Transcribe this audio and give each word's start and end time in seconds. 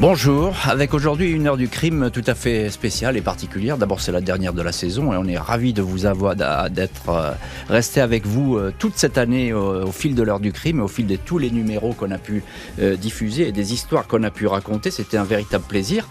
Bonjour, 0.00 0.56
avec 0.64 0.92
aujourd'hui 0.92 1.30
une 1.30 1.46
heure 1.46 1.56
du 1.56 1.68
crime 1.68 2.10
tout 2.12 2.24
à 2.26 2.34
fait 2.34 2.68
spéciale 2.68 3.16
et 3.16 3.20
particulière. 3.20 3.78
D'abord 3.78 4.00
c'est 4.00 4.10
la 4.10 4.20
dernière 4.20 4.52
de 4.52 4.60
la 4.60 4.72
saison 4.72 5.12
et 5.12 5.16
on 5.16 5.24
est 5.24 5.38
ravi 5.38 5.72
de 5.72 5.82
vous 5.82 6.04
avoir 6.04 6.34
d'être 6.34 7.10
euh, 7.10 7.30
resté 7.68 8.00
avec 8.00 8.26
vous 8.26 8.56
euh, 8.56 8.74
toute 8.76 8.98
cette 8.98 9.18
année 9.18 9.52
au, 9.52 9.92
fil 9.92 10.16
de 10.16 10.22
l'heure 10.24 10.40
du 10.40 10.50
crime 10.50 10.80
au 10.80 10.88
fil 10.88 11.06
de 11.06 11.14
tous 11.14 11.38
les 11.38 11.52
numéros 11.52 11.92
qu'on 11.92 12.10
a 12.10 12.18
pu 12.18 12.42
euh, 12.80 12.96
diffuser 12.96 13.46
et 13.46 13.52
des 13.52 13.72
histoires 13.72 14.08
qu'on 14.08 14.24
a 14.24 14.32
pu 14.32 14.48
raconter. 14.48 14.90
C'était 14.90 15.16
un 15.16 15.22
véritable 15.22 15.64
plaisir. 15.64 16.08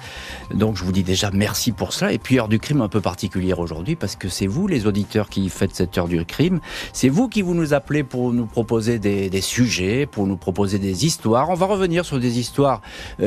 Donc 0.54 0.77
je 0.77 0.86
vous 0.86 0.93
dis 0.93 1.04
déjà 1.04 1.29
merci 1.31 1.73
pour 1.73 1.91
cela 1.91 2.13
et 2.13 2.20
puis 2.20 2.39
heure 2.39 2.47
du 2.47 2.59
crime 2.59 2.81
un 2.81 2.89
peu 2.89 3.02
particulière 3.02 3.59
aujourd'hui 3.59 3.97
parce 3.97 4.15
que 4.15 4.29
c'est 4.29 4.47
vous 4.47 4.65
les 4.65 4.88
auditeurs 4.88 5.27
qui 5.27 5.50
faites 5.50 5.75
cette 5.75 5.97
heure 5.97 6.07
du 6.07 6.23
crime. 6.23 6.61
C'est 6.93 7.09
vous 7.09 7.27
qui 7.27 7.41
vous 7.41 7.54
nous 7.54 7.73
appelez 7.73 8.04
pour 8.04 8.31
nous 8.31 8.45
proposer 8.45 8.97
des, 8.97 9.29
des, 9.29 9.41
sujets, 9.41 10.05
pour 10.05 10.25
nous 10.25 10.38
proposer 10.38 10.79
des 10.79 11.05
histoires. 11.05 11.49
On 11.49 11.55
va 11.55 11.65
revenir 11.65 12.05
sur 12.05 12.17
des 12.17 12.39
histoires 12.39 12.81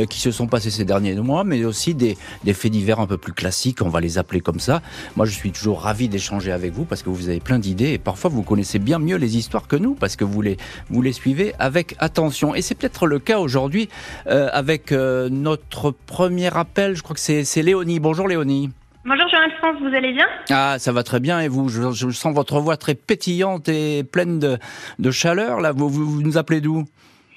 qui 0.09 0.19
se 0.19 0.30
sont 0.30 0.46
passé 0.47 0.71
ces 0.71 0.85
derniers 0.85 1.15
mois, 1.15 1.45
mais 1.45 1.65
aussi 1.65 1.95
des, 1.95 2.17
faits 2.53 2.73
divers 2.73 3.01
un 3.01 3.07
peu 3.07 3.19
plus 3.19 3.33
classiques, 3.33 3.83
on 3.83 3.89
va 3.89 4.01
les 4.01 4.19
appeler 4.19 4.41
comme 4.41 4.61
ça. 4.61 4.83
Moi, 5.17 5.27
je 5.27 5.33
suis 5.33 5.53
toujours 5.53 5.83
ravi 5.83 6.09
d'échanger 6.09 6.53
avec 6.53 6.73
vous 6.73 6.85
parce 6.85 7.03
que 7.03 7.11
vous 7.11 7.29
avez 7.29 7.41
plein 7.41 7.59
d'idées 7.59 7.93
et 7.93 7.99
parfois 7.99 8.31
vous 8.31 8.43
connaissez 8.43 8.79
bien 8.79 8.99
mieux 8.99 9.17
les 9.17 9.37
histoires 9.37 9.69
que 9.69 9.77
nous 9.77 9.95
parce 9.95 10.17
que 10.17 10.25
vous 10.25 10.43
les, 10.43 10.57
vous 10.91 11.03
les 11.03 11.13
suivez 11.13 11.55
avec 11.59 11.95
attention. 11.99 12.55
Et 12.55 12.63
c'est 12.63 12.75
peut-être 12.75 13.07
le 13.07 13.19
cas 13.19 13.39
aujourd'hui 13.39 13.89
euh, 14.27 14.49
avec 14.53 14.93
euh, 14.93 15.29
notre 15.31 15.91
premier 15.91 16.55
appel, 16.57 16.97
je 16.97 17.03
crois 17.03 17.15
que 17.15 17.21
c'est 17.21 17.63
Léonie. 17.63 18.01
Bonjour 18.01 18.29
Léonie. 18.29 18.71
Bonjour 19.05 19.29
Jean-Alphonse, 19.29 19.81
vous 19.81 19.95
allez 19.95 20.13
bien? 20.13 20.27
Ah, 20.51 20.81
ça 20.81 20.91
va 20.91 21.05
très 21.05 21.21
bien 21.21 21.41
et 21.41 21.47
vous 21.47 21.69
je, 21.69 22.11
sens 22.11 22.35
votre 22.35 22.59
voix 22.59 22.77
très 22.77 22.97
pétillante 22.97 23.69
et 23.69 24.03
pleine 24.03 24.41
de, 24.41 24.59
de 24.99 25.11
chaleur. 25.13 25.61
Là, 25.61 25.71
vous, 25.71 25.89
vous 25.89 26.23
nous 26.23 26.39
appelez 26.39 26.61
d'où? 26.61 26.85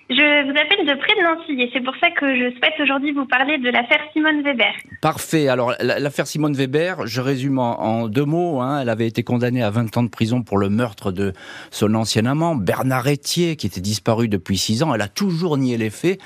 Je 0.10 0.44
vous 0.44 0.58
appelle 0.58 0.88
de 0.88 1.00
près 1.00 1.14
de 1.16 1.22
Nancy 1.22 1.62
et 1.62 1.70
c'est 1.72 1.84
pour 1.84 1.94
ça 2.02 2.10
que 2.10 2.26
je 2.36 2.50
souhaite 2.58 2.74
aujourd'hui 2.82 3.12
vous 3.12 3.28
parler 3.28 3.60
de 3.60 3.70
l'affaire 3.70 4.00
Simone 4.12 4.42
Weber. 4.42 4.74
Parfait. 5.02 5.48
Alors, 5.48 5.76
l'affaire 5.82 6.26
Simone 6.26 6.54
Weber, 6.54 7.06
je 7.06 7.22
résume 7.22 7.60
en, 7.60 8.08
deux 8.08 8.26
mots. 8.26 8.60
Hein. 8.60 8.82
Elle 8.82 8.90
avait 8.90 9.06
été 9.06 9.22
condamnée 9.22 9.62
à 9.62 9.70
20 9.70 9.98
ans 9.98 10.04
de 10.04 10.10
prison 10.10 10.42
pour 10.42 10.58
le 10.58 10.70
meurtre 10.70 11.12
de 11.12 11.34
son 11.70 11.94
ancien 11.94 12.26
amant, 12.26 12.56
Bernard 12.56 13.08
Etier, 13.08 13.56
qui 13.56 13.68
était 13.68 13.82
disparu 13.82 14.28
depuis 14.28 14.58
6 14.58 14.82
ans. 14.82 14.96
Elle 14.96 15.02
a 15.02 15.08
toujours 15.08 15.58
nié 15.58 15.78
les 15.78 15.92
faits. 15.92 16.20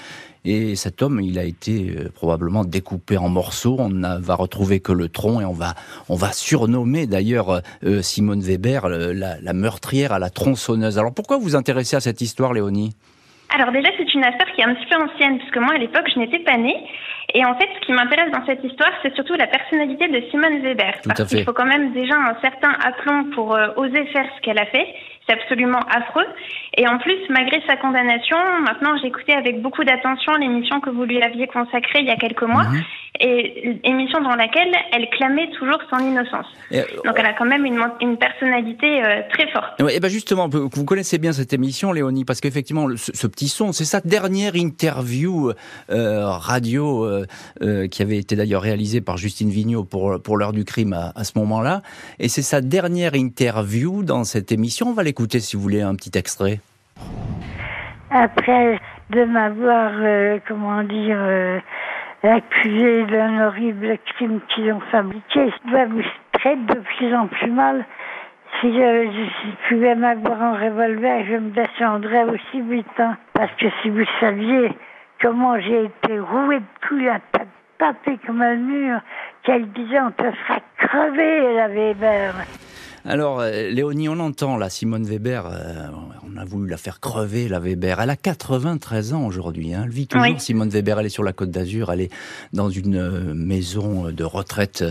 Et 0.45 0.77
cet 0.77 1.01
homme, 1.01 1.19
il 1.19 1.37
a 1.37 1.43
été 1.43 1.93
euh, 1.97 2.09
probablement 2.09 2.63
découpé 2.63 3.17
en 3.17 3.27
morceaux. 3.27 3.75
On 3.79 3.89
ne 3.89 4.17
va 4.17 4.35
retrouver 4.35 4.79
que 4.79 4.93
le 4.93 5.09
tronc 5.09 5.41
et 5.41 5.45
on 5.45 5.53
va, 5.53 5.75
on 6.07 6.15
va 6.15 6.31
surnommer 6.31 7.05
d'ailleurs 7.05 7.61
euh, 7.83 8.01
Simone 8.01 8.41
Weber 8.41 8.87
la, 8.87 9.41
la 9.41 9.53
meurtrière 9.53 10.13
à 10.13 10.19
la 10.19 10.29
tronçonneuse. 10.29 10.97
Alors 10.97 11.13
pourquoi 11.13 11.37
vous 11.37 11.57
intéressez 11.57 11.97
à 11.97 12.01
cette 12.01 12.21
histoire, 12.21 12.53
Léonie? 12.53 12.93
Alors 13.53 13.71
déjà, 13.71 13.89
c'est 13.97 14.13
une 14.13 14.23
affaire 14.23 14.51
qui 14.55 14.61
est 14.61 14.65
un 14.65 14.73
petit 14.73 14.87
peu 14.87 14.95
ancienne, 14.95 15.37
puisque 15.37 15.57
moi, 15.57 15.75
à 15.75 15.77
l'époque, 15.77 16.09
je 16.13 16.19
n'étais 16.19 16.39
pas 16.39 16.57
née. 16.57 16.75
Et 17.35 17.45
en 17.45 17.55
fait, 17.55 17.69
ce 17.75 17.85
qui 17.85 17.93
m'intéresse 17.93 18.31
dans 18.31 18.45
cette 18.45 18.63
histoire, 18.63 18.91
c'est 19.01 19.13
surtout 19.15 19.35
la 19.35 19.47
personnalité 19.47 20.07
de 20.07 20.21
Simone 20.31 20.59
Weber. 20.61 20.93
parce 21.05 21.25
qu'il 21.29 21.43
faut 21.43 21.53
quand 21.53 21.65
même 21.65 21.93
déjà 21.93 22.15
un 22.15 22.35
certain 22.41 22.73
aplomb 22.83 23.25
pour 23.35 23.55
euh, 23.55 23.69
oser 23.77 24.05
faire 24.07 24.25
ce 24.35 24.41
qu'elle 24.41 24.59
a 24.59 24.65
fait. 24.65 24.87
C'est 25.27 25.33
absolument 25.33 25.79
affreux. 25.89 26.25
Et 26.75 26.87
en 26.87 26.97
plus, 26.97 27.17
malgré 27.29 27.61
sa 27.67 27.77
condamnation, 27.77 28.37
maintenant 28.61 28.93
écouté 29.03 29.33
avec 29.33 29.61
beaucoup 29.61 29.83
d'attention 29.83 30.35
l'émission 30.35 30.79
que 30.79 30.89
vous 30.89 31.03
lui 31.03 31.21
aviez 31.21 31.47
consacrée 31.47 31.99
il 31.99 32.05
y 32.05 32.11
a 32.11 32.15
quelques 32.15 32.43
mois, 32.43 32.63
mhm. 32.63 32.81
et 33.19 33.79
émission 33.83 34.21
dans 34.21 34.35
laquelle 34.35 34.71
elle 34.91 35.09
clamait 35.09 35.49
toujours 35.57 35.79
son 35.91 35.99
innocence. 35.99 36.45
Euh, 36.71 36.83
Donc 37.05 37.15
elle 37.17 37.25
a 37.25 37.33
quand 37.33 37.45
même 37.45 37.65
une, 37.65 37.79
une 38.01 38.17
personnalité 38.17 39.03
euh, 39.03 39.21
très 39.31 39.47
forte. 39.51 39.79
et 39.89 39.99
ben 39.99 40.09
justement, 40.09 40.47
vous 40.49 40.85
connaissez 40.85 41.17
bien 41.17 41.31
cette 41.31 41.53
émission, 41.53 41.91
Léonie, 41.91 42.25
parce 42.25 42.41
qu'effectivement, 42.41 42.87
ce, 42.95 43.27
petit 43.27 43.47
son, 43.47 43.71
c'est 43.71 43.85
sa 43.85 44.01
dernière 44.01 44.55
interview 44.55 45.51
euh, 45.89 46.25
radio 46.27 47.07
qui 47.91 48.01
avait 48.01 48.17
été 48.17 48.35
d'ailleurs 48.35 48.61
réalisée 48.61 49.01
par 49.01 49.17
Justine 49.17 49.49
Vignot 49.49 49.83
pour, 49.83 50.21
pour 50.21 50.37
l'heure 50.37 50.53
du 50.53 50.65
crime 50.65 50.93
à, 50.93 51.11
à 51.15 51.23
ce 51.23 51.37
moment-là. 51.39 51.81
Et 52.19 52.29
c'est 52.29 52.41
sa 52.41 52.61
dernière 52.61 53.15
interview 53.15 54.03
dans 54.03 54.23
cette 54.23 54.51
émission. 54.51 54.89
On 54.89 54.93
va 54.93 55.03
l'écouter 55.13 55.39
si 55.39 55.55
vous 55.55 55.61
voulez 55.61 55.83
un 55.83 55.93
petit 55.93 56.17
extrait. 56.17 56.59
Après 58.09 58.79
de 59.11 59.25
m'avoir, 59.25 59.91
euh, 59.93 60.39
comment 60.47 60.81
dire, 60.81 61.19
euh, 61.19 61.59
accusé 62.23 63.05
d'un 63.05 63.45
horrible 63.45 63.95
crime 64.15 64.39
qu'ils 64.49 64.71
ont 64.73 64.81
fabriqué, 64.91 65.51
je 65.51 65.69
dois 65.69 65.85
vous 65.85 66.01
traiter 66.31 66.73
de 66.73 66.79
plus 66.79 67.13
en 67.13 67.27
plus 67.27 67.51
mal. 67.51 67.85
Si 68.59 68.73
je, 68.73 69.69
pouvais 69.69 69.93
m'avoir 69.93 70.41
un 70.41 70.53
revolver, 70.57 71.25
je 71.27 71.35
me 71.35 71.51
descendrais 71.51 72.23
aussi 72.23 72.61
vite. 72.61 72.87
Hein. 72.97 73.15
Parce 73.33 73.51
que 73.59 73.67
si 73.83 73.91
vous 73.91 74.05
saviez 74.19 74.71
comment 75.21 75.59
j'ai 75.59 75.85
été 75.85 76.19
roué 76.19 76.57
de 76.57 76.87
coups 76.87 77.07
à 77.07 77.19
tapé 77.77 78.17
comme 78.25 78.41
un 78.41 78.55
mur, 78.55 78.99
qu'elle 79.43 79.71
disait 79.73 79.99
on 79.99 80.11
te 80.11 80.23
fera 80.23 80.59
crever, 80.77 81.53
la 81.53 81.67
Weber. 81.67 82.33
Alors, 83.05 83.41
euh, 83.41 83.69
Léonie, 83.69 84.07
on 84.07 84.19
entend 84.19 84.55
là, 84.55 84.69
Simone 84.69 85.03
Weber, 85.03 85.45
euh, 85.45 85.87
on 86.25 86.37
a 86.37 86.45
voulu 86.45 86.69
la 86.69 86.77
faire 86.77 87.01
crever, 87.01 87.49
la 87.49 87.59
Weber. 87.59 87.99
Elle 87.99 88.09
a 88.09 88.15
93 88.15 89.13
ans 89.13 89.25
aujourd'hui. 89.25 89.73
Hein. 89.73 89.83
Elle 89.85 89.91
vit 89.91 90.07
toujours, 90.07 90.39
Simone 90.39 90.69
Weber. 90.69 90.99
Elle 90.99 91.07
est 91.07 91.09
sur 91.09 91.23
la 91.23 91.33
côte 91.33 91.51
d'Azur. 91.51 91.91
Elle 91.91 92.01
est 92.01 92.11
dans 92.53 92.69
une 92.69 92.95
euh, 92.95 93.33
maison 93.33 94.09
de 94.09 94.23
retraite 94.23 94.85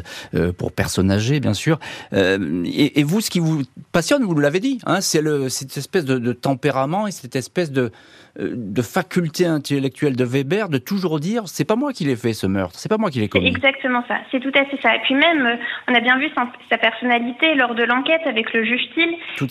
pour 0.59 0.73
personnes 0.73 1.11
âgées, 1.11 1.41
bien 1.41 1.55
sûr. 1.55 1.79
Et, 2.13 3.03
vous, 3.03 3.21
ce 3.21 3.31
qui 3.31 3.41
vous 3.41 3.63
passionne, 3.93 4.25
vous 4.25 4.39
l'avez 4.39 4.61
dit, 4.61 4.79
hein, 4.85 5.01
c'est 5.01 5.23
cette 5.49 5.77
espèce 5.77 6.05
de, 6.05 6.19
de, 6.19 6.33
tempérament 6.33 7.07
et 7.07 7.11
cette 7.11 7.37
espèce 7.37 7.71
de, 7.71 7.91
de 8.39 8.83
faculté 8.83 9.45
intellectuelle 9.47 10.17
de 10.17 10.25
Weber 10.25 10.69
de 10.69 10.79
toujours 10.79 11.21
dire 11.21 11.43
c'est 11.47 11.65
pas 11.67 11.77
moi 11.77 11.93
qui 11.93 12.05
l'ai 12.05 12.17
fait 12.17 12.33
ce 12.33 12.47
meurtre, 12.47 12.79
c'est 12.79 12.89
pas 12.89 12.99
moi 12.99 13.11
qui 13.11 13.21
l'ai 13.21 13.29
commis. 13.29 13.49
Exactement 13.49 14.03
ça, 14.09 14.17
c'est 14.31 14.41
tout 14.41 14.53
à 14.55 14.65
fait 14.65 14.79
ça. 14.83 14.97
Et 14.97 15.01
puis 15.01 15.15
même, 15.15 15.59
on 15.89 15.95
a 15.95 16.01
bien 16.01 16.19
vu 16.19 16.29
sa 16.71 16.79
personnalité 16.79 17.55
lors 17.55 17.75
de 17.75 17.83
l'enquête 17.85 18.23
avec 18.27 18.53
le 18.53 18.65
juge 18.65 18.89
Thiel. 18.95 19.11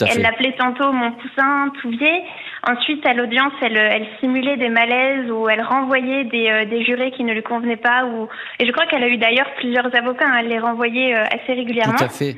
Elle 0.09 0.21
l'appelait 0.21 0.55
tantôt 0.57 0.91
mon 0.91 1.11
poussin 1.11 1.71
Touvier. 1.81 2.23
Ensuite, 2.63 3.03
à 3.07 3.15
l'audience, 3.15 3.53
elle, 3.61 3.75
elle, 3.75 4.05
simulait 4.19 4.55
des 4.55 4.69
malaises 4.69 5.31
ou 5.31 5.49
elle 5.49 5.61
renvoyait 5.61 6.25
des, 6.25 6.47
euh, 6.47 6.65
des, 6.65 6.85
jurés 6.85 7.11
qui 7.11 7.23
ne 7.23 7.33
lui 7.33 7.41
convenaient 7.41 7.75
pas. 7.75 8.05
Ou... 8.05 8.27
Et 8.59 8.67
je 8.67 8.71
crois 8.71 8.85
qu'elle 8.85 9.03
a 9.03 9.07
eu 9.07 9.17
d'ailleurs 9.17 9.47
plusieurs 9.57 9.93
avocats. 9.95 10.27
Hein. 10.27 10.41
Elle 10.41 10.49
les 10.49 10.59
renvoyait 10.59 11.15
euh, 11.15 11.23
assez 11.25 11.53
régulièrement. 11.53 11.95
Tout 11.95 12.03
à 12.03 12.09
fait. 12.09 12.37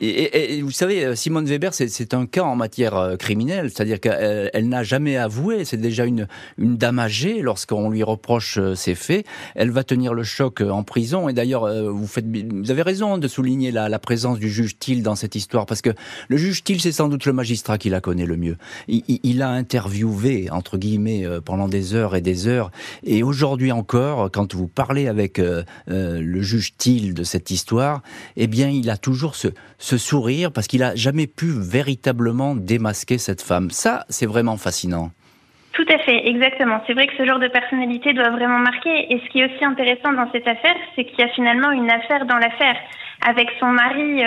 Et, 0.00 0.60
vous 0.62 0.70
savez, 0.70 1.04
euh, 1.04 1.14
Simone 1.14 1.44
Weber, 1.44 1.74
c'est 1.74 2.14
un 2.14 2.24
cas 2.24 2.42
en 2.42 2.56
matière 2.56 3.16
criminelle. 3.18 3.70
C'est-à-dire 3.70 4.00
qu'elle 4.00 4.68
n'a 4.68 4.82
jamais 4.82 5.18
avoué. 5.18 5.66
C'est 5.66 5.76
déjà 5.76 6.06
une, 6.06 6.26
une 6.56 6.78
dame 6.78 6.98
âgée. 6.98 7.42
Lorsqu'on 7.42 7.90
lui 7.90 8.02
reproche 8.02 8.58
ses 8.74 8.94
faits, 8.94 9.26
elle 9.54 9.70
va 9.70 9.84
tenir 9.84 10.14
le 10.14 10.22
choc 10.22 10.62
en 10.62 10.84
prison. 10.84 11.28
Et 11.28 11.34
d'ailleurs, 11.34 11.66
vous, 11.90 12.06
vous 12.06 12.70
avez 12.70 12.82
raison 12.82 13.18
de 13.18 13.28
souligner 13.28 13.72
la, 13.72 13.90
la 13.90 13.98
présence 13.98 14.38
du 14.38 14.48
juge 14.48 14.78
Thiel 14.78 15.02
dans 15.02 15.16
cette 15.16 15.34
histoire. 15.34 15.66
Parce 15.66 15.82
que 15.82 15.90
le 16.28 16.36
juge 16.38 16.64
Thiel, 16.64 16.80
c'est 16.80 16.92
sans 16.92 17.08
doute 17.08 17.26
le 17.26 17.32
magistrat 17.34 17.76
qui 17.76 17.90
la 17.90 18.00
connaît 18.00 18.26
le 18.26 18.36
mieux. 18.36 18.56
Il, 18.88 19.02
il 19.22 19.42
a 19.42 19.49
interviewé, 19.50 20.48
entre 20.50 20.78
guillemets, 20.78 21.24
euh, 21.24 21.40
pendant 21.40 21.68
des 21.68 21.94
heures 21.94 22.16
et 22.16 22.20
des 22.20 22.48
heures. 22.48 22.70
Et 23.02 23.22
aujourd'hui 23.22 23.72
encore, 23.72 24.30
quand 24.30 24.54
vous 24.54 24.68
parlez 24.68 25.08
avec 25.08 25.38
euh, 25.38 25.62
euh, 25.88 26.20
le 26.20 26.40
juge 26.42 26.76
Thiel 26.76 27.14
de 27.14 27.22
cette 27.22 27.50
histoire, 27.50 28.02
eh 28.36 28.46
bien, 28.46 28.68
il 28.68 28.90
a 28.90 28.96
toujours 28.96 29.34
ce, 29.34 29.48
ce 29.78 29.98
sourire 29.98 30.52
parce 30.52 30.66
qu'il 30.66 30.82
a 30.82 30.94
jamais 30.94 31.26
pu 31.26 31.46
véritablement 31.50 32.54
démasquer 32.54 33.18
cette 33.18 33.42
femme. 33.42 33.70
Ça, 33.70 34.04
c'est 34.08 34.26
vraiment 34.26 34.56
fascinant. 34.56 35.10
Tout 35.72 35.86
à 35.88 35.98
fait, 35.98 36.28
exactement. 36.28 36.82
C'est 36.86 36.94
vrai 36.94 37.06
que 37.06 37.16
ce 37.16 37.24
genre 37.24 37.38
de 37.38 37.48
personnalité 37.48 38.12
doit 38.12 38.30
vraiment 38.30 38.58
marquer. 38.58 39.12
Et 39.12 39.20
ce 39.24 39.30
qui 39.30 39.40
est 39.40 39.46
aussi 39.46 39.64
intéressant 39.64 40.12
dans 40.12 40.30
cette 40.32 40.46
affaire, 40.46 40.74
c'est 40.96 41.04
qu'il 41.04 41.18
y 41.18 41.22
a 41.22 41.28
finalement 41.28 41.70
une 41.70 41.90
affaire 41.90 42.26
dans 42.26 42.36
l'affaire. 42.36 42.76
Avec 43.22 43.48
son 43.60 43.66
mari, 43.66 44.22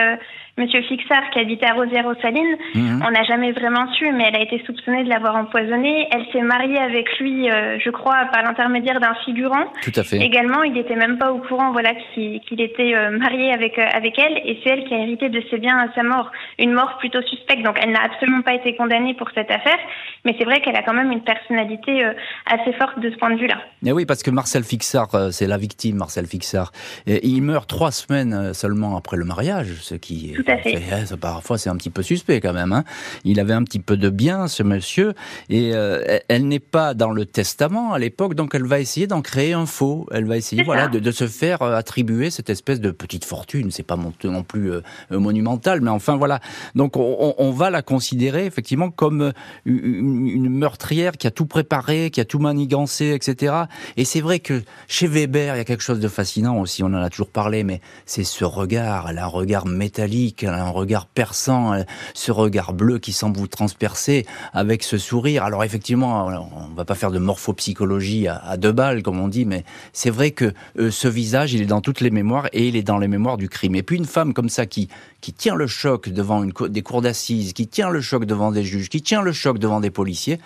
Monsieur 0.56 0.84
Fixard, 0.84 1.32
qui 1.32 1.40
habitait 1.40 1.66
à 1.66 1.74
Rosière-aux-Salines, 1.74 2.58
mhm. 2.76 3.04
on 3.04 3.10
n'a 3.10 3.24
jamais 3.24 3.54
vraiment 3.54 3.92
su, 3.94 4.12
mais 4.12 4.26
elle 4.28 4.36
a 4.36 4.42
été 4.44 4.62
soupçonnée 4.68 5.04
de 5.04 5.10
l'avoir 5.10 5.36
empoisonné. 5.36 6.08
Elle 6.12 6.28
s'est 6.32 6.44
mariée 6.44 6.78
avec 6.78 7.08
lui, 7.18 7.50
euh, 7.50 7.80
je 7.84 7.90
crois, 7.90 8.26
par 8.32 8.44
l'intermédiaire 8.44 9.00
d'un 9.00 9.16
figurant. 9.26 9.66
Tout 9.82 9.92
à 9.96 10.04
fait. 10.04 10.18
Également, 10.18 10.62
il 10.62 10.74
n'était 10.74 10.96
même 10.96 11.18
pas 11.18 11.32
au 11.32 11.40
courant, 11.40 11.72
voilà, 11.72 11.94
qu'il 12.14 12.62
était 12.62 12.94
euh, 12.94 13.18
marié 13.18 13.52
avec 13.52 13.80
euh, 13.80 13.88
avec 13.96 14.20
elle, 14.20 14.38
et 14.46 14.60
c'est 14.64 14.70
elle 14.70 14.84
qui 14.84 14.94
a 14.94 15.00
hérité 15.00 15.30
de 15.30 15.42
ses 15.50 15.58
biens 15.58 15.76
à 15.76 15.92
sa 15.96 16.04
mort. 16.04 16.32
Une 16.60 16.74
mort 16.74 16.98
plutôt 17.00 17.24
suspecte, 17.24 17.64
donc 17.64 17.80
elle 17.82 17.90
n'a 17.90 18.04
absolument 18.04 18.44
pas 18.44 18.54
été 18.54 18.76
condamnée 18.76 19.16
pour 19.16 19.32
cette 19.34 19.50
affaire, 19.50 19.80
mais 20.24 20.36
c'est 20.38 20.46
vrai 20.46 20.62
qu'elle 20.62 20.76
a 20.76 20.84
quand 20.84 20.94
même 20.94 21.12
une 21.12 21.24
personnalité 21.24 22.04
assez 22.46 22.74
forte 22.74 23.00
de 23.00 23.10
ce 23.10 23.16
point 23.16 23.32
de 23.32 23.40
vue-là. 23.40 23.58
Mais 23.82 23.92
oui, 23.92 24.06
parce 24.06 24.22
que 24.22 24.30
Marcel 24.30 24.64
Fixard, 24.64 25.10
c'est 25.32 25.48
la 25.48 25.58
victime, 25.58 25.98
Marcel 25.98 26.28
Fixard. 26.28 26.72
Et 27.08 27.26
il 27.26 27.42
meurt 27.42 27.68
trois 27.68 27.92
semaines 27.92 28.54
seulement 28.54 28.96
après 28.98 29.18
le 29.18 29.26
mariage, 29.26 29.78
ce 29.82 29.96
qui 29.96 30.36
Tout 30.44 30.52
à 30.52 30.58
fait. 30.58 30.82
Eh, 30.82 31.18
parfois, 31.18 31.58
c'est 31.58 31.70
un 31.70 31.76
petit 31.76 31.90
peu 31.90 32.02
suspect 32.02 32.42
quand 32.42 32.54
même. 32.54 32.74
Hein. 32.74 32.84
Il 33.24 33.40
avait 33.40 33.54
un 33.54 33.64
petit 33.64 33.80
peu 33.80 33.98
de 33.98 34.10
bien, 34.10 34.48
ce 34.48 34.64
monsieur, 34.64 35.14
et 35.50 35.72
euh, 35.74 36.20
elle 36.28 36.48
n'est 36.48 36.60
pas 36.60 36.94
dans 36.94 37.12
le 37.12 37.26
testament 37.26 37.94
à 37.94 38.00
l'époque, 38.00 38.36
donc 38.36 38.56
elle 38.56 38.66
va 38.66 38.80
essayer 38.80 39.08
d'en 39.08 39.22
créer 39.22 39.54
un 39.54 39.66
faux. 39.66 40.08
Elle 40.12 40.26
va 40.26 40.38
essayer, 40.38 40.64
voilà, 40.64 40.88
de, 40.88 41.12
se 41.12 41.28
faire 41.28 41.62
euh, 41.62 41.76
attribuer 41.76 42.30
cette 42.30 42.50
espèce 42.50 42.80
de 42.80 42.92
petite 42.92 43.26
fortune. 43.26 43.72
C'est 43.72 43.84
pas 43.84 43.98
non 44.24 44.44
plus 44.44 44.72
euh, 44.72 44.82
monumental, 45.12 45.82
mais 45.82 45.92
enfin 45.92 46.16
voilà. 46.18 46.40
Donc 46.76 46.98
on, 46.98 47.52
va 47.52 47.70
la 47.70 47.84
considérer 47.84 48.46
effectivement 48.46 48.90
comme 48.90 49.32
une, 49.66 50.28
une, 50.28 50.50
meurtrière 50.50 51.14
qui 51.14 51.28
a 51.28 51.32
tout 51.32 51.46
préparé, 51.46 52.10
qui 52.10 52.20
a 52.20 52.26
tout 52.26 52.40
manigancé, 52.40 53.14
etc. 53.14 53.54
Et 53.96 54.06
c'est 54.06 54.22
vrai 54.22 54.40
que 54.40 54.64
chez 54.88 55.08
Weber, 55.08 55.56
il 55.56 55.58
y 55.58 55.62
a 55.62 55.66
quelque 55.66 55.84
chose 55.84 56.00
de 56.00 56.08
fascinant 56.08 56.60
aussi. 56.60 56.84
On 56.84 56.88
en 56.88 56.96
a 56.96 57.10
toujours 57.10 57.30
parlé, 57.30 57.64
mais 57.64 57.80
c'est 58.06 58.24
ce 58.24 58.44
regard. 58.44 59.10
Elle 59.10 59.20
a 59.20 59.26
un 59.26 59.28
regard 59.28 59.68
métallique, 59.68 60.33
a 60.42 60.54
un 60.54 60.70
regard 60.70 61.06
perçant, 61.06 61.84
ce 62.14 62.32
regard 62.32 62.74
bleu 62.74 63.00
qui 63.00 63.14
semble 63.14 63.38
vous 63.38 63.48
transpercer 63.48 64.26
avec 64.54 64.84
ce 64.84 64.98
sourire. 64.98 65.44
Alors 65.44 65.64
effectivement, 65.64 66.28
on 66.28 66.74
va 66.76 66.86
pas 66.86 66.96
faire 66.96 67.12
de 67.12 67.20
morphopsychologie 67.20 68.28
à, 68.28 68.58
deux 68.58 68.72
balles, 68.72 69.04
comme 69.04 69.20
on 69.20 69.28
dit, 69.28 69.46
mais 69.46 69.64
c'est 69.92 70.10
vrai 70.10 70.32
que 70.32 70.54
euh, 70.78 70.92
ce 70.92 71.08
visage, 71.08 71.54
il 71.54 71.62
est 71.62 71.66
dans 71.66 71.82
toutes 71.82 72.02
les 72.02 72.12
mémoires 72.12 72.48
et 72.54 72.68
il 72.68 72.76
est 72.76 72.84
dans 72.84 72.98
les 72.98 73.08
mémoires 73.08 73.38
du 73.38 73.50
crime. 73.50 73.76
Et 73.76 73.84
puis 73.84 73.98
une 73.98 74.06
femme 74.06 74.34
comme 74.34 74.50
ça 74.50 74.66
qui, 74.66 74.90
qui 75.24 75.32
tient 75.32 75.56
le 75.56 75.68
choc 75.68 76.10
devant 76.10 76.44
une, 76.44 76.52
des 76.68 76.82
cours 76.82 77.02
d'assises, 77.02 77.54
qui 77.54 77.68
tient 77.68 77.90
le 77.90 78.02
choc 78.02 78.26
devant 78.26 78.52
des 78.52 78.64
juges, 78.64 78.90
qui 78.90 79.02
tient 79.02 79.22
le 79.22 79.32
choc 79.32 79.58
devant 79.58 79.80
des 79.80 79.90
policiers, 79.90 80.38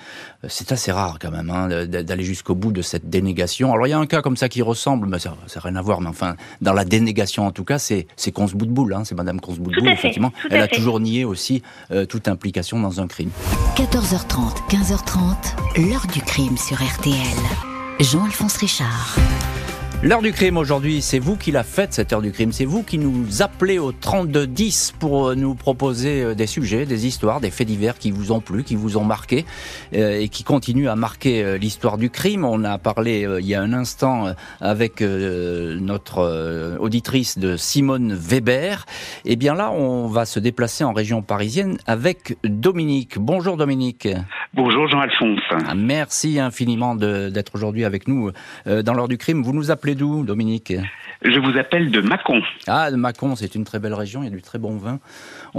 euh, 0.44 0.48
c'est 0.52 0.72
assez 0.72 0.92
rare 0.92 1.18
quand 1.20 1.32
même 1.32 1.50
hein, 1.50 1.88
d'aller 1.88 2.24
jusqu'au 2.24 2.54
bout 2.54 2.72
de 2.72 2.84
cette 2.84 3.10
dénégation. 3.10 3.74
Alors 3.74 3.88
il 3.88 3.90
y 3.90 3.94
a 3.94 3.98
un 3.98 4.06
cas 4.06 4.22
comme 4.22 4.38
ça 4.38 4.50
qui 4.50 4.62
ressemble, 4.62 5.08
mais 5.08 5.18
ça 5.18 5.32
n'a 5.32 5.62
rien 5.62 5.76
à 5.78 5.82
voir, 5.82 6.00
mais 6.00 6.10
enfin, 6.10 6.36
dans 6.62 6.74
la 6.74 6.86
dénégation 6.86 7.48
en 7.48 7.52
tout 7.52 7.64
cas, 7.64 7.80
c'est 7.80 8.06
Conce 8.32 8.54
Boutboul, 8.54 8.94
hein, 8.94 9.04
c'est 9.04 9.16
Madame 9.16 9.42
Conce 9.42 9.58
Boutboul, 9.58 9.90
effectivement. 9.90 10.32
Elle 10.52 10.62
a 10.62 10.68
toujours 10.68 11.00
nié 11.00 11.26
aussi 11.26 11.64
euh, 11.90 12.06
toute 12.06 12.28
implication 12.28 12.80
dans 12.80 13.02
un 13.02 13.08
crime. 13.08 13.32
14h30, 13.78 14.70
15h30, 14.70 15.90
l'heure 15.90 16.06
du 16.14 16.22
crime 16.22 16.56
sur 16.56 16.78
RTL. 16.78 17.16
Jean-Alphonse 18.00 18.58
Richard. 18.58 19.18
L'heure 20.04 20.22
du 20.22 20.32
crime 20.32 20.58
aujourd'hui, 20.58 21.02
c'est 21.02 21.18
vous 21.18 21.36
qui 21.36 21.52
la 21.52 21.64
faites 21.64 21.92
cette 21.92 22.14
heure 22.14 22.22
du 22.22 22.32
crime. 22.32 22.52
C'est 22.52 22.66
vous 22.66 22.84
qui 22.84 23.00
nous 23.00 23.42
appelez 23.42 23.80
au 23.80 23.92
3210 23.92 24.94
pour 25.00 25.30
euh, 25.30 25.36
nous 25.36 25.56
proposer 25.56 26.22
euh, 26.22 26.36
des 26.36 26.46
sujets, 26.46 26.86
des 26.86 27.08
histoires, 27.08 27.42
des 27.42 27.50
faits 27.50 27.66
divers 27.66 27.98
qui 27.98 28.12
vous 28.12 28.32
ont 28.32 28.40
plu, 28.40 28.64
qui 28.64 28.76
vous 28.76 28.98
ont 28.98 29.04
marqué 29.04 29.44
euh, 29.96 30.20
et 30.20 30.30
qui 30.30 30.44
continuent 30.44 30.88
à 30.88 30.96
marquer 30.96 31.58
l'histoire 31.58 31.98
du 31.98 32.12
crime. 32.12 32.46
On 32.46 32.64
a 32.64 32.78
parlé 32.78 33.28
il 33.40 33.46
y 33.48 33.56
a 33.56 33.62
un 33.62 33.74
instant 33.74 34.28
avec 34.62 35.02
notre 35.02 36.78
auditrice 36.80 37.40
de 37.40 37.58
Simone 37.58 38.14
Weber. 38.14 38.86
Et 39.26 39.32
eh 39.34 39.36
bien 39.36 39.56
là, 39.56 39.72
on 39.72 40.08
va 40.08 40.26
se 40.26 40.40
déplacer 40.40 40.84
en 40.84 40.94
région 40.94 41.24
parisienne 41.24 41.78
avec 41.88 42.38
Dominique. 42.44 43.18
Bonjour 43.18 43.58
Dominique. 43.58 44.08
Bonjour 44.54 44.88
Jean-Alphonse. 44.88 45.40
Ah, 45.68 45.74
merci 45.76 46.40
infiniment 46.40 46.96
d'être 46.96 47.56
aujourd'hui 47.56 47.84
avec 47.84 48.08
nous 48.08 48.32
dans 48.66 48.94
l'heure 48.94 49.08
du 49.08 49.18
crime. 49.18 49.42
Vous 49.42 49.54
nous 49.54 49.72
appelez 49.72 49.87
d'où, 49.96 50.24
Dominique? 50.24 50.74
Je 51.24 51.40
vous 51.40 51.58
appelle 51.58 51.92
de 51.92 52.00
Mâcon. 52.02 52.42
Ah, 52.68 52.92
de 52.92 52.96
Mâcon, 52.96 53.36
c'est 53.36 53.56
une 53.56 53.64
très 53.64 53.80
belle 53.80 53.94
région, 53.94 54.22
il 54.22 54.26
y 54.26 54.28
a 54.28 54.36
du 54.36 54.42
très 54.42 54.60
bon 54.60 54.78
vin. 54.78 55.00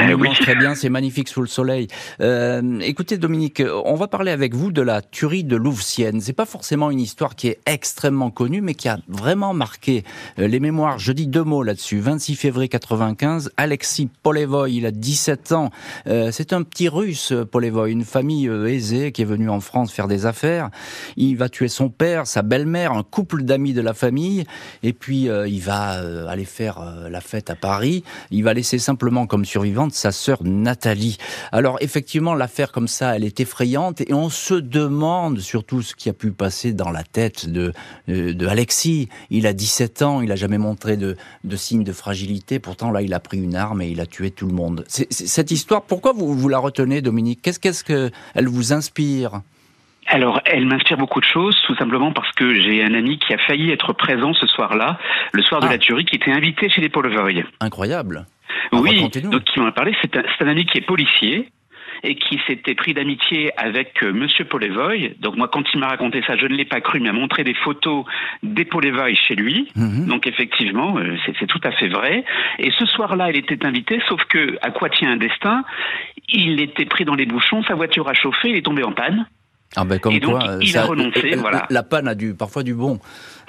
On 0.00 0.06
eh 0.08 0.14
mange 0.14 0.38
très 0.38 0.54
bien, 0.54 0.76
c'est 0.76 0.90
magnifique 0.90 1.28
sous 1.28 1.40
le 1.40 1.48
soleil. 1.48 1.88
Euh, 2.20 2.78
écoutez, 2.78 3.18
Dominique, 3.18 3.60
on 3.84 3.96
va 3.96 4.06
parler 4.06 4.30
avec 4.30 4.54
vous 4.54 4.70
de 4.70 4.80
la 4.80 5.02
tuerie 5.02 5.42
de 5.42 5.56
Louvciennes. 5.56 6.20
C'est 6.20 6.32
pas 6.32 6.46
forcément 6.46 6.92
une 6.92 7.00
histoire 7.00 7.34
qui 7.34 7.48
est 7.48 7.58
extrêmement 7.66 8.30
connue, 8.30 8.60
mais 8.60 8.74
qui 8.74 8.88
a 8.88 9.00
vraiment 9.08 9.54
marqué 9.54 10.04
euh, 10.38 10.46
les 10.46 10.60
mémoires. 10.60 11.00
Je 11.00 11.10
dis 11.10 11.26
deux 11.26 11.42
mots 11.42 11.64
là-dessus. 11.64 11.98
26 11.98 12.36
février 12.36 12.68
95, 12.68 13.50
Alexis 13.56 14.08
Polevoy, 14.22 14.70
il 14.70 14.86
a 14.86 14.92
17 14.92 15.50
ans. 15.50 15.70
Euh, 16.06 16.30
c'est 16.30 16.52
un 16.52 16.62
petit 16.62 16.88
russe, 16.88 17.32
Polevoy, 17.50 17.90
une 17.90 18.04
famille 18.04 18.46
aisée 18.46 19.10
qui 19.10 19.22
est 19.22 19.24
venue 19.24 19.50
en 19.50 19.58
France 19.58 19.90
faire 19.90 20.06
des 20.06 20.26
affaires. 20.26 20.70
Il 21.16 21.36
va 21.36 21.48
tuer 21.48 21.68
son 21.68 21.88
père, 21.88 22.28
sa 22.28 22.42
belle-mère, 22.42 22.92
un 22.92 23.02
couple 23.02 23.42
d'amis 23.42 23.72
de 23.72 23.80
la 23.80 23.94
famille, 23.94 24.44
et 24.84 24.92
puis 24.92 25.24
il 25.24 25.60
va 25.60 26.00
aller 26.28 26.44
faire 26.44 26.78
la 27.10 27.20
fête 27.20 27.50
à 27.50 27.56
Paris. 27.56 28.04
Il 28.30 28.44
va 28.44 28.54
laisser 28.54 28.78
simplement 28.78 29.26
comme 29.26 29.44
survivant 29.44 29.87
sa 29.92 30.12
sœur 30.12 30.38
Nathalie. 30.42 31.18
Alors 31.52 31.78
effectivement, 31.80 32.34
l'affaire 32.34 32.72
comme 32.72 32.88
ça, 32.88 33.16
elle 33.16 33.24
est 33.24 33.40
effrayante 33.40 34.00
et 34.00 34.12
on 34.12 34.28
se 34.28 34.54
demande 34.54 35.40
surtout 35.40 35.82
ce 35.82 35.94
qui 35.94 36.08
a 36.08 36.12
pu 36.12 36.32
passer 36.32 36.72
dans 36.72 36.90
la 36.90 37.02
tête 37.02 37.48
de, 37.48 37.72
de, 38.06 38.46
Alexis. 38.46 39.08
Il 39.30 39.46
a 39.46 39.52
17 39.52 40.02
ans, 40.02 40.20
il 40.20 40.32
a 40.32 40.36
jamais 40.36 40.58
montré 40.58 40.96
de, 40.96 41.16
de 41.44 41.56
signes 41.56 41.84
de 41.84 41.92
fragilité. 41.92 42.58
Pourtant 42.58 42.90
là, 42.90 43.02
il 43.02 43.14
a 43.14 43.20
pris 43.20 43.38
une 43.38 43.54
arme 43.54 43.82
et 43.82 43.88
il 43.88 44.00
a 44.00 44.06
tué 44.06 44.30
tout 44.30 44.46
le 44.46 44.54
monde. 44.54 44.84
cette 44.88 45.50
histoire, 45.50 45.82
pourquoi 45.82 46.12
vous, 46.12 46.34
vous 46.34 46.48
la 46.48 46.58
retenez, 46.58 47.02
Dominique? 47.02 47.40
Qu'est-ce 47.42 47.60
qu'est-ce 47.60 47.84
que 47.84 48.10
elle 48.34 48.48
vous 48.48 48.72
inspire? 48.72 49.42
Alors, 50.10 50.40
elle 50.46 50.64
m'inspire 50.64 50.96
beaucoup 50.96 51.20
de 51.20 51.26
choses, 51.26 51.56
tout 51.66 51.76
simplement 51.76 52.12
parce 52.12 52.32
que 52.32 52.58
j'ai 52.60 52.82
un 52.82 52.94
ami 52.94 53.18
qui 53.18 53.34
a 53.34 53.38
failli 53.38 53.70
être 53.70 53.92
présent 53.92 54.32
ce 54.32 54.46
soir-là, 54.46 54.98
le 55.32 55.42
soir 55.42 55.60
de 55.60 55.66
ah. 55.66 55.72
la 55.72 55.78
tuerie, 55.78 56.06
qui 56.06 56.16
était 56.16 56.32
invité 56.32 56.70
chez 56.70 56.80
les 56.80 56.88
Paul 56.88 57.12
Incroyable. 57.60 58.26
Oui, 58.72 59.08
donc 59.22 59.44
qui 59.44 59.60
m'en 59.60 59.66
a 59.66 59.72
parlé. 59.72 59.94
C'est 60.02 60.16
un, 60.16 60.22
un, 60.40 60.48
ami 60.48 60.66
qui 60.66 60.78
est 60.78 60.82
policier 60.82 61.48
et 62.02 62.14
qui 62.14 62.40
s'était 62.46 62.74
pris 62.74 62.94
d'amitié 62.94 63.50
avec 63.56 64.02
euh, 64.02 64.12
Monsieur 64.12 64.44
Polevoy. 64.44 65.14
Donc 65.20 65.36
moi, 65.36 65.48
quand 65.48 65.64
il 65.72 65.80
m'a 65.80 65.88
raconté 65.88 66.22
ça, 66.26 66.36
je 66.36 66.46
ne 66.46 66.54
l'ai 66.54 66.64
pas 66.64 66.80
cru, 66.80 67.00
mais 67.00 67.08
il 67.08 67.12
m'a 67.12 67.18
montré 67.18 67.44
des 67.44 67.54
photos 67.54 68.04
des 68.42 68.64
Polevoy 68.64 69.14
chez 69.14 69.34
lui. 69.34 69.68
Mhm. 69.74 70.06
Donc 70.06 70.26
effectivement, 70.26 70.98
euh, 70.98 71.16
c'est 71.38 71.46
tout 71.46 71.60
à 71.64 71.72
fait 71.72 71.88
vrai. 71.88 72.24
Et 72.58 72.70
ce 72.72 72.86
soir-là, 72.86 73.30
il 73.30 73.36
était 73.36 73.64
invité, 73.66 74.00
sauf 74.08 74.22
que 74.24 74.58
à 74.62 74.70
quoi 74.70 74.90
tient 74.90 75.12
un 75.12 75.16
destin? 75.16 75.64
Il 76.28 76.60
était 76.60 76.84
pris 76.84 77.04
dans 77.04 77.14
les 77.14 77.26
bouchons, 77.26 77.62
sa 77.64 77.74
voiture 77.74 78.08
a 78.08 78.14
chauffé, 78.14 78.50
il 78.50 78.56
est 78.56 78.64
tombé 78.64 78.84
en 78.84 78.92
panne. 78.92 79.26
Ah 79.76 79.84
ben 79.84 79.98
comme 79.98 80.14
et 80.14 80.20
donc, 80.20 80.42
il 80.62 80.76
a 80.76 80.84
renoncé. 80.84 81.34
voilà. 81.36 81.66
La 81.70 81.82
panne 81.82 82.08
a 82.08 82.14
du 82.14 82.34
parfois 82.34 82.62
du 82.62 82.74
bon. 82.74 82.98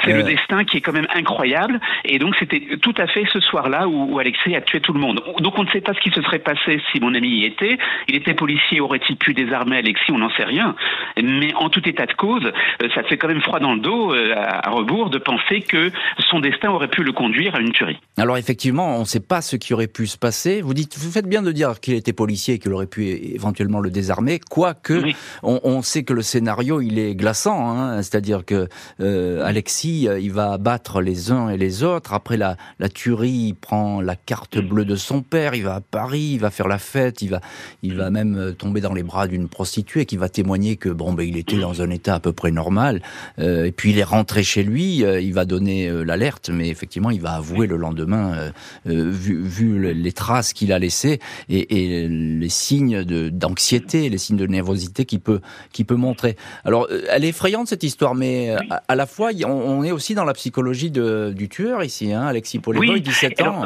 C'est 0.03 0.13
le 0.13 0.19
euh. 0.19 0.23
destin 0.23 0.63
qui 0.63 0.77
est 0.77 0.81
quand 0.81 0.93
même 0.93 1.07
incroyable. 1.13 1.79
Et 2.05 2.19
donc, 2.19 2.35
c'était 2.39 2.77
tout 2.81 2.93
à 2.97 3.07
fait 3.07 3.25
ce 3.31 3.39
soir-là 3.39 3.87
où, 3.87 4.17
Alexei 4.19 4.55
a 4.55 4.61
tué 4.61 4.79
tout 4.79 4.93
le 4.93 4.99
monde. 4.99 5.21
Donc, 5.39 5.57
on 5.57 5.63
ne 5.63 5.69
sait 5.69 5.81
pas 5.81 5.93
ce 5.93 5.99
qui 5.99 6.09
se 6.11 6.21
serait 6.21 6.39
passé 6.39 6.81
si 6.91 6.99
mon 6.99 7.13
ami 7.13 7.29
y 7.29 7.45
était. 7.45 7.77
Il 8.07 8.15
était 8.15 8.33
policier, 8.33 8.79
aurait-il 8.79 9.17
pu 9.17 9.33
désarmer 9.33 9.77
Alexis? 9.77 10.11
On 10.11 10.19
n'en 10.19 10.29
sait 10.31 10.45
rien. 10.45 10.75
Mais 11.21 11.53
en 11.55 11.69
tout 11.69 11.87
état 11.87 12.05
de 12.05 12.13
cause, 12.13 12.45
euh, 12.45 12.89
ça 12.95 13.03
fait 13.03 13.17
quand 13.17 13.27
même 13.27 13.41
froid 13.41 13.59
dans 13.59 13.73
le 13.73 13.81
dos, 13.81 14.13
euh, 14.13 14.33
à 14.35 14.69
rebours, 14.69 15.09
de 15.09 15.17
penser 15.17 15.61
que 15.61 15.91
son 16.29 16.39
destin 16.39 16.69
aurait 16.69 16.87
pu 16.87 17.03
le 17.03 17.11
conduire 17.11 17.55
à 17.55 17.59
une 17.59 17.71
tuerie. 17.71 17.99
Alors, 18.17 18.37
effectivement, 18.37 18.95
on 18.95 19.01
ne 19.01 19.05
sait 19.05 19.19
pas 19.19 19.41
ce 19.41 19.55
qui 19.57 19.73
aurait 19.73 19.87
pu 19.87 20.07
se 20.07 20.17
passer. 20.17 20.61
Vous 20.61 20.73
dites, 20.73 20.97
vous 20.97 21.11
faites 21.11 21.27
bien 21.27 21.41
de 21.41 21.51
dire 21.51 21.79
qu'il 21.81 21.95
était 21.95 22.13
policier 22.13 22.55
et 22.55 22.59
qu'il 22.59 22.71
aurait 22.71 22.87
pu 22.87 23.05
éventuellement 23.05 23.79
le 23.79 23.89
désarmer, 23.89 24.39
quoique 24.39 25.01
on, 25.43 25.81
sait 25.81 26.03
que 26.03 26.08
le 26.13 26.21
scénario, 26.21 26.81
il 26.81 26.99
est 26.99 27.15
glaçant. 27.15 27.71
Hein. 27.71 28.01
C'est-à-dire 28.01 28.45
que 28.45 28.67
Alexis 28.99 29.89
euh, 30.07 30.19
il 30.19 30.31
va 30.31 30.53
abattre 30.53 31.01
les 31.01 31.31
uns 31.31 31.49
et 31.49 31.57
les 31.57 31.83
autres. 31.83 32.13
Après 32.13 32.37
la, 32.37 32.57
la 32.79 32.89
tuerie, 32.89 33.47
il 33.47 33.53
prend 33.53 34.01
la 34.01 34.15
carte 34.15 34.57
mm. 34.57 34.67
bleue 34.67 34.85
de 34.85 34.95
son 34.95 35.21
père, 35.21 35.55
il 35.55 35.63
va 35.63 35.75
à 35.75 35.81
Paris, 35.81 36.31
il 36.33 36.39
va 36.39 36.49
faire 36.49 36.67
la 36.67 36.77
fête, 36.77 37.21
il 37.21 37.29
va, 37.29 37.41
il 37.83 37.95
va 37.95 38.09
même 38.09 38.37
euh, 38.37 38.51
tomber 38.51 38.81
dans 38.81 38.93
les 38.93 39.03
bras 39.03 39.27
d'une 39.27 39.47
prostituée 39.47 40.05
qui 40.05 40.17
va 40.17 40.29
témoigner 40.29 40.75
que 40.75 40.89
bon, 40.89 41.13
ben, 41.13 41.27
il 41.27 41.37
était 41.37 41.55
mm. 41.55 41.61
dans 41.61 41.81
un 41.81 41.89
état 41.89 42.15
à 42.15 42.19
peu 42.19 42.33
près 42.33 42.51
normal. 42.51 43.01
Euh, 43.39 43.65
et 43.65 43.71
puis 43.71 43.91
il 43.91 43.99
est 43.99 44.03
rentré 44.03 44.43
chez 44.43 44.63
lui, 44.63 44.97
il 44.99 45.33
va 45.33 45.45
donner 45.45 45.89
l'alerte, 46.05 46.49
mais 46.49 46.69
effectivement, 46.69 47.11
il 47.11 47.21
va 47.21 47.33
avouer 47.33 47.67
le 47.67 47.77
lendemain, 47.77 48.51
vu, 48.85 49.41
vu, 49.41 49.93
les 49.93 50.11
traces 50.11 50.53
qu'il 50.53 50.71
a 50.71 50.79
laissées 50.79 51.19
et, 51.49 52.03
et 52.03 52.07
les 52.07 52.49
signes 52.49 53.03
d'anxiété, 53.03 54.09
les 54.09 54.17
signes 54.17 54.37
de 54.37 54.47
nervosité 54.47 55.05
qu'il 55.05 55.19
peut, 55.19 55.41
qu'il 55.71 55.85
peut 55.85 55.95
montrer. 55.99 56.35
Alors, 56.65 56.87
elle 57.09 57.25
est 57.25 57.29
effrayante 57.29 57.67
cette 57.67 57.83
histoire, 57.83 58.15
mais 58.15 58.55
à, 58.87 58.95
la 58.95 59.05
fois, 59.05 59.29
on 59.45 59.79
on 59.79 59.83
est 59.83 59.91
aussi 59.91 60.15
dans 60.15 60.25
la 60.25 60.33
psychologie 60.33 60.91
du 60.91 61.49
tueur 61.49 61.83
ici, 61.83 62.13
hein, 62.13 62.25
Alexis 62.25 62.59
Polevoy, 62.59 62.99
17 62.99 63.41
ans. 63.43 63.63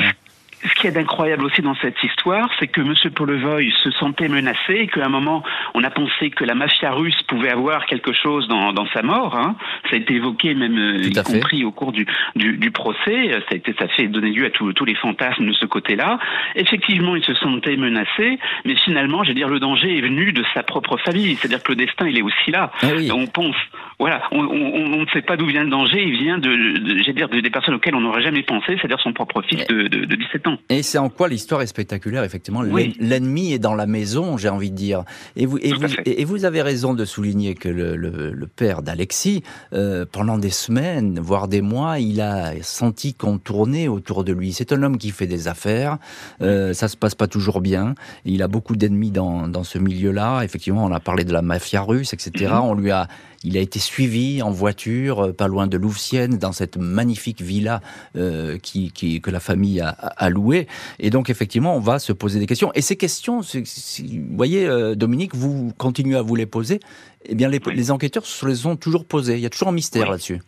Ce 0.64 0.74
qui 0.76 0.88
est 0.88 0.96
incroyable 0.96 1.44
aussi 1.44 1.62
dans 1.62 1.76
cette 1.76 2.02
histoire, 2.04 2.50
c'est 2.58 2.68
que 2.68 2.80
M. 2.80 2.94
Polevoy 3.14 3.70
se 3.84 3.92
sentait 3.92 4.30
menacé 4.30 4.74
et 4.74 4.88
qu'à 4.88 5.06
un 5.06 5.10
moment, 5.10 5.44
on 5.74 5.84
a 5.84 5.90
pensé 5.90 6.30
que 6.30 6.46
la 6.46 6.56
mafia 6.56 6.92
russe 6.92 7.22
pouvait 7.28 7.50
avoir 7.50 7.86
quelque 7.86 8.14
chose 8.14 8.48
dans, 8.48 8.88
sa 8.94 9.02
mort. 9.02 9.36
Hein. 9.36 9.56
Ça 9.94 9.98
a 9.98 10.02
été 10.02 10.16
évoqué 10.16 10.56
même, 10.56 10.76
euh, 10.76 11.08
y 11.08 11.14
compris 11.14 11.64
au 11.64 11.72
cours 11.72 11.92
du, 11.92 12.08
du, 12.36 12.72
procès. 12.72 13.30
Ça 13.30 13.46
a, 13.52 13.56
été, 13.56 13.76
ça 13.78 13.88
fait 13.90 14.08
donné 14.08 14.32
lieu 14.32 14.48
à 14.48 14.50
tous 14.50 14.86
les 14.86 14.96
fantasmes 14.96 15.46
de 15.46 15.54
ce 15.54 15.68
côté-là. 15.68 16.18
Effectivement, 16.56 17.16
il 17.16 17.24
se 17.24 17.36
sentait 17.36 17.78
menacé, 17.78 18.40
mais 18.66 18.76
finalement, 18.76 19.24
je 19.24 19.30
veux 19.30 19.36
dire, 19.36 19.50
le 19.50 19.60
danger 19.60 19.96
est 19.96 20.02
venu 20.02 20.32
de 20.32 20.44
sa 20.56 20.64
propre 20.64 20.98
famille. 20.98 21.36
C'est-à-dire 21.36 21.62
que 21.62 21.74
le 21.74 21.76
destin, 21.76 22.08
il 22.08 22.18
est 22.18 22.24
aussi 22.24 22.50
là. 22.50 22.72
Ah 22.82 22.88
on 23.14 23.28
pense, 23.28 23.56
Voilà, 24.00 24.24
on, 24.32 24.42
ne 24.42 25.06
sait 25.14 25.22
pas 25.22 25.38
d'où 25.38 25.46
vient 25.46 25.64
le 25.64 25.70
danger, 25.70 26.02
il 26.04 26.18
vient 26.18 26.40
de, 26.40 27.12
dire, 27.12 27.30
des 27.30 27.50
personnes 27.52 27.76
auxquelles 27.76 27.94
on 27.94 28.02
n'aurait 28.02 28.24
jamais 28.24 28.42
pensé, 28.42 28.78
c'est-à-dire 28.78 29.00
son 29.00 29.14
propre 29.14 29.44
fils 29.44 29.68
de, 29.68 29.88
17 29.88 30.48
ans. 30.48 30.58
Et 30.70 30.82
c'est 30.82 30.98
en 30.98 31.10
quoi 31.10 31.28
l'histoire 31.28 31.62
est 31.62 31.68
spectaculaire, 31.68 32.24
effectivement? 32.24 32.64
L'ennemi 32.64 33.54
est 33.54 33.60
dans 33.60 33.76
la 33.76 33.86
maison, 33.86 34.38
j'ai 34.38 34.50
envie 34.50 34.72
de 34.72 34.76
dire. 34.76 35.04
Et 35.36 35.46
vous, 35.46 35.60
et 35.60 35.72
vous, 35.72 35.86
et 36.06 36.26
vous, 36.26 36.46
avez 36.46 36.64
raison 36.64 36.96
de 36.96 37.06
souligner 37.06 37.54
que 37.54 37.70
le, 37.70 38.48
père 38.56 38.82
d'Alexis, 38.82 39.44
euh, 39.74 39.83
pendant 40.12 40.38
des 40.38 40.50
semaines, 40.50 41.20
voire 41.20 41.48
des 41.48 41.62
mois, 41.62 42.00
il 42.00 42.22
a 42.22 42.54
senti 42.62 43.14
qu'on 43.14 43.38
tournait 43.38 43.88
autour 43.88 44.24
de 44.24 44.34
lui. 44.34 44.54
C'est 44.54 44.72
un 44.72 44.84
homme 44.84 44.98
qui 44.98 45.12
fait 45.12 45.28
des 45.28 45.48
affaires, 45.48 45.98
euh, 46.42 46.74
ça 46.74 46.88
se 46.88 46.98
passe 46.98 47.16
pas 47.16 47.28
toujours 47.28 47.62
bien, 47.62 47.96
il 48.26 48.42
a 48.44 48.48
beaucoup 48.48 48.76
d'ennemis 48.76 49.12
dans, 49.12 49.48
dans 49.48 49.64
ce 49.64 49.78
milieu-là. 49.80 50.42
Effectivement, 50.44 50.86
on 50.86 50.92
a 50.92 51.00
parlé 51.00 51.24
de 51.24 51.34
la 51.34 51.42
mafia 51.42 51.82
russe, 51.82 52.14
etc. 52.14 52.52
Mhm. 52.54 52.60
On 52.62 52.74
lui 52.74 52.92
a 52.92 53.08
il 53.44 53.58
a 53.58 53.62
été 53.62 53.80
suivi 53.80 54.42
en 54.42 54.52
voiture, 54.52 55.26
euh, 55.26 55.34
pas 55.34 55.48
loin 55.48 55.68
de 55.68 55.78
Louvciennes, 55.78 56.38
dans 56.38 56.52
cette 56.52 56.78
magnifique 56.78 57.42
villa 57.42 57.82
euh, 58.16 58.58
qui, 58.58 58.92
qui, 58.92 59.22
que 59.22 59.30
la 59.30 59.40
famille 59.40 59.80
a, 59.82 59.90
a 59.90 60.30
louée. 60.30 60.68
Et 61.00 61.10
donc, 61.10 61.30
effectivement, 61.30 61.76
on 61.76 61.80
va 61.80 62.00
se 62.00 62.14
poser 62.14 62.40
des 62.40 62.46
questions. 62.46 62.72
Et 62.74 62.82
ces 62.82 62.96
questions, 62.96 63.42
vous 63.42 64.36
voyez, 64.36 64.66
euh, 64.66 64.96
Dominique, 64.96 65.36
vous 65.36 65.74
continuez 65.78 66.18
à 66.18 66.22
vous 66.22 66.36
les 66.36 66.46
poser. 66.46 66.80
Eh 67.26 67.36
bien, 67.36 67.50
les, 67.50 67.60
les 67.74 67.92
enquêteurs 67.92 68.26
se 68.26 68.46
les 68.46 68.66
ont 68.66 68.76
toujours 68.76 69.06
posées. 69.06 69.36
Il 69.36 69.42
y 69.42 69.46
a 69.46 69.50
toujours 69.50 69.70
un 69.70 69.74
mystère 69.74 70.10
là-dessus. 70.10 70.42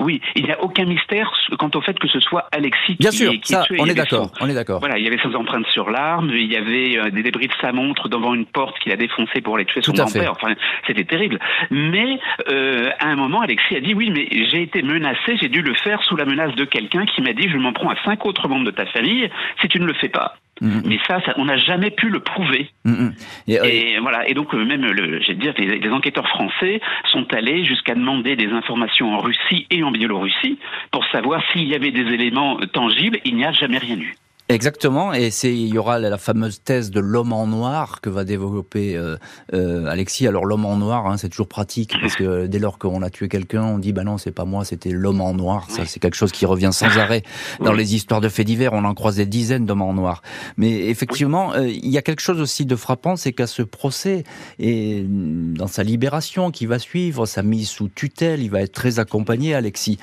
Oui, 0.00 0.20
il 0.36 0.44
n'y 0.44 0.52
a 0.52 0.62
aucun 0.62 0.84
mystère 0.84 1.32
quant 1.58 1.70
au 1.74 1.80
fait 1.80 1.98
que 1.98 2.08
ce 2.08 2.20
soit 2.20 2.48
Alexis 2.52 2.96
Bien 2.98 3.10
sûr, 3.10 3.32
ça, 3.42 3.64
on 3.78 3.86
est 3.86 3.94
d'accord, 3.94 4.30
on 4.40 4.48
est 4.48 4.54
d'accord. 4.54 4.80
Voilà, 4.80 4.98
il 4.98 5.04
y 5.04 5.08
avait 5.08 5.18
ses 5.18 5.34
empreintes 5.34 5.66
sur 5.72 5.90
l'arme, 5.90 6.30
il 6.32 6.50
y 6.50 6.56
avait 6.56 6.98
euh, 6.98 7.10
des 7.10 7.22
débris 7.22 7.48
de 7.48 7.52
sa 7.60 7.72
montre 7.72 8.08
devant 8.08 8.34
une 8.34 8.46
porte 8.46 8.78
qu'il 8.80 8.92
a 8.92 8.96
défoncée 8.96 9.40
pour 9.40 9.56
aller 9.56 9.64
tuer 9.64 9.82
son 9.82 9.92
grand-père. 9.92 10.32
Enfin, 10.32 10.54
c'était 10.86 11.04
terrible. 11.04 11.38
Mais 11.70 12.18
euh, 12.50 12.90
à 12.98 13.08
un 13.08 13.16
moment, 13.16 13.40
Alexis 13.40 13.76
a 13.76 13.80
dit 13.80 13.94
oui, 13.94 14.10
mais 14.10 14.28
j'ai 14.30 14.62
été 14.62 14.82
menacé, 14.82 15.36
j'ai 15.40 15.48
dû 15.48 15.62
le 15.62 15.74
faire 15.74 16.02
sous 16.04 16.16
la 16.16 16.24
menace 16.24 16.54
de 16.54 16.64
quelqu'un 16.64 17.06
qui 17.06 17.22
m'a 17.22 17.32
dit 17.32 17.48
je 17.48 17.58
m'en 17.58 17.72
prends 17.72 17.90
à 17.90 17.96
cinq 18.04 18.26
autres 18.26 18.48
membres 18.48 18.66
de 18.66 18.70
ta 18.70 18.86
famille 18.86 19.28
si 19.60 19.68
tu 19.68 19.80
ne 19.80 19.86
le 19.86 19.94
fais 19.94 20.08
pas. 20.08 20.34
Mais 20.60 20.98
ça, 21.06 21.20
on 21.36 21.44
n'a 21.44 21.56
jamais 21.56 21.90
pu 21.90 22.08
le 22.08 22.20
prouver. 22.20 22.70
Mm-hmm. 22.86 23.64
Et, 23.64 23.98
voilà. 24.00 24.28
Et 24.28 24.34
donc 24.34 24.54
euh, 24.54 24.64
même, 24.64 24.82
le, 24.82 25.20
j'ai 25.20 25.34
dire, 25.34 25.54
les, 25.58 25.78
les, 25.78 25.90
enquêteurs 25.90 26.28
français 26.28 26.80
sont 27.12 27.26
allés 27.32 27.64
jusqu'à 27.64 27.94
demander 27.94 28.36
des 28.36 28.48
informations 28.48 29.14
en 29.14 29.18
Russie 29.18 29.66
et 29.70 29.82
en 29.82 29.90
Biélorussie 29.90 30.58
pour 30.90 31.04
savoir 31.06 31.42
s'il 31.52 31.64
y 31.64 31.74
avait 31.74 31.90
des 31.90 32.12
éléments 32.12 32.58
tangibles. 32.72 33.18
Il 33.24 33.36
n'y 33.36 33.44
a 33.44 33.52
jamais 33.52 33.78
rien 33.78 33.96
eu. 33.96 34.14
Exactement, 34.50 35.12
et 35.12 35.30
c'est 35.30 35.54
il 35.54 35.68
y 35.68 35.76
aura 35.76 35.98
la 35.98 36.16
fameuse 36.16 36.62
thèse 36.62 36.90
de 36.90 37.00
l'homme 37.00 37.34
en 37.34 37.46
noir 37.46 38.00
que 38.00 38.08
va 38.08 38.24
développer 38.24 38.96
euh, 38.96 39.18
euh, 39.52 39.84
Alexis. 39.84 40.26
Alors 40.26 40.46
l'homme 40.46 40.64
en 40.64 40.78
noir, 40.78 41.06
hein, 41.06 41.18
c'est 41.18 41.28
toujours 41.28 41.48
pratique 41.48 41.94
parce 42.00 42.16
que 42.16 42.46
dès 42.46 42.58
lors 42.58 42.78
qu'on 42.78 43.02
a 43.02 43.10
tué 43.10 43.28
quelqu'un, 43.28 43.62
on 43.64 43.78
dit 43.78 43.92
bah 43.92 44.04
non 44.04 44.16
c'est 44.16 44.30
pas 44.30 44.46
moi, 44.46 44.64
c'était 44.64 44.88
l'homme 44.88 45.20
en 45.20 45.34
noir. 45.34 45.66
Ça 45.68 45.84
c'est 45.84 46.00
quelque 46.00 46.16
chose 46.16 46.32
qui 46.32 46.46
revient 46.46 46.70
sans 46.72 46.96
arrêt 46.96 47.24
dans 47.60 47.74
les 47.74 47.94
histoires 47.94 48.22
de 48.22 48.30
faits 48.30 48.46
divers. 48.46 48.72
On 48.72 48.84
en 48.84 48.94
croise 48.94 49.16
des 49.16 49.26
dizaines 49.26 49.66
d'hommes 49.66 49.82
en 49.82 49.92
noir. 49.92 50.22
Mais 50.56 50.88
effectivement, 50.88 51.52
euh, 51.52 51.68
il 51.68 51.90
y 51.90 51.98
a 51.98 52.02
quelque 52.02 52.22
chose 52.22 52.40
aussi 52.40 52.64
de 52.64 52.74
frappant, 52.74 53.16
c'est 53.16 53.34
qu'à 53.34 53.46
ce 53.46 53.60
procès 53.60 54.24
et 54.58 55.04
dans 55.06 55.66
sa 55.66 55.82
libération 55.82 56.50
qui 56.50 56.64
va 56.64 56.78
suivre, 56.78 57.26
sa 57.26 57.42
mise 57.42 57.68
sous 57.68 57.88
tutelle, 57.88 58.40
il 58.40 58.50
va 58.50 58.62
être 58.62 58.72
très 58.72 58.98
accompagné, 58.98 59.54
Alexis. 59.54 59.98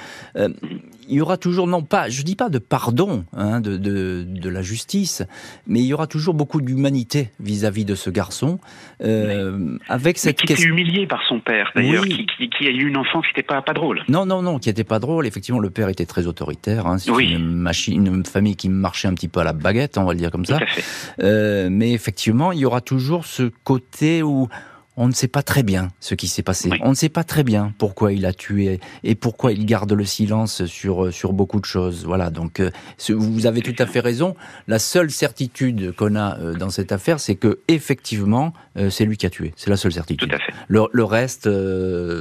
Il 1.07 1.15
y 1.15 1.21
aura 1.21 1.37
toujours 1.37 1.67
non 1.67 1.83
pas, 1.83 2.09
je 2.09 2.23
dis 2.23 2.35
pas 2.35 2.49
de 2.49 2.59
pardon 2.59 3.25
hein, 3.35 3.59
de, 3.59 3.77
de, 3.77 4.25
de, 4.27 4.49
la 4.49 4.61
justice, 4.61 5.23
mais 5.67 5.79
il 5.79 5.85
y 5.85 5.93
aura 5.93 6.07
toujours 6.07 6.33
beaucoup 6.33 6.61
d'humanité 6.61 7.29
vis-à-vis 7.39 7.85
de 7.85 7.95
ce 7.95 8.09
garçon, 8.09 8.59
euh, 9.03 9.77
avec 9.87 10.17
cette 10.17 10.41
mais 10.41 10.47
qui 10.47 10.53
était 10.53 10.63
humilié 10.63 11.07
par 11.07 11.21
son 11.27 11.39
père 11.39 11.71
d'ailleurs, 11.75 12.03
qui, 12.05 12.25
qui, 12.25 12.49
qui, 12.49 12.67
a 12.67 12.71
eu 12.71 12.87
une 12.87 12.97
enfance 12.97 13.25
qui 13.25 13.31
n'était 13.31 13.43
pas 13.43 13.61
pas 13.61 13.73
drôle. 13.73 14.03
Non 14.07 14.25
non 14.25 14.41
non, 14.41 14.59
qui 14.59 14.69
n'était 14.69 14.83
pas 14.83 14.99
drôle. 14.99 15.27
Effectivement, 15.27 15.59
le 15.59 15.69
père 15.69 15.89
était 15.89 16.05
très 16.05 16.27
autoritaire. 16.27 16.87
Hein, 16.87 16.97
c'est 16.97 17.11
une 17.11 17.53
machine, 17.55 18.07
une 18.07 18.25
famille 18.25 18.55
qui 18.55 18.69
marchait 18.69 19.07
un 19.07 19.13
petit 19.13 19.27
peu 19.27 19.39
à 19.39 19.43
la 19.43 19.53
baguette, 19.53 19.97
on 19.97 20.03
va 20.03 20.13
le 20.13 20.19
dire 20.19 20.31
comme 20.31 20.45
ça. 20.45 20.59
Euh, 21.21 21.69
mais 21.71 21.91
effectivement, 21.91 22.51
il 22.51 22.59
y 22.59 22.65
aura 22.65 22.81
toujours 22.81 23.25
ce 23.25 23.51
côté 23.63 24.23
où 24.23 24.47
on 24.97 25.07
ne 25.07 25.13
sait 25.13 25.27
pas 25.27 25.43
très 25.43 25.63
bien 25.63 25.89
ce 25.99 26.15
qui 26.15 26.27
s'est 26.27 26.43
passé. 26.43 26.69
On 26.81 26.89
ne 26.89 26.95
sait 26.95 27.09
pas 27.09 27.23
très 27.23 27.43
bien 27.43 27.73
pourquoi 27.77 28.13
il 28.13 28.25
a 28.25 28.33
tué 28.33 28.79
et 29.03 29.15
pourquoi 29.15 29.51
il 29.51 29.65
garde 29.65 29.91
le 29.91 30.05
silence 30.05 30.65
sur 30.65 31.13
sur 31.13 31.33
beaucoup 31.33 31.59
de 31.59 31.65
choses. 31.65 32.05
Voilà. 32.05 32.29
Donc 32.29 32.59
euh, 32.59 32.71
vous 33.09 33.45
avez 33.45 33.61
tout 33.61 33.75
à 33.79 33.85
fait 33.85 33.99
raison. 33.99 34.35
La 34.67 34.79
seule 34.79 35.11
certitude 35.11 35.93
qu'on 35.95 36.15
a 36.15 36.37
euh, 36.39 36.53
dans 36.53 36.69
cette 36.69 36.91
affaire, 36.91 37.19
c'est 37.19 37.35
que 37.35 37.59
effectivement, 37.67 38.53
euh, 38.77 38.89
c'est 38.89 39.05
lui 39.05 39.17
qui 39.17 39.25
a 39.25 39.29
tué. 39.29 39.53
C'est 39.55 39.69
la 39.69 39.77
seule 39.77 39.93
certitude. 39.93 40.29
Tout 40.29 40.35
à 40.35 40.39
fait. 40.39 40.53
Le, 40.67 41.03
reste, 41.03 41.49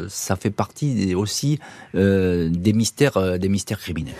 ça 0.08 0.36
fait 0.36 0.50
partie 0.50 1.14
aussi 1.14 1.58
des 1.94 2.72
mystères 2.74 3.38
des 3.38 3.48
mystères 3.48 3.78
criminels. 3.78 4.14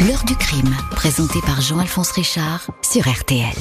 L'heure 0.00 0.24
du 0.24 0.34
crime, 0.36 0.74
présenté 0.90 1.38
par 1.46 1.60
Jean-Alphonse 1.60 2.10
Richard 2.12 2.66
sur 2.82 3.08
RTL. 3.08 3.54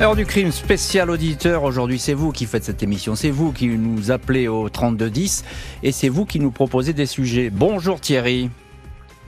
Heure 0.00 0.16
du 0.16 0.26
crime 0.26 0.50
spécial 0.50 1.10
auditeur. 1.10 1.62
Aujourd'hui, 1.62 1.98
c'est 1.98 2.14
vous 2.14 2.32
qui 2.32 2.46
faites 2.46 2.64
cette 2.64 2.82
émission. 2.82 3.14
C'est 3.14 3.30
vous 3.30 3.52
qui 3.52 3.68
nous 3.68 4.10
appelez 4.10 4.48
au 4.48 4.68
3210 4.68 5.44
et 5.84 5.92
c'est 5.92 6.08
vous 6.08 6.24
qui 6.26 6.40
nous 6.40 6.50
proposez 6.50 6.92
des 6.92 7.06
sujets. 7.06 7.50
Bonjour 7.50 8.00
Thierry. 8.00 8.50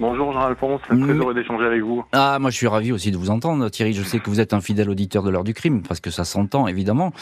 Bonjour 0.00 0.32
Jean-Alphonse, 0.32 0.80
très 0.82 0.96
heureux 0.96 1.34
d'échanger 1.34 1.66
avec 1.66 1.80
vous. 1.80 2.04
Ah, 2.10 2.38
moi 2.40 2.50
je 2.50 2.56
suis 2.56 2.66
ravi 2.66 2.90
aussi 2.90 3.12
de 3.12 3.16
vous 3.16 3.30
entendre 3.30 3.68
Thierry. 3.68 3.92
Je 3.92 4.02
sais 4.02 4.18
que 4.18 4.28
vous 4.28 4.40
êtes 4.40 4.52
un 4.52 4.60
fidèle 4.60 4.90
auditeur 4.90 5.22
de 5.22 5.30
l'heure 5.30 5.44
du 5.44 5.54
crime, 5.54 5.82
parce 5.82 6.00
que 6.00 6.10
ça 6.10 6.24
s'entend 6.24 6.66
évidemment, 6.66 7.12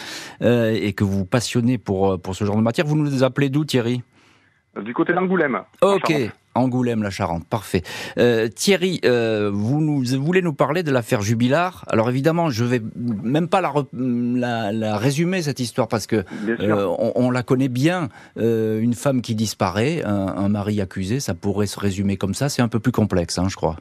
euh, 0.41 0.73
et 0.73 0.95
que 0.95 1.05
vous 1.05 1.19
vous 1.19 1.27
passionnez 1.27 1.77
pour, 1.77 2.13
euh, 2.13 2.17
pour 2.17 2.35
ce 2.35 2.45
genre 2.47 2.57
de 2.57 2.63
matière. 2.63 2.87
Vous 2.87 2.97
nous 2.97 3.23
appelez 3.23 3.51
d'où 3.51 3.67
Thierry? 3.67 4.03
Du 4.83 4.95
côté 4.95 5.13
d'Angoulême. 5.13 5.61
Ok, 5.83 6.15
Angoulême, 6.55 7.03
la 7.03 7.11
Charente, 7.11 7.45
parfait. 7.47 7.83
Euh, 8.19 8.49
Thierry, 8.49 9.01
euh, 9.05 9.51
vous, 9.53 9.81
nous, 9.81 10.05
voulez 10.23 10.43
nous 10.43 10.53
parler 10.53 10.83
de 10.83 10.91
l'affaire 10.91 11.23
Jubilard? 11.23 11.85
Alors 11.89 12.11
évidemment, 12.11 12.51
je 12.51 12.65
vais 12.65 12.83
même 12.95 13.49
pas 13.49 13.61
la, 13.61 14.73
la, 14.73 14.97
résumer 14.97 15.43
cette 15.43 15.61
histoire 15.61 15.89
parce 15.89 16.07
que 16.07 16.25
euh, 16.47 16.87
on, 17.15 17.31
la 17.31 17.43
connaît 17.43 17.69
bien. 17.69 18.09
une 18.37 18.95
femme 18.95 19.23
qui 19.23 19.35
disparaît, 19.35 20.03
un, 20.05 20.49
mari 20.49 20.81
accusé, 20.81 21.21
ça 21.21 21.35
pourrait 21.35 21.67
se 21.67 21.81
résumer 21.81 22.17
comme 22.17 22.35
ça. 22.35 22.49
C'est 22.49 22.63
un 22.63 22.69
peu 22.69 22.81
plus 22.81 22.93
complexe, 22.93 23.39
hein, 23.39 23.47
je 23.49 23.57
crois. 23.57 23.77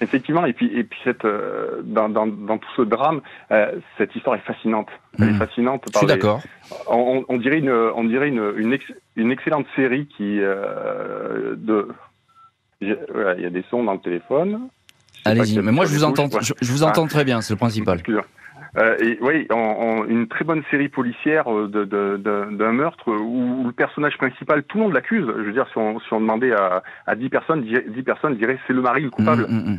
Effectivement, 0.00 0.44
et 0.44 0.52
puis, 0.52 0.66
et 0.76 0.84
puis 0.84 0.98
cette, 1.04 1.26
dans, 1.84 2.08
dans, 2.08 2.26
dans, 2.26 2.58
tout 2.58 2.68
ce 2.76 2.82
drame, 2.82 3.20
cette 3.96 4.14
histoire 4.16 4.36
est 4.36 4.46
fascinante. 4.46 4.88
Elle 5.18 5.28
est 5.28 5.32
hmm. 5.32 5.38
fascinante. 5.38 5.84
je 5.92 5.98
suis 5.98 6.06
d'accord. 6.06 6.42
On, 6.88 7.24
on, 7.28 7.36
dirait 7.36 7.58
une, 7.58 7.70
on 7.70 8.04
dirait 8.04 8.28
une, 8.28 8.52
une, 8.56 8.76
une 9.16 9.30
excellente 9.30 9.66
série 9.76 10.06
qui 10.06 10.38
de 10.38 11.88
il 12.80 13.42
y 13.42 13.46
a 13.46 13.50
des 13.50 13.64
sons 13.70 13.84
dans 13.84 13.94
le 13.94 14.00
téléphone. 14.00 14.68
Allez-y, 15.24 15.58
mais 15.60 15.72
moi 15.72 15.86
je 15.86 15.94
vous 15.94 16.04
entends, 16.04 16.28
je, 16.40 16.72
vous 16.72 16.82
entends 16.82 17.06
très 17.06 17.24
bien, 17.24 17.40
c'est 17.40 17.54
le 17.54 17.58
principal. 17.58 18.02
Euh, 18.76 18.96
et, 19.00 19.18
oui, 19.20 19.46
une 20.08 20.26
très 20.28 20.44
bonne 20.44 20.62
série 20.70 20.88
policière 20.88 21.52
euh, 21.52 21.68
d'un 21.68 22.72
meurtre 22.72 23.12
où, 23.12 23.64
le 23.64 23.72
personnage 23.72 24.18
principal, 24.18 24.64
tout 24.64 24.78
le 24.78 24.84
monde 24.84 24.92
l'accuse. 24.92 25.26
Je 25.26 25.42
veux 25.42 25.52
dire, 25.52 25.66
si 25.72 25.78
on, 25.78 26.00
si 26.00 26.12
on 26.12 26.20
demandait 26.20 26.52
à, 26.52 26.82
à 27.06 27.14
10 27.14 27.28
personnes, 27.28 27.62
10, 27.62 28.02
personnes 28.02 28.36
diraient 28.36 28.58
c'est 28.66 28.72
le 28.72 28.82
mari 28.82 29.02
le 29.02 29.10
coupable. 29.10 29.46
Mm, 29.48 29.54
mm, 29.54 29.70
mm. 29.70 29.78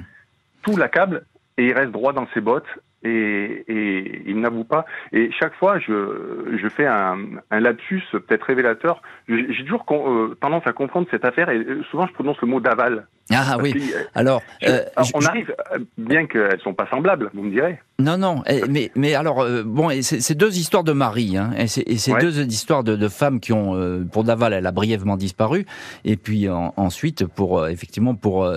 Tout 0.63 0.77
l'accable 0.77 1.25
et 1.57 1.67
il 1.67 1.73
reste 1.73 1.91
droit 1.91 2.13
dans 2.13 2.27
ses 2.33 2.41
bottes 2.41 2.67
et, 3.03 3.63
et 3.67 4.23
il 4.25 4.39
n'avoue 4.39 4.63
pas. 4.63 4.85
Et 5.11 5.31
chaque 5.31 5.55
fois, 5.55 5.79
je, 5.79 6.57
je 6.61 6.69
fais 6.69 6.85
un, 6.85 7.17
un 7.51 7.59
lapsus 7.59 8.03
peut-être 8.11 8.43
révélateur. 8.43 9.01
J'ai 9.27 9.63
toujours 9.63 9.85
euh, 9.91 10.35
tendance 10.41 10.65
à 10.65 10.73
comprendre 10.73 11.07
cette 11.11 11.25
affaire 11.25 11.49
et 11.49 11.57
euh, 11.57 11.83
souvent 11.91 12.07
je 12.07 12.13
prononce 12.13 12.39
le 12.41 12.47
mot 12.47 12.59
d'aval. 12.59 13.07
Ah 13.31 13.57
oui. 13.59 13.73
alors, 14.13 14.43
euh, 14.67 14.83
on 15.15 15.25
arrive, 15.25 15.55
bien 15.97 16.27
qu'elles 16.27 16.59
sont 16.61 16.75
pas 16.75 16.87
semblables, 16.91 17.31
vous 17.33 17.41
me 17.41 17.49
direz. 17.49 17.79
Non, 17.97 18.17
non. 18.17 18.43
Eh, 18.47 18.61
mais, 18.69 18.91
mais 18.95 19.15
alors, 19.15 19.41
euh, 19.41 19.63
bon, 19.65 19.89
c'est 20.01 20.37
deux 20.37 20.57
histoires 20.57 20.83
de 20.83 20.91
mari, 20.91 21.35
hein, 21.35 21.51
et 21.57 21.67
c'est 21.67 22.19
deux 22.19 22.45
histoires 22.45 22.83
de, 22.83 22.95
de, 22.95 23.07
femmes 23.07 23.39
qui 23.39 23.51
ont, 23.51 23.75
euh, 23.75 24.03
pour 24.03 24.25
Daval, 24.25 24.53
elle 24.53 24.67
a 24.67 24.71
brièvement 24.71 25.17
disparu, 25.17 25.65
et 26.03 26.17
puis 26.17 26.47
ensuite 26.49 27.25
pour 27.25 27.67
effectivement 27.67 28.13
pour 28.15 28.47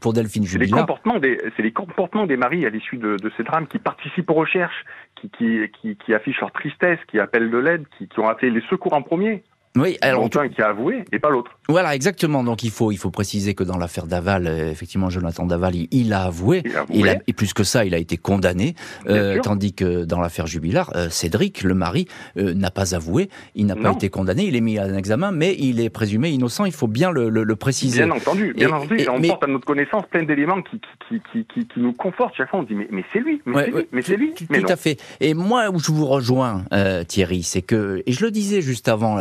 pour 0.00 0.12
Delphine 0.14 0.46
C'est 0.46 0.58
les 0.58 0.70
comportements 0.70 1.18
des, 1.18 1.38
c'est 1.56 1.62
les 1.62 1.72
comportements 1.72 2.26
des 2.26 2.36
maris 2.36 2.64
à 2.64 2.70
l'issue 2.70 2.96
de, 2.96 3.16
de, 3.16 3.32
ces 3.36 3.42
drames 3.42 3.66
qui 3.66 3.78
participent 3.78 4.30
aux 4.30 4.34
recherches, 4.34 4.84
qui 5.16 5.28
qui, 5.30 5.60
qui, 5.80 5.96
qui 5.96 6.14
affichent 6.14 6.40
leur 6.40 6.52
tristesse, 6.52 6.98
qui 7.10 7.18
appellent 7.18 7.50
de 7.50 7.58
l'aide, 7.58 7.84
qui, 7.98 8.08
qui 8.08 8.20
ont 8.20 8.28
appelé 8.28 8.50
les 8.50 8.62
secours 8.70 8.94
en 8.94 9.02
premier. 9.02 9.42
Oui, 9.76 9.96
alors 10.02 10.30
qui 10.30 10.62
a 10.62 10.68
avoué 10.68 11.04
et 11.10 11.18
pas 11.18 11.30
l'autre. 11.30 11.50
Voilà, 11.68 11.96
exactement. 11.96 12.44
Donc 12.44 12.62
il 12.62 12.70
faut 12.70 12.92
il 12.92 12.96
faut 12.96 13.10
préciser 13.10 13.54
que 13.54 13.64
dans 13.64 13.76
l'affaire 13.76 14.06
Daval, 14.06 14.46
euh, 14.46 14.70
effectivement, 14.70 15.10
Jonathan 15.10 15.46
Daval, 15.46 15.74
il, 15.90 16.12
a 16.12 16.22
avoué. 16.22 16.62
Il 16.90 17.08
a 17.08 17.16
et 17.26 17.32
plus 17.32 17.52
que 17.54 17.64
ça, 17.64 17.84
il 17.84 17.92
a 17.92 17.98
été 17.98 18.16
condamné. 18.16 18.76
Euh, 19.08 19.40
tandis 19.42 19.74
que 19.74 20.04
dans 20.04 20.20
l'affaire 20.20 20.46
Jubilard, 20.46 20.92
euh, 20.94 21.08
Cédric, 21.08 21.64
le 21.64 21.74
mari, 21.74 22.06
n'a 22.36 22.70
pas 22.70 22.94
avoué. 22.94 23.28
Il 23.56 23.66
n'a 23.66 23.74
pas 23.74 23.90
été 23.90 24.10
condamné. 24.10 24.44
Il 24.44 24.54
est 24.54 24.60
mis 24.60 24.78
à 24.78 24.84
un 24.84 24.96
examen, 24.96 25.32
mais 25.32 25.56
il 25.58 25.80
est 25.80 25.90
présumé 25.90 26.30
innocent. 26.30 26.66
Il 26.66 26.72
faut 26.72 26.86
bien 26.86 27.10
le, 27.10 27.28
le, 27.28 27.56
préciser. 27.56 28.04
Bien 28.04 28.14
entendu, 28.14 28.54
bien 28.54 28.70
entendu. 28.70 29.08
on 29.08 29.20
porte 29.20 29.42
à 29.42 29.46
notre 29.48 29.66
connaissance 29.66 30.04
plein 30.06 30.22
d'éléments 30.22 30.62
qui 30.62 30.80
qui, 31.08 31.20
qui, 31.32 31.44
qui, 31.46 31.66
qui, 31.66 31.80
nous 31.80 31.92
confortent. 31.92 32.34
Chaque 32.36 32.50
fois, 32.50 32.60
on 32.60 32.62
dit 32.62 32.74
mais, 32.74 32.86
mais 32.92 33.04
c'est 33.12 33.18
lui, 33.18 33.42
mais 33.44 33.64
c'est 33.64 33.70
lui, 33.70 33.86
mais 33.90 34.02
c'est 34.02 34.16
lui. 34.16 34.34
Tout, 34.34 34.66
à 34.68 34.76
fait. 34.76 35.02
Et 35.20 35.34
moi, 35.34 35.68
où 35.70 35.80
je 35.80 35.90
vous 35.90 36.06
rejoins, 36.06 36.64
Thierry, 37.08 37.42
c'est 37.42 37.62
que 37.62 38.02
et 38.06 38.12
je 38.12 38.24
le 38.24 38.30
disais 38.30 38.62
juste 38.62 38.88
avant 38.88 39.16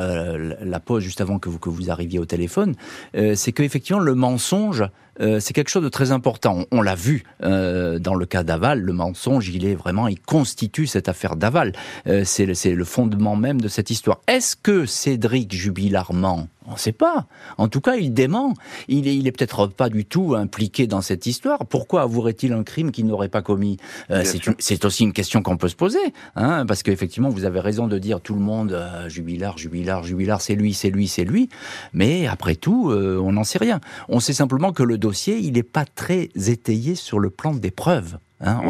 la 0.62 0.80
pause 0.80 1.04
juste 1.04 1.22
avant 1.22 1.40
que 1.40 1.50
vous, 1.50 1.60
que 1.60 1.70
vous 1.70 1.90
arriviez 1.90 2.20
au 2.20 2.26
téléphone, 2.26 2.76
c'est 3.14 3.52
qu'effectivement 3.52 4.02
le 4.02 4.16
mensonge 4.16 4.84
euh, 5.22 5.40
c'est 5.40 5.54
quelque 5.54 5.70
chose 5.70 5.84
de 5.84 5.90
très 5.90 6.12
important. 6.12 6.66
On, 6.72 6.82
l'a 6.82 6.96
vu 6.96 7.24
euh, 7.44 8.00
dans 8.00 8.16
le 8.16 8.26
cas 8.26 8.44
d'Aval, 8.44 8.80
le 8.80 8.94
mensonge, 8.94 9.50
il 9.50 9.66
est 9.66 9.76
vraiment, 9.76 10.08
il 10.08 10.20
constitue 10.20 10.88
cette 10.88 11.08
affaire 11.08 11.36
d'Aval. 11.36 11.74
Euh, 12.08 12.24
c'est 12.26 12.46
le 12.46 12.86
fondement 12.86 13.36
même 13.36 13.62
de 13.62 13.68
cette 13.68 13.90
histoire. 13.90 14.22
Est-ce 14.28 14.56
que 14.56 14.86
Cédric 14.86 15.54
Jubilarment 15.54 16.48
on 16.68 16.74
ne 16.74 16.78
sait 16.78 16.92
pas. 16.92 17.28
En 17.58 17.68
tout 17.68 17.82
cas, 17.82 17.96
il 17.96 18.14
dément. 18.14 18.54
Il 18.88 19.08
est, 19.08 19.16
il 19.16 19.28
est 19.28 19.32
peut-être 19.32 19.68
pas 19.68 19.90
du 19.90 20.06
tout 20.06 20.36
impliqué 20.36 20.88
dans 20.88 21.02
cette 21.02 21.26
histoire. 21.26 21.60
Pourquoi 21.66 22.02
avouerait-il 22.02 22.54
un 22.54 22.64
crime 22.64 22.92
qu'il 22.92 23.06
n'aurait 23.06 23.30
pas 23.30 23.42
commis? 23.42 23.78
Euh, 24.12 24.24
C'est 24.60 24.86
aussi 24.86 25.04
une 25.04 25.14
question 25.14 25.42
qu'on 25.42 25.58
peut 25.58 25.68
se 25.70 25.76
poser, 25.76 26.14
hein, 26.36 26.66
parce 26.66 26.84
qu'effectivement, 26.84 27.30
vous 27.30 27.46
avez 27.46 27.60
raison 27.60 27.88
de 27.88 27.98
dire 27.98 28.22
tout 28.22 28.34
le 28.34 28.42
monde 28.42 28.74
euh, 28.74 29.10
jubilard, 29.10 29.58
jubilard, 29.58 30.04
jubilard, 30.04 30.42
c'est 30.42 30.56
lui, 30.56 30.74
c'est 30.74 30.90
lui, 30.90 31.08
c'est 31.08 31.26
lui. 31.26 31.50
Mais 31.94 32.28
après 32.28 32.56
tout, 32.56 32.90
euh, 32.92 33.20
on 33.22 33.34
n'en 33.34 33.44
sait 33.44 33.60
rien. 33.60 33.80
On 34.10 34.20
sait 34.20 34.34
simplement 34.34 34.72
que 34.72 34.84
le 34.84 34.98
dossier, 34.98 35.38
il 35.38 35.54
n'est 35.54 35.64
pas 35.64 35.86
très 35.86 36.30
étayé 36.36 36.96
sur 36.96 37.20
le 37.20 37.30
plan 37.30 37.54
des 37.54 37.72
preuves. 37.72 38.18
Hein, 38.44 38.62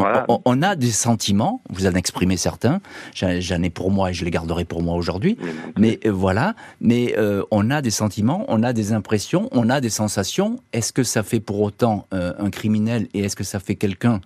on, 0.45 0.61
a 0.61 0.75
des 0.75 0.91
sentiments, 0.91 1.61
vous 1.69 1.87
en 1.87 1.93
exprimez 1.93 2.37
certains, 2.37 2.79
j'en 3.15 3.63
ai 3.63 3.69
pour 3.69 3.91
moi 3.91 4.11
et 4.11 4.13
je 4.13 4.23
les 4.23 4.31
garderai 4.31 4.65
pour 4.65 4.83
moi 4.83 4.95
aujourd'hui, 4.95 5.37
mais 5.77 5.99
euh, 6.05 6.11
voilà, 6.11 6.53
mais 6.79 7.15
euh, 7.17 7.43
on 7.49 7.71
a 7.71 7.81
des 7.81 7.89
sentiments, 7.89 8.45
on 8.49 8.61
a 8.61 8.71
des 8.71 8.93
impressions, 8.93 9.49
on 9.51 9.69
a 9.69 9.81
des 9.81 9.89
sensations. 9.89 10.57
Est-ce 10.73 10.93
que 10.93 11.03
ça 11.03 11.23
fait 11.23 11.39
pour 11.39 11.61
autant 11.61 12.07
euh, 12.13 12.33
un 12.37 12.51
criminel 12.51 13.07
et 13.13 13.21
est-ce 13.21 13.35
que 13.35 13.43
ça 13.43 13.59
fait 13.59 13.75
quelqu'un 13.75 14.21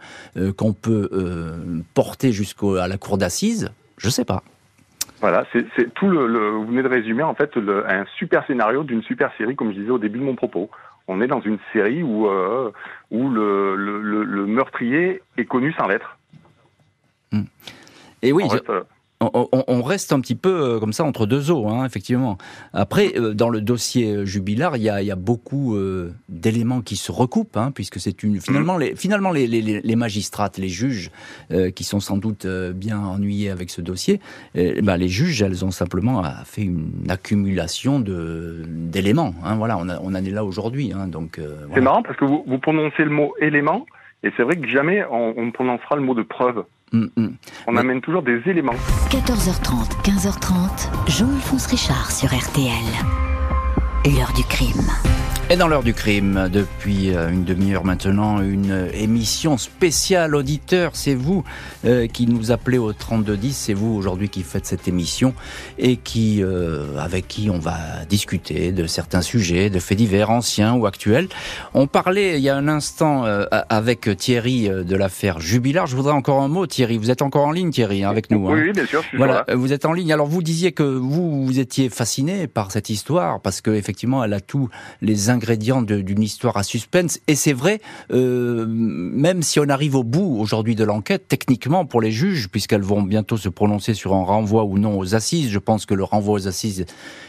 qu'on 0.58 0.74
peut 0.74 1.10
porter 1.94 2.32
jusqu'à 2.32 2.88
la 2.88 2.98
cour 2.98 3.18
d'assises? 3.18 3.72
Je 3.98 4.08
ne 4.08 4.12
sais 4.12 4.25
pas. 4.25 4.44
Voilà, 5.22 5.46
c'est 5.51 5.94
tout 5.96 6.10
le, 6.10 6.50
Vous 6.51 6.68
venez 6.68 6.84
de 6.84 6.88
résumer 6.88 7.24
en 7.24 7.34
fait 7.34 7.51
un 7.58 8.06
super 8.18 8.46
scénario 8.46 8.84
d'une 8.84 9.01
super 9.01 9.32
série, 9.38 9.56
comme 9.56 9.72
je 9.72 9.80
disais 9.80 9.89
au 9.89 9.98
début 9.98 10.20
de 10.20 10.24
mon 10.24 10.36
propos 10.36 10.70
on 11.07 11.21
est 11.21 11.27
dans 11.27 11.41
une 11.41 11.59
série 11.73 12.03
où, 12.03 12.27
euh, 12.27 12.71
où 13.11 13.29
le, 13.29 13.75
le, 13.75 14.45
meurtrier 14.45 15.21
est 15.37 15.45
connu 15.45 15.73
sans 15.73 15.87
l'être. 15.87 16.17
Hmm. 17.31 17.43
Et 18.21 18.31
oui, 18.31 18.45
on, 19.19 19.81
reste 19.81 20.13
un 20.13 20.19
petit 20.19 20.36
peu 20.36 20.50
euh, 20.50 20.79
comme 20.79 20.93
ça 20.93 21.03
entre 21.03 21.25
deux 21.25 21.50
eaux, 21.50 21.67
hein, 21.67 21.86
effectivement. 21.86 22.38
Après, 22.74 23.13
euh, 23.15 23.33
dans 23.33 23.50
le 23.50 23.62
dossier 23.62 24.13
euh, 24.13 24.25
Jubilar, 24.25 24.77
il 24.77 24.83
y 24.83 24.89
a, 24.89 25.15
beaucoup 25.15 25.75
d'éléments 26.29 26.81
qui 26.81 26.95
se 26.95 27.12
recoupent, 27.12 27.57
hein, 27.57 27.71
puisque 27.74 28.00
c'est 28.00 28.21
une 28.21 28.39
finalement 28.39 28.77
les 28.77 28.95
finalement 28.95 29.31
les, 29.31 29.47
les, 29.47 29.95
magistrates, 29.95 30.57
les 30.57 30.69
juges, 30.69 31.12
qui 31.75 31.83
sont 31.83 32.00
sans 32.00 32.17
doute 32.17 32.45
bien 32.45 33.00
ennuyés 33.00 33.50
avec 33.50 33.71
ce 33.71 33.81
dossier, 33.81 34.19
ben, 34.53 34.95
les 34.95 35.07
juges, 35.07 35.41
elles 35.41 35.65
ont 35.65 35.71
simplement 35.71 36.24
fait 36.45 36.62
une 36.62 37.09
accumulation 37.09 38.00
de 38.00 38.63
d'éléments. 38.67 39.33
Hein, 39.43 39.55
voilà, 39.55 39.77
on, 39.77 39.89
en 39.89 40.15
est 40.15 40.29
là 40.29 40.45
aujourd'hui. 40.45 40.93
donc 41.07 41.41
c'est 41.74 41.81
marrant 41.81 42.03
parce 42.03 42.17
que 42.17 42.25
vous, 42.25 42.43
vous 42.45 42.59
prononcez 42.59 43.03
le 43.03 43.09
mot 43.09 43.33
élément, 43.41 43.86
et 44.24 44.31
c'est 44.38 44.43
vrai 44.43 44.55
que 44.57 44.67
jamais 44.67 45.03
on, 45.09 45.33
on 45.36 45.51
prononcera 45.51 45.95
le 45.95 46.03
mot 46.03 46.13
de 46.13 46.24
preuve. 46.24 46.63
Mm, 46.94 47.06
mm. 47.15 47.36
On 47.67 47.75
amène 47.75 48.01
toujours 48.01 48.24
des 48.24 48.41
éléments. 48.46 48.75
14h30, 49.10 50.01
15h30, 50.03 51.10
Jean-Alphonse 51.10 51.67
Richard 51.67 52.12
sur 52.12 52.29
RTL. 52.29 52.72
L'heure 54.06 54.32
du 54.34 54.44
crime. 54.44 55.16
Et 55.50 55.56
dans 55.56 55.70
l'heure 55.70 55.84
du 55.84 55.94
crime, 55.94 56.50
depuis 56.51 57.16
euh, 57.16 57.30
une 57.30 57.46
demi-heure 57.46 57.86
maintenant, 57.86 58.42
une 58.42 58.89
émission 58.94 59.58
spéciale 59.58 60.36
auditeur. 60.36 60.92
C'est 60.94 61.16
vous 61.16 61.46
euh, 61.86 62.08
qui 62.08 62.27
nous 62.27 62.51
appelez 62.51 62.77
au 62.77 62.92
3210. 62.92 63.56
C'est 63.56 63.74
vous 63.74 63.96
aujourd'hui 63.96 64.27
qui 64.27 64.44
faites 64.44 64.66
cette 64.66 64.89
émission 64.89 65.34
et 65.77 65.96
qui, 65.96 66.44
euh, 66.44 66.98
avec 67.00 67.30
qui 67.30 67.50
on 67.50 67.60
va 67.60 67.77
discuter 68.10 68.74
de 68.74 68.88
certains 68.88 69.22
sujets, 69.22 69.70
de 69.70 69.80
faits 69.80 69.98
divers 69.98 70.32
anciens 70.32 70.74
ou 70.74 70.86
actuels. 70.86 71.30
On 71.74 71.88
parlait 71.88 72.38
il 72.38 72.44
y 72.44 72.50
a 72.50 72.58
un 72.58 72.68
instant 72.68 73.24
avec 73.70 74.18
Thierry 74.18 74.68
de 74.68 74.96
l'affaire 74.98 75.39
Jubilar. 75.39 75.88
Je 75.88 75.96
voudrais 75.96 76.12
encore 76.12 76.42
un 76.42 76.50
mot, 76.50 76.68
Thierry. 76.68 76.98
Vous 76.98 77.10
êtes 77.10 77.22
encore 77.22 77.46
en 77.46 77.51
ligne, 77.51 77.70
Thierry, 77.70 78.04
hein, 78.04 78.10
avec 78.10 78.32
nous. 78.32 78.50
Hein. 78.50 78.62
Oui, 78.62 78.74
bien 78.74 78.86
sûr. 78.86 79.01
voilà, 79.16 79.46
vous 79.56 79.72
êtes 79.72 79.86
en 79.86 79.94
ligne. 79.94 80.12
Alors 80.12 80.27
vous 80.27 80.44
disiez 80.44 80.74
que 80.74 80.84
vous, 80.84 81.46
vous 81.46 81.60
étiez 81.60 81.88
fasciné 81.88 82.48
par 82.48 82.74
cette 82.74 82.89
histoire 82.89 83.39
parce 83.39 83.62
que 83.62 83.72
effectivement, 83.72 84.25
elle 84.25 84.34
a 84.34 84.42
tous 84.42 84.70
les 85.01 85.30
ingrédients 85.38 85.82
d'une 85.84 86.24
histoire 86.24 86.58
à 86.58 86.63
suspense. 86.63 87.20
Et 87.27 87.36
c'est 87.36 87.53
vrai, 87.53 87.79
euh, 88.12 88.65
même 88.67 89.41
si 89.44 89.60
on 89.60 89.70
arrive 89.70 89.96
au 89.96 90.03
bout 90.03 90.38
aujourd'hui 90.39 90.75
de 90.75 90.84
l'enquête, 90.84 91.27
techniquement 91.27 91.86
pour 91.86 92.01
les 92.01 92.12
juges, 92.12 92.50
puisqu'elles 92.50 92.82
vont 92.82 93.03
bientôt 93.03 93.38
se 93.38 93.50
prononcer 93.50 93.94
sur 93.94 94.13
un 94.13 94.24
renvoi 94.24 94.65
ou 94.65 94.77
non 94.77 94.98
aux 94.98 95.15
assises, 95.15 95.50
je 95.51 95.60
pense 95.60 95.86
que 95.86 95.94
le 95.94 96.03
renvoi 96.03 96.34
aux 96.34 96.48
assises, 96.48 96.86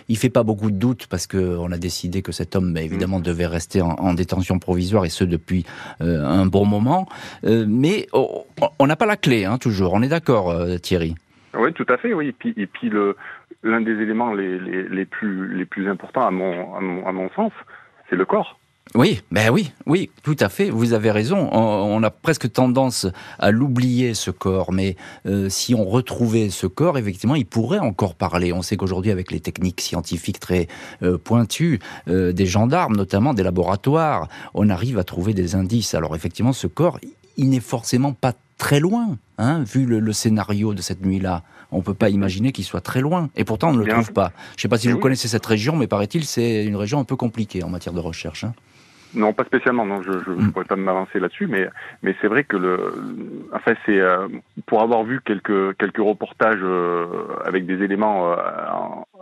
il 0.08 0.16
fait 0.16 0.30
pas 0.30 0.42
beaucoup 0.42 0.70
de 0.70 0.76
doutes 0.76 1.06
parce 1.06 1.26
qu'on 1.26 1.70
a 1.70 1.78
décidé 1.78 2.22
que 2.22 2.32
cet 2.32 2.56
homme, 2.56 2.76
évidemment, 2.76 3.20
devait 3.20 3.46
rester 3.46 3.82
en, 3.82 4.14
détention 4.14 4.58
provisoire 4.58 5.04
et 5.04 5.10
ce 5.10 5.24
depuis 5.24 5.64
euh, 6.00 6.24
un 6.24 6.46
bon 6.46 6.64
moment. 6.64 7.06
Euh, 7.44 7.66
mais 7.68 8.06
on 8.14 8.86
n'a 8.86 8.96
pas 8.96 9.06
la 9.06 9.16
clé, 9.16 9.44
hein, 9.44 9.58
toujours. 9.58 9.92
On 9.92 10.02
est 10.02 10.08
d'accord, 10.08 10.54
Thierry. 10.82 11.14
Oui, 11.54 11.72
tout 11.72 11.86
à 11.88 11.96
fait, 11.98 12.14
oui. 12.14 12.28
Et 12.28 12.32
puis, 12.32 12.54
et 12.56 12.66
puis 12.66 12.88
le, 12.88 13.16
l'un 13.62 13.80
des 13.80 13.92
éléments 13.92 14.32
les, 14.32 14.58
les, 14.58 14.88
les, 14.88 15.04
plus, 15.04 15.54
les 15.54 15.64
plus 15.64 15.88
importants 15.88 16.26
à 16.26 16.30
mon, 16.30 16.74
à 16.74 16.80
mon, 16.80 17.06
à 17.06 17.12
mon 17.12 17.30
sens, 17.30 17.52
c'est 18.08 18.16
le 18.16 18.24
corps. 18.24 18.58
Oui, 18.94 19.20
ben 19.30 19.50
oui, 19.50 19.70
oui, 19.84 20.10
tout 20.22 20.36
à 20.40 20.48
fait. 20.48 20.70
Vous 20.70 20.94
avez 20.94 21.10
raison. 21.10 21.50
On, 21.52 22.02
a 22.02 22.10
presque 22.10 22.50
tendance 22.50 23.06
à 23.38 23.50
l'oublier 23.50 24.14
ce 24.14 24.30
corps, 24.30 24.72
mais 24.72 24.96
euh, 25.26 25.50
si 25.50 25.74
on 25.74 25.84
retrouvait 25.84 26.48
ce 26.48 26.66
corps, 26.66 26.96
effectivement, 26.96 27.34
il 27.34 27.44
pourrait 27.44 27.80
encore 27.80 28.14
parler. 28.14 28.52
On 28.52 28.62
sait 28.62 28.78
qu'aujourd'hui, 28.78 29.10
avec 29.10 29.30
les 29.30 29.40
techniques 29.40 29.82
scientifiques 29.82 30.40
très 30.40 30.68
euh, 31.02 31.18
pointues, 31.18 31.80
euh, 32.08 32.32
des 32.32 32.46
gendarmes, 32.46 32.96
notamment 32.96 33.34
des 33.34 33.42
laboratoires, 33.42 34.28
on 34.54 34.70
arrive 34.70 34.98
à 34.98 35.04
trouver 35.04 35.34
des 35.34 35.54
indices. 35.54 35.94
Alors 35.94 36.16
effectivement, 36.16 36.54
ce 36.54 36.66
corps, 36.66 36.98
il 37.36 37.50
n'est 37.50 37.60
forcément 37.60 38.14
pas 38.14 38.32
très 38.58 38.80
loin, 38.80 39.16
hein, 39.38 39.62
vu 39.62 39.86
le, 39.86 40.00
le 40.00 40.12
scénario 40.12 40.74
de 40.74 40.82
cette 40.82 41.04
nuit-là 41.04 41.42
on 41.70 41.78
ne 41.78 41.82
peut 41.82 41.94
pas 41.94 42.08
imaginer 42.08 42.52
qu'il 42.52 42.64
soit 42.64 42.80
très 42.80 43.00
loin. 43.00 43.28
Et 43.36 43.44
pourtant, 43.44 43.68
on 43.70 43.72
ne 43.74 43.84
le 43.84 43.88
trouve 43.88 44.12
pas. 44.12 44.32
Je 44.52 44.60
ne 44.60 44.62
sais 44.62 44.68
pas 44.68 44.78
si 44.78 44.90
vous 44.90 44.98
connaissez 44.98 45.28
cette 45.28 45.46
région, 45.46 45.76
mais 45.76 45.86
paraît-il, 45.86 46.24
c'est 46.24 46.64
une 46.64 46.76
région 46.76 46.98
un 46.98 47.04
peu 47.04 47.16
compliquée 47.16 47.62
en 47.62 47.68
matière 47.68 47.92
de 47.92 48.00
recherche. 48.00 48.44
Hein. 48.44 48.54
Non, 49.14 49.32
pas 49.32 49.44
spécialement. 49.44 49.86
Non, 49.86 50.02
je 50.02 50.10
ne 50.10 50.36
mm. 50.36 50.52
pourrais 50.52 50.66
pas 50.66 50.76
m'avancer 50.76 51.18
là-dessus, 51.18 51.46
mais 51.46 51.68
mais 52.02 52.14
c'est 52.20 52.28
vrai 52.28 52.44
que 52.44 52.58
le, 52.58 52.92
enfin 53.54 53.72
c'est 53.86 53.98
euh, 53.98 54.28
pour 54.66 54.82
avoir 54.82 55.02
vu 55.02 55.20
quelques 55.24 55.76
quelques 55.78 55.96
reportages 55.96 56.60
euh, 56.62 57.06
avec 57.46 57.64
des 57.64 57.82
éléments 57.82 58.30
euh, 58.30 58.36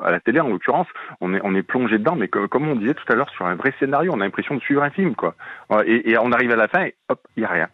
à 0.03 0.11
la 0.11 0.19
télé 0.19 0.41
en 0.41 0.49
l'occurrence, 0.49 0.89
on 1.21 1.35
est 1.35 1.41
on 1.45 1.55
est 1.55 1.63
plongé 1.63 1.99
dedans, 1.99 2.17
mais 2.17 2.27
comme 2.27 2.69
on 2.69 2.75
disait 2.75 2.95
tout 2.95 3.05
à 3.13 3.15
l'heure 3.15 3.31
sur 3.31 3.47
un 3.47 3.55
vrai 3.55 3.73
scénario, 3.79 4.11
on 4.13 4.21
a 4.21 4.25
l'impression 4.25 4.57
de 4.57 4.61
suivre 4.61 4.83
un 4.83 4.91
film, 4.91 5.15
quoi. 5.15 5.37
Et, 5.85 6.11
et 6.11 6.19
on 6.19 6.33
arrive 6.33 6.51
à 6.51 6.57
la 6.57 6.67
fin 6.67 6.87
et 6.87 6.97
hop, 7.09 7.21
il 7.37 7.45
y 7.45 7.47
a 7.47 7.49
rien. 7.49 7.69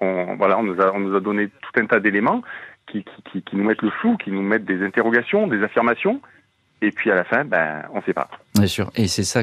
On, 0.00 0.36
voilà, 0.36 0.58
on 0.58 0.62
nous 0.62 0.80
a 0.80 0.92
on 0.94 1.00
nous 1.00 1.16
a 1.16 1.20
donné 1.20 1.48
tout 1.48 1.80
un 1.80 1.86
tas 1.86 2.00
d'éléments 2.00 2.42
qui, 2.86 3.04
qui, 3.30 3.42
qui, 3.42 3.56
nous 3.56 3.64
mettent 3.64 3.82
le 3.82 3.90
flou, 3.90 4.16
qui 4.16 4.30
nous 4.30 4.42
mettent 4.42 4.64
des 4.64 4.84
interrogations, 4.84 5.46
des 5.46 5.62
affirmations, 5.62 6.20
et 6.80 6.90
puis 6.90 7.10
à 7.10 7.14
la 7.14 7.24
fin, 7.24 7.44
ben, 7.44 7.82
on 7.92 7.98
ne 7.98 8.02
sait 8.02 8.14
pas. 8.14 8.28
Bien 8.58 8.66
sûr, 8.66 8.90
et 8.96 9.06
c'est 9.08 9.24
ça, 9.24 9.42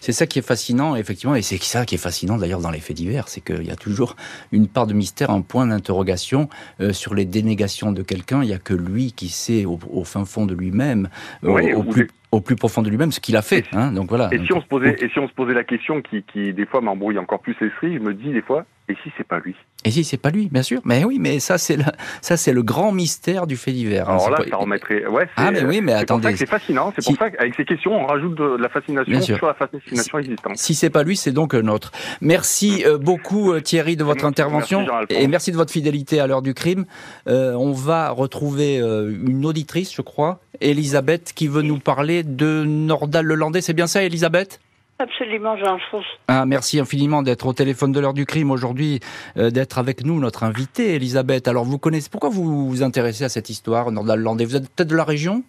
c'est 0.00 0.12
ça 0.12 0.26
qui 0.26 0.38
est 0.38 0.46
fascinant, 0.46 0.96
effectivement, 0.96 1.34
et 1.34 1.42
c'est 1.42 1.62
ça 1.62 1.84
qui 1.84 1.94
est 1.94 1.98
fascinant 1.98 2.36
d'ailleurs 2.36 2.60
dans 2.60 2.70
les 2.70 2.80
faits 2.80 2.96
divers, 2.96 3.28
c'est 3.28 3.40
qu'il 3.40 3.64
y 3.64 3.70
a 3.70 3.76
toujours 3.76 4.16
une 4.52 4.68
part 4.68 4.86
de 4.86 4.94
mystère, 4.94 5.30
un 5.30 5.42
point 5.42 5.66
d'interrogation 5.66 6.48
euh, 6.80 6.92
sur 6.92 7.14
les 7.14 7.24
dénégations 7.24 7.92
de 7.92 8.02
quelqu'un. 8.02 8.42
Il 8.42 8.46
n'y 8.46 8.54
a 8.54 8.58
que 8.58 8.74
lui 8.74 9.12
qui 9.12 9.28
sait 9.28 9.64
au, 9.64 10.04
fin 10.04 10.24
fond 10.24 10.46
de 10.46 10.54
lui-même, 10.54 11.08
euh, 11.44 11.74
au, 11.74 11.82
plus, 11.82 12.08
au 12.32 12.40
plus 12.40 12.56
profond 12.56 12.82
de 12.82 12.90
lui-même, 12.90 13.12
ce 13.12 13.20
qu'il 13.20 13.36
a 13.36 13.42
fait. 13.42 13.64
Hein, 13.72 13.92
donc 13.92 14.08
voilà. 14.08 14.28
Et 14.32 14.38
si 14.44 14.52
on 14.52 14.60
se 14.60 14.66
posait, 14.66 14.96
et 15.00 15.08
si 15.08 15.18
on 15.18 15.28
se 15.28 15.34
posait 15.34 15.54
la 15.54 15.64
question 15.64 16.02
qui, 16.02 16.22
qui 16.22 16.52
des 16.52 16.66
fois 16.66 16.80
m'embrouille 16.80 17.18
encore 17.18 17.40
plus 17.40 17.56
l'esprit, 17.60 17.94
je 17.94 18.00
me 18.00 18.14
dis 18.14 18.32
des 18.32 18.42
fois, 18.42 18.64
et 18.88 18.94
si 19.02 19.10
c'est 19.16 19.26
pas 19.26 19.40
lui? 19.40 19.54
Et 19.84 19.90
si 19.90 20.04
c'est 20.04 20.16
pas 20.16 20.30
lui, 20.30 20.48
bien 20.48 20.62
sûr. 20.62 20.80
Mais 20.84 21.04
oui, 21.04 21.18
mais 21.20 21.40
ça 21.40 21.58
c'est 21.58 21.76
le, 21.76 21.84
ça 22.20 22.36
c'est 22.36 22.52
le 22.52 22.62
grand 22.62 22.92
mystère 22.92 23.46
du 23.46 23.56
fait 23.56 23.72
divers. 23.72 24.08
Hein. 24.08 24.16
Alors 24.16 24.30
là, 24.30 24.44
ça 24.48 24.56
remettrait. 24.56 25.06
Ouais, 25.06 25.28
ah 25.36 25.50
mais 25.50 25.64
oui, 25.64 25.80
mais 25.80 25.92
attendez. 25.92 26.36
C'est 26.36 26.48
fascinant. 26.48 26.92
C'est 26.96 27.04
pour 27.04 27.16
ça 27.16 27.30
qu'avec 27.30 27.54
ces 27.54 27.64
questions, 27.64 27.92
on 27.92 28.06
rajoute 28.06 28.36
de 28.36 28.44
la 28.46 28.68
fascination 28.68 29.20
sur 29.20 29.46
la 29.46 29.54
fascination 29.54 30.18
existante. 30.18 30.56
Si 30.56 30.74
c'est 30.74 30.90
pas 30.90 31.02
lui, 31.02 31.16
c'est 31.16 31.32
donc 31.32 31.54
un 31.54 31.68
autre. 31.68 31.90
Merci 32.20 32.84
euh, 32.86 32.98
beaucoup 32.98 33.52
euh, 33.52 33.60
Thierry 33.60 33.96
de 33.96 34.04
votre 34.04 34.24
intervention 34.24 34.86
et 35.08 35.26
merci 35.26 35.52
de 35.52 35.56
votre 35.56 35.72
fidélité 35.72 36.20
à 36.20 36.26
l'heure 36.26 36.42
du 36.42 36.54
crime. 36.54 36.86
Euh, 37.28 37.52
on 37.54 37.72
va 37.72 38.10
retrouver 38.10 38.76
une 38.76 39.44
auditrice, 39.44 39.94
je 39.94 40.02
crois, 40.02 40.40
Elisabeth, 40.60 41.32
qui 41.34 41.48
veut 41.48 41.62
nous 41.62 41.78
parler 41.78 42.22
de 42.22 42.64
Nordal 42.64 43.26
Lelandais. 43.26 43.60
C'est 43.60 43.74
bien 43.74 43.86
ça, 43.86 44.02
Elisabeth? 44.02 44.60
Absolument, 44.98 45.56
Jean-François. 45.58 46.18
Ah, 46.28 46.46
merci 46.46 46.80
infiniment 46.80 47.22
d'être 47.22 47.46
au 47.46 47.52
téléphone 47.52 47.92
de 47.92 48.00
l'heure 48.00 48.14
du 48.14 48.24
crime 48.24 48.50
aujourd'hui, 48.50 49.00
euh, 49.36 49.50
d'être 49.50 49.78
avec 49.78 50.04
nous, 50.04 50.18
notre 50.18 50.42
invitée, 50.42 50.94
Elisabeth. 50.94 51.48
Alors, 51.48 51.64
vous 51.64 51.78
connaissez, 51.78 52.08
pourquoi 52.08 52.30
vous 52.30 52.68
vous 52.68 52.82
intéressez 52.82 53.24
à 53.24 53.28
cette 53.28 53.50
histoire, 53.50 53.90
Nordal 53.92 54.20
Landais 54.20 54.46
Vous 54.46 54.56
êtes 54.56 54.70
peut-être 54.70 54.88
de 54.88 54.96
la 54.96 55.04
région? 55.04 55.42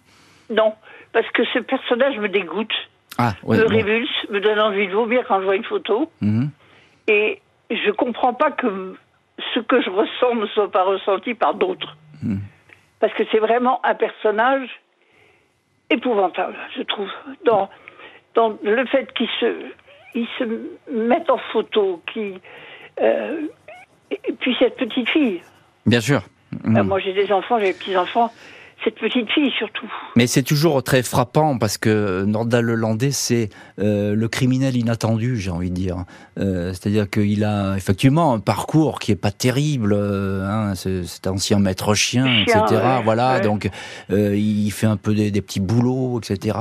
Non, 0.50 0.74
parce 1.18 1.32
que 1.32 1.44
ce 1.52 1.58
personnage 1.58 2.16
me 2.18 2.28
dégoûte, 2.28 2.72
ah, 3.18 3.32
me 3.44 3.66
révulse, 3.66 4.08
me 4.30 4.38
donne 4.38 4.60
envie 4.60 4.86
de 4.86 4.92
vomir 4.92 5.24
quand 5.26 5.40
je 5.40 5.46
vois 5.46 5.56
une 5.56 5.64
photo. 5.64 6.08
Mhm. 6.20 6.50
Et 7.08 7.42
je 7.68 7.90
comprends 7.90 8.34
pas 8.34 8.52
que 8.52 8.94
ce 9.52 9.58
que 9.58 9.82
je 9.82 9.90
ressens 9.90 10.36
ne 10.36 10.46
soit 10.46 10.70
pas 10.70 10.84
ressenti 10.84 11.34
par 11.34 11.54
d'autres. 11.54 11.96
Mhm. 12.22 12.38
Parce 13.00 13.12
que 13.14 13.24
c'est 13.32 13.40
vraiment 13.40 13.84
un 13.84 13.96
personnage 13.96 14.68
épouvantable, 15.90 16.54
je 16.76 16.82
trouve, 16.82 17.10
dans, 17.44 17.68
dans 18.36 18.56
le 18.62 18.86
fait 18.86 19.12
qu'ils 19.14 19.30
se, 19.40 19.56
ils 20.14 20.28
se 20.38 20.44
mettent 20.88 21.30
en 21.30 21.38
photo, 21.52 22.00
qui, 22.12 22.34
euh, 23.00 23.40
et 24.12 24.32
puis 24.38 24.54
cette 24.60 24.76
petite 24.76 25.08
fille. 25.08 25.42
Bien 25.84 26.00
sûr. 26.00 26.20
moi 26.62 27.00
j'ai 27.00 27.12
des 27.12 27.32
enfants, 27.32 27.58
j'ai 27.58 27.72
des 27.72 27.78
petits-enfants 27.78 28.32
cette 28.84 28.94
petite 28.94 29.28
fille 29.30 29.50
surtout. 29.58 29.90
Mais 30.14 30.26
c'est 30.26 30.42
toujours 30.42 30.82
très 30.82 31.02
frappant 31.02 31.58
parce 31.58 31.78
que 31.78 32.24
Nordal 32.24 32.64
Lelandais, 32.64 33.10
c'est 33.10 33.50
euh, 33.80 34.14
le 34.14 34.28
criminel 34.28 34.76
inattendu, 34.76 35.36
j'ai 35.36 35.50
envie 35.50 35.70
de 35.70 35.74
dire. 35.74 36.04
Euh, 36.38 36.72
c'est-à-dire 36.72 37.10
qu'il 37.10 37.44
a 37.44 37.76
effectivement 37.76 38.34
un 38.34 38.38
parcours 38.38 39.00
qui 39.00 39.10
est 39.10 39.16
pas 39.16 39.32
terrible. 39.32 39.92
Euh, 39.92 40.46
hein, 40.46 40.74
c'est 40.76 41.26
ancien 41.26 41.58
maître 41.58 41.94
chien, 41.94 42.42
etc. 42.42 42.62
voilà, 43.02 43.40
donc 43.40 43.68
il 44.10 44.70
fait 44.70 44.86
un 44.86 44.96
peu 44.96 45.14
des, 45.14 45.42
petits 45.42 45.60
boulots, 45.60 46.20
etc. 46.20 46.56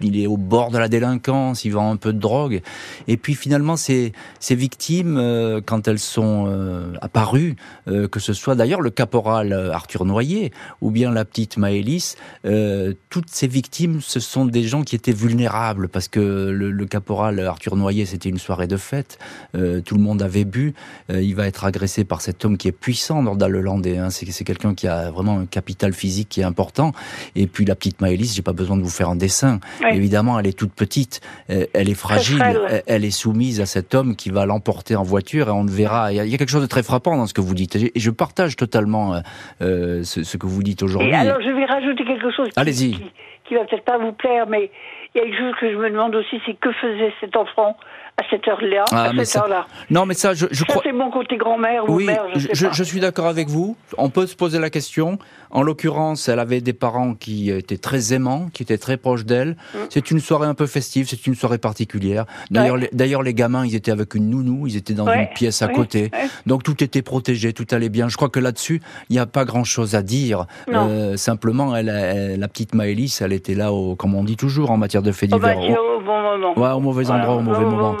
Il 0.00 0.20
est 0.20 0.26
au 0.26 0.36
bord 0.36 0.70
de 0.70 0.78
la 0.78 0.88
délinquance, 0.88 1.64
il 1.64 1.70
vend 1.70 1.90
un 1.90 1.96
peu 1.96 2.12
de 2.12 2.18
drogue. 2.18 2.60
Et 3.06 3.16
puis 3.16 3.34
finalement, 3.34 3.76
ces, 3.76 4.12
ces 4.38 4.54
victimes, 4.54 5.62
quand 5.64 5.88
elles 5.88 5.98
sont 5.98 6.92
apparues, 7.00 7.56
que 7.86 8.20
ce 8.20 8.32
soit 8.32 8.54
d'ailleurs 8.54 8.80
le 8.80 8.90
caporal 8.90 9.52
Arthur 9.72 10.04
Noyer 10.04 10.52
ou 10.80 10.90
bien 10.90 11.10
la 11.10 11.24
petite 11.24 11.37
Maëlys, 11.56 12.16
euh, 12.44 12.94
toutes 13.10 13.30
ces 13.30 13.46
victimes, 13.46 14.00
ce 14.00 14.20
sont 14.20 14.44
des 14.44 14.64
gens 14.64 14.82
qui 14.82 14.96
étaient 14.96 15.12
vulnérables 15.12 15.88
parce 15.88 16.08
que 16.08 16.20
le, 16.20 16.86
caporal 16.86 17.38
Arthur 17.40 17.76
Noyer, 17.76 18.06
c'était 18.06 18.28
une 18.28 18.38
soirée 18.38 18.66
de 18.66 18.76
fête, 18.76 19.18
euh, 19.54 19.80
tout 19.80 19.94
le 19.94 20.00
monde 20.00 20.22
avait 20.22 20.44
bu, 20.44 20.74
euh, 21.10 21.22
il 21.22 21.34
va 21.34 21.46
être 21.46 21.64
agressé 21.64 22.04
par 22.04 22.22
cet 22.22 22.44
homme 22.44 22.56
qui 22.56 22.66
est 22.68 22.72
puissant, 22.72 23.22
Nordal 23.22 23.52
Lelandais, 23.52 23.98
hein, 23.98 24.10
c'est 24.10 24.44
quelqu'un 24.44 24.74
qui 24.74 24.88
a 24.88 25.10
vraiment 25.10 25.38
un 25.38 25.46
capital 25.46 25.92
physique 25.92 26.28
qui 26.30 26.40
est 26.40 26.44
important. 26.44 26.92
Et 27.36 27.46
puis 27.46 27.64
la 27.64 27.74
petite 27.74 28.00
Maëlys, 28.00 28.34
j'ai 28.34 28.42
pas 28.42 28.52
besoin 28.52 28.76
de 28.76 28.82
vous 28.82 28.88
faire 28.88 29.10
un 29.10 29.16
dessin. 29.16 29.60
Évidemment, 29.92 30.38
elle 30.38 30.46
est 30.46 30.56
toute 30.56 30.72
petite, 30.72 31.20
elle 31.48 31.88
est 31.88 31.94
fragile, 31.94 32.42
elle, 32.86 33.04
est 33.04 33.10
soumise 33.10 33.60
à 33.60 33.66
cet 33.66 33.94
homme 33.94 34.16
qui 34.16 34.30
va 34.30 34.46
l'emporter 34.46 34.96
en 34.96 35.02
voiture 35.02 35.48
et 35.48 35.52
on 35.52 35.64
le 35.64 35.70
verra. 35.70 36.12
Il 36.12 36.16
y, 36.16 36.34
a, 36.34 36.38
quelque 36.38 36.50
chose 36.50 36.62
de 36.62 36.66
très 36.66 36.82
frappant 36.82 37.16
dans 37.16 37.26
ce 37.26 37.34
que 37.34 37.40
vous 37.40 37.54
dites 37.54 37.76
et 37.76 37.92
je 37.94 38.10
partage 38.10 38.56
totalement 38.56 39.20
ce, 39.60 40.02
ce, 40.02 40.36
que 40.36 40.46
vous 40.46 40.62
dites 40.62 40.82
aujourd'hui. 40.82 41.12
Alors 41.28 41.42
je 41.42 41.50
vais 41.50 41.64
rajouter 41.64 42.04
quelque 42.04 42.30
chose 42.30 42.48
qui, 42.50 43.12
qui, 43.44 43.54
va 43.54 43.64
peut-être 43.64 43.84
pas 43.84 43.98
vous 43.98 44.12
plaire, 44.12 44.46
mais 44.46 44.70
il 45.14 45.18
y 45.20 45.24
a 45.24 45.26
une 45.26 45.34
chose 45.34 45.54
que 45.60 45.70
je 45.70 45.76
me 45.76 45.90
demande 45.90 46.14
aussi, 46.14 46.40
c'est 46.46 46.54
que 46.54 46.72
faisait 46.72 47.12
cet 47.20 47.36
enfant 47.36 47.76
à 48.18 48.22
cette 48.30 48.48
heure-là, 48.48 48.84
ah, 48.90 49.04
à 49.04 49.24
cette 49.24 49.36
heure-là. 49.40 49.66
Non, 49.90 50.04
mais 50.04 50.14
ça, 50.14 50.34
je, 50.34 50.46
je 50.50 50.58
ça, 50.58 50.64
crois. 50.64 50.82
C'est 50.84 50.92
mon 50.92 51.10
côté 51.10 51.36
grand-mère 51.36 51.88
ou 51.88 51.94
oui, 51.94 52.04
mère, 52.04 52.24
je, 52.34 52.48
je, 52.52 52.66
je, 52.72 52.82
suis 52.82 52.98
d'accord 52.98 53.26
avec 53.26 53.48
vous. 53.48 53.76
On 53.96 54.10
peut 54.10 54.26
se 54.26 54.34
poser 54.34 54.58
la 54.58 54.70
question. 54.70 55.18
En 55.50 55.62
l'occurrence, 55.62 56.28
elle 56.28 56.40
avait 56.40 56.60
des 56.60 56.72
parents 56.72 57.14
qui 57.14 57.50
étaient 57.50 57.78
très 57.78 58.12
aimants, 58.12 58.48
qui 58.52 58.62
étaient 58.62 58.76
très 58.76 58.96
proches 58.96 59.24
d'elle. 59.24 59.56
Mm. 59.72 59.78
C'est 59.88 60.10
une 60.10 60.20
soirée 60.20 60.46
un 60.46 60.54
peu 60.54 60.66
festive, 60.66 61.06
c'est 61.08 61.26
une 61.26 61.34
soirée 61.34 61.58
particulière. 61.58 62.26
D'ailleurs, 62.50 62.76
les, 62.76 62.90
d'ailleurs, 62.92 63.22
les 63.22 63.34
gamins, 63.34 63.64
ils 63.64 63.74
étaient 63.74 63.92
avec 63.92 64.14
une 64.14 64.28
nounou, 64.28 64.66
ils 64.66 64.76
étaient 64.76 64.94
dans 64.94 65.08
une 65.08 65.28
pièce 65.28 65.62
à 65.62 65.68
côté. 65.68 66.10
Donc 66.46 66.64
tout 66.64 66.82
était 66.82 67.02
protégé, 67.02 67.52
tout 67.52 67.66
allait 67.70 67.88
bien. 67.88 68.08
Je 68.08 68.16
crois 68.16 68.28
que 68.28 68.40
là-dessus, 68.40 68.82
il 69.10 69.14
n'y 69.14 69.20
a 69.20 69.26
pas 69.26 69.44
grand-chose 69.44 69.94
à 69.94 70.02
dire. 70.02 70.46
Euh, 70.68 71.16
simplement, 71.16 71.76
elle, 71.76 72.36
la 72.38 72.48
petite 72.48 72.74
Maëlys, 72.74 73.22
elle 73.22 73.32
était 73.32 73.54
là, 73.54 73.72
au, 73.72 73.94
comme 73.94 74.14
on 74.14 74.24
dit 74.24 74.36
toujours 74.36 74.70
en 74.70 74.76
matière 74.76 75.02
de 75.02 75.12
faits 75.12 75.30
divers. 75.30 75.58
au, 75.58 76.00
bon 76.00 76.22
moment. 76.22 76.58
Ouais, 76.58 76.72
au 76.72 76.80
mauvais 76.80 77.10
endroit, 77.10 77.36
au 77.36 77.42
mauvais 77.42 77.64
moment. 77.64 77.96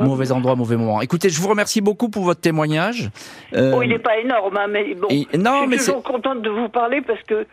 Mauvais 0.00 0.32
endroit, 0.32 0.56
mauvais 0.56 0.76
moment. 0.76 1.00
Écoutez, 1.00 1.28
je 1.28 1.40
vous 1.40 1.48
remercie 1.48 1.80
beaucoup 1.80 2.08
pour 2.08 2.24
votre 2.24 2.40
témoignage. 2.40 3.10
Euh... 3.54 3.72
Oh, 3.76 3.82
il 3.82 3.90
n'est 3.90 3.98
pas 3.98 4.18
énorme, 4.18 4.56
hein, 4.56 4.66
mais 4.68 4.94
bon. 4.94 5.08
non, 5.38 5.66
je 5.70 5.76
suis 5.76 5.86
toujours 5.86 6.02
contente 6.02 6.42
de 6.42 6.50
vous 6.50 6.68
parler 6.68 7.00
parce 7.00 7.22
que 7.22 7.46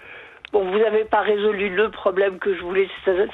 bon, 0.53 0.63
vous 0.69 0.79
n'avez 0.79 1.05
pas 1.05 1.21
résolu 1.21 1.69
le 1.69 1.89
problème 1.89 2.37
que 2.39 2.55
je 2.55 2.61
voulais 2.61 2.87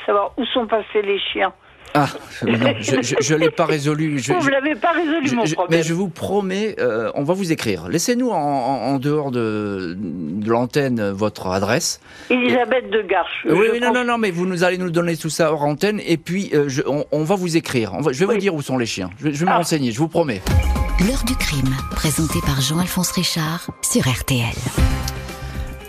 savoir 0.06 0.34
où 0.38 0.46
sont 0.46 0.68
passés 0.68 1.02
les 1.02 1.20
chiens. 1.20 1.54
Ah, 1.96 2.10
je 2.42 3.34
ne 3.34 3.40
l'ai 3.40 3.50
pas 3.50 3.66
résolu. 3.66 4.20
Je, 4.20 4.34
vous 4.34 4.46
ne 4.46 4.52
l'avez 4.52 4.76
pas 4.76 4.92
résolu, 4.92 5.32
mon 5.36 5.44
problème. 5.44 5.80
Mais 5.80 5.84
je 5.84 5.94
vous 5.94 6.10
promets, 6.10 6.76
euh, 6.80 7.10
on 7.16 7.24
va 7.24 7.34
vous 7.34 7.52
écrire. 7.52 7.88
Laissez-nous 7.88 8.30
en, 8.30 9.00
dehors 9.00 9.32
de, 9.32 9.96
de 9.98 10.50
l'antenne 10.50 11.12
votre 11.12 11.48
adresse. 11.48 12.02
Elisabeth 12.30 12.90
de 12.90 13.02
Garche. 13.02 13.46
Oui, 13.50 13.80
non, 13.82 13.94
non, 13.94 14.04
non, 14.04 14.18
mais 14.18 14.32
vous 14.32 14.46
nous 14.46 14.64
allez 14.64 14.78
nous 14.78 14.92
donner 14.92 15.16
tout 15.16 15.30
ça 15.30 15.52
hors 15.52 15.64
antenne 15.64 16.02
et 16.06 16.18
puis 16.18 16.52
euh, 16.54 16.68
on, 17.12 17.24
va 17.24 17.36
vous 17.36 17.56
écrire. 17.58 17.94
je 18.12 18.20
vais 18.26 18.34
vous 18.34 18.40
dire 18.40 18.54
où 18.54 18.62
sont 18.62 18.78
les 18.78 18.86
chiens. 18.86 19.10
Je, 19.20 19.30
vais 19.30 19.46
me 19.46 19.52
ah. 19.52 19.58
renseigner, 19.58 19.92
je 19.92 20.00
vous 20.00 20.08
promets. 20.08 20.42
L'heure 21.08 21.24
du 21.26 21.36
crime, 21.36 21.76
présenté 21.92 22.40
par 22.46 22.62
Jean-Alphonse 22.62 23.12
Richard 23.12 23.68
sur 23.82 24.08
RTL. 24.08 24.56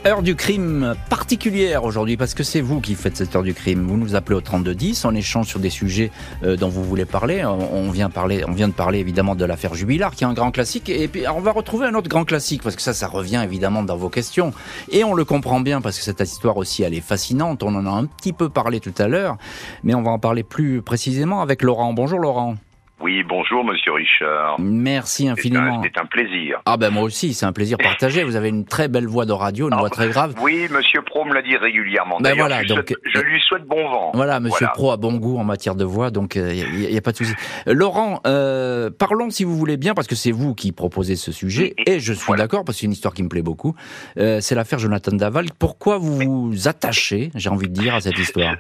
Heure 0.07 0.23
du 0.23 0.37
crime 0.37 0.95
particulière 1.11 1.83
aujourd'hui 1.83 2.17
parce 2.17 2.33
que 2.33 2.45
c'est 2.45 2.61
vous 2.61 2.81
qui 2.81 2.95
faites 2.95 3.17
cette 3.17 3.35
heure 3.35 3.43
du 3.43 3.55
crime. 3.55 3.89
Vous 3.89 3.97
nous 3.97 4.15
appelez 4.15 4.37
au 4.37 4.41
3210, 4.41 5.05
on 5.05 5.13
échange 5.17 5.49
sur 5.49 5.59
des 5.59 5.69
sujets 5.69 6.13
euh, 6.45 6.57
dont 6.57 6.69
vous 6.69 6.85
voulez 6.85 7.05
parler. 7.05 7.45
On 7.45 7.91
vient 7.91 8.09
parler, 8.09 8.45
on 8.47 8.53
vient 8.53 8.69
de 8.69 8.73
parler 8.73 9.01
évidemment 9.01 9.35
de 9.35 9.45
l'affaire 9.45 9.75
Jubilard 9.75 10.15
qui 10.15 10.23
est 10.23 10.27
un 10.29 10.33
grand 10.33 10.53
classique 10.53 10.89
et 10.91 11.09
puis 11.09 11.27
on 11.27 11.41
va 11.41 11.51
retrouver 11.51 11.89
un 11.89 11.95
autre 11.95 12.09
grand 12.09 12.25
classique 12.25 12.63
parce 12.63 12.77
que 12.77 12.83
ça, 12.83 12.95
ça 12.95 13.09
revient 13.09 13.41
évidemment 13.43 13.83
dans 13.83 13.97
vos 13.97 14.09
questions 14.09 14.53
et 14.93 15.03
on 15.03 15.13
le 15.13 15.25
comprend 15.25 15.59
bien 15.59 15.81
parce 15.81 15.99
que 15.99 16.05
cette 16.05 16.21
histoire 16.21 16.57
aussi 16.57 16.85
elle 16.85 16.95
est 16.95 17.01
fascinante. 17.01 17.65
On 17.65 17.75
en 17.75 17.85
a 17.85 17.91
un 17.91 18.07
petit 18.07 18.33
peu 18.33 18.49
parlé 18.49 18.79
tout 18.79 18.95
à 18.99 19.09
l'heure, 19.09 19.39
mais 19.83 19.97
on 19.97 20.03
va 20.03 20.13
en 20.13 20.21
parler 20.21 20.45
plus 20.45 20.83
précisément 20.83 21.43
avec 21.43 21.63
Laurent. 21.63 21.93
Bonjour 21.95 22.21
Laurent. 22.21 22.55
Oui, 22.99 23.23
bonjour 23.29 23.63
Monsieur 23.63 23.93
Richard. 23.93 24.59
Merci 24.59 25.29
infiniment. 25.29 25.83
C'est 25.83 26.01
un, 26.01 26.07
plaisir. 26.07 26.63
Ah 26.65 26.79
ben 26.79 26.89
moi 26.89 27.03
aussi, 27.03 27.35
c'est 27.35 27.45
un 27.45 27.53
plaisir 27.53 27.77
partagé. 27.77 28.25
Vous 28.25 28.37
avez 28.37 28.49
une 28.49 28.65
très 28.65 28.89
belle 28.89 29.07
voix 29.07 29.27
de 29.27 29.33
radio, 29.33 29.69
une 29.69 29.75
ah, 29.75 29.81
voix 29.81 29.91
très 29.91 30.09
grave. 30.09 30.35
Oui, 30.41 30.67
Monsieur 30.71 31.03
Pro 31.03 31.27
me 31.27 31.35
l'a 31.35 31.43
dit 31.43 31.59
régulièrement. 31.59 32.17
Ben 32.21 32.35
voilà, 32.35 32.63
je, 32.63 32.69
donc, 32.69 32.95
je 33.05 33.21
lui 33.21 33.39
souhaite 33.43 33.65
bon 33.65 33.87
vent. 33.87 34.13
Voilà, 34.15 34.41
Monsieur 34.41 34.67
Pro 34.73 34.93
a 34.93 34.97
bon 34.97 35.13
goût 35.15 35.37
en 35.37 35.45
matière 35.45 35.75
de 35.75 35.85
voix, 35.85 36.11
donc 36.11 36.37
il 36.37 36.43
euh, 36.43 36.89
n'y 36.91 36.97
a, 36.97 37.03
pas 37.03 37.13
de 37.13 37.19
souci. 37.19 37.35
Laurent, 37.67 38.21
euh, 38.27 38.89
parlons 38.91 39.29
si 39.29 39.45
vous 39.45 39.57
voulez 39.57 39.77
bien, 39.77 39.93
parce 39.93 40.09
que 40.09 40.15
c'est 40.15 40.33
vous 40.33 40.55
qui 40.55 40.73
proposez 40.73 41.17
ce 41.17 41.33
sujet, 41.33 41.75
et, 41.87 42.01
je 42.01 42.15
suis 42.15 42.33
d'accord, 42.33 42.65
parce 42.65 42.79
que 42.79 42.81
c'est 42.81 42.87
une 42.87 42.93
histoire 42.93 43.13
qui 43.13 43.23
me 43.23 43.29
plaît 43.29 43.43
beaucoup. 43.43 43.77
Euh, 44.19 44.41
c'est 44.41 44.55
l'affaire 44.55 44.79
Jonathan 44.79 45.15
Daval. 45.15 45.47
Pourquoi 45.59 45.99
vous 45.99 46.17
vous 46.17 46.67
attachez, 46.67 47.31
j'ai 47.35 47.51
envie 47.51 47.69
de 47.69 47.75
dire, 47.75 47.95
à 47.95 48.01
cette 48.01 48.19
histoire? 48.19 48.57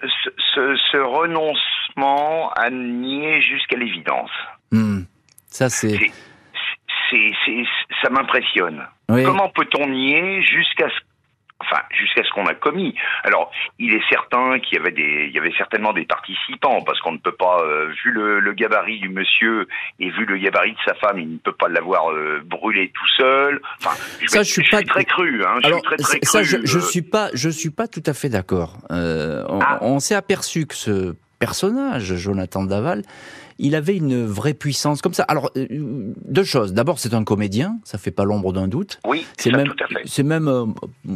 Ce, 0.55 0.77
ce 0.92 0.96
à 1.96 2.70
nier 2.70 3.40
jusqu'à 3.42 3.76
l'évidence. 3.76 4.30
Hmm. 4.70 5.02
Ça, 5.46 5.68
c'est... 5.68 6.11
Ça 8.02 8.11
m'impressionne. 8.11 8.85
Comment 9.09 9.48
peut-on 9.50 9.87
nier 9.87 10.42
jusqu'à 10.42 10.88
ce 10.88 11.00
enfin 11.59 11.80
jusqu'à 11.90 12.22
ce 12.24 12.30
qu'on 12.30 12.46
a 12.46 12.54
commis? 12.54 12.94
Alors, 13.22 13.50
il 13.78 13.94
est 13.94 14.02
certain 14.11 14.59
qu'il 14.59 14.76
y 14.76 14.80
avait 14.80 14.90
des, 14.90 15.26
il 15.28 15.35
y 15.35 15.38
avait 15.38 15.54
certainement 15.56 15.92
des 15.92 16.04
participants 16.04 16.82
parce 16.82 17.00
qu'on 17.00 17.12
ne 17.12 17.18
peut 17.18 17.32
pas, 17.32 17.62
euh, 17.62 17.92
vu 18.04 18.11
le, 18.11 18.52
gabarit 18.52 18.98
du 18.98 19.09
monsieur 19.09 19.68
et 20.00 20.11
vu 20.11 20.26
le 20.26 20.37
gabarit 20.37 20.72
de 20.72 20.78
sa 20.85 20.94
femme, 20.94 21.18
il 21.20 21.35
ne 21.35 21.38
peut 21.38 21.52
pas 21.52 21.68
l'avoir 21.68 22.11
euh, 22.11 22.42
brûlé 22.44 22.90
tout 22.92 23.09
seul. 23.16 23.61
Enfin, 23.80 23.96
je, 24.20 24.26
ça, 24.26 24.42
je 24.42 24.50
suis 24.50 24.68
pas 24.68 24.82
très 24.82 25.04
cru. 25.04 25.44
Hein, 25.44 25.61
je 25.62 25.72
suis 25.72 25.82
très, 25.82 25.96
très 25.96 26.18
ça, 26.22 26.42
je, 26.42 26.59
je, 26.64 26.78
euh. 26.78 26.80
suis 26.80 27.02
pas, 27.02 27.30
je 27.35 27.48
suis 27.48 27.70
pas 27.70 27.87
tout 27.87 28.02
à 28.04 28.12
fait 28.12 28.28
d'accord. 28.28 28.78
on, 28.90 29.61
ah. 29.62 29.78
on 29.80 30.00
s'est 30.00 30.16
aperçu 30.16 30.66
que 30.66 30.74
ce 30.74 31.14
personnage, 31.38 32.14
Jonathan 32.16 32.64
Daval, 32.64 33.03
il 33.59 33.75
avait 33.75 33.97
une 33.97 34.25
vraie 34.25 34.55
puissance 34.55 35.03
comme 35.03 35.14
ça. 35.14 35.23
Alors, 35.25 35.51
euh, 35.57 35.66
deux 36.25 36.45
choses. 36.45 36.73
D'abord, 36.73 36.99
c'est 36.99 37.14
un 37.14 37.25
comédien, 37.25 37.79
ça 37.85 37.99
fait 37.99 38.11
pas 38.11 38.25
l'ombre 38.25 38.53
d'un 38.53 38.69
doute. 38.69 39.01
Oui, 39.07 39.27
c'est 39.38 39.51
même, 39.51 39.73
c'est 40.05 40.23
même, 40.23 40.49
euh, 40.49 40.66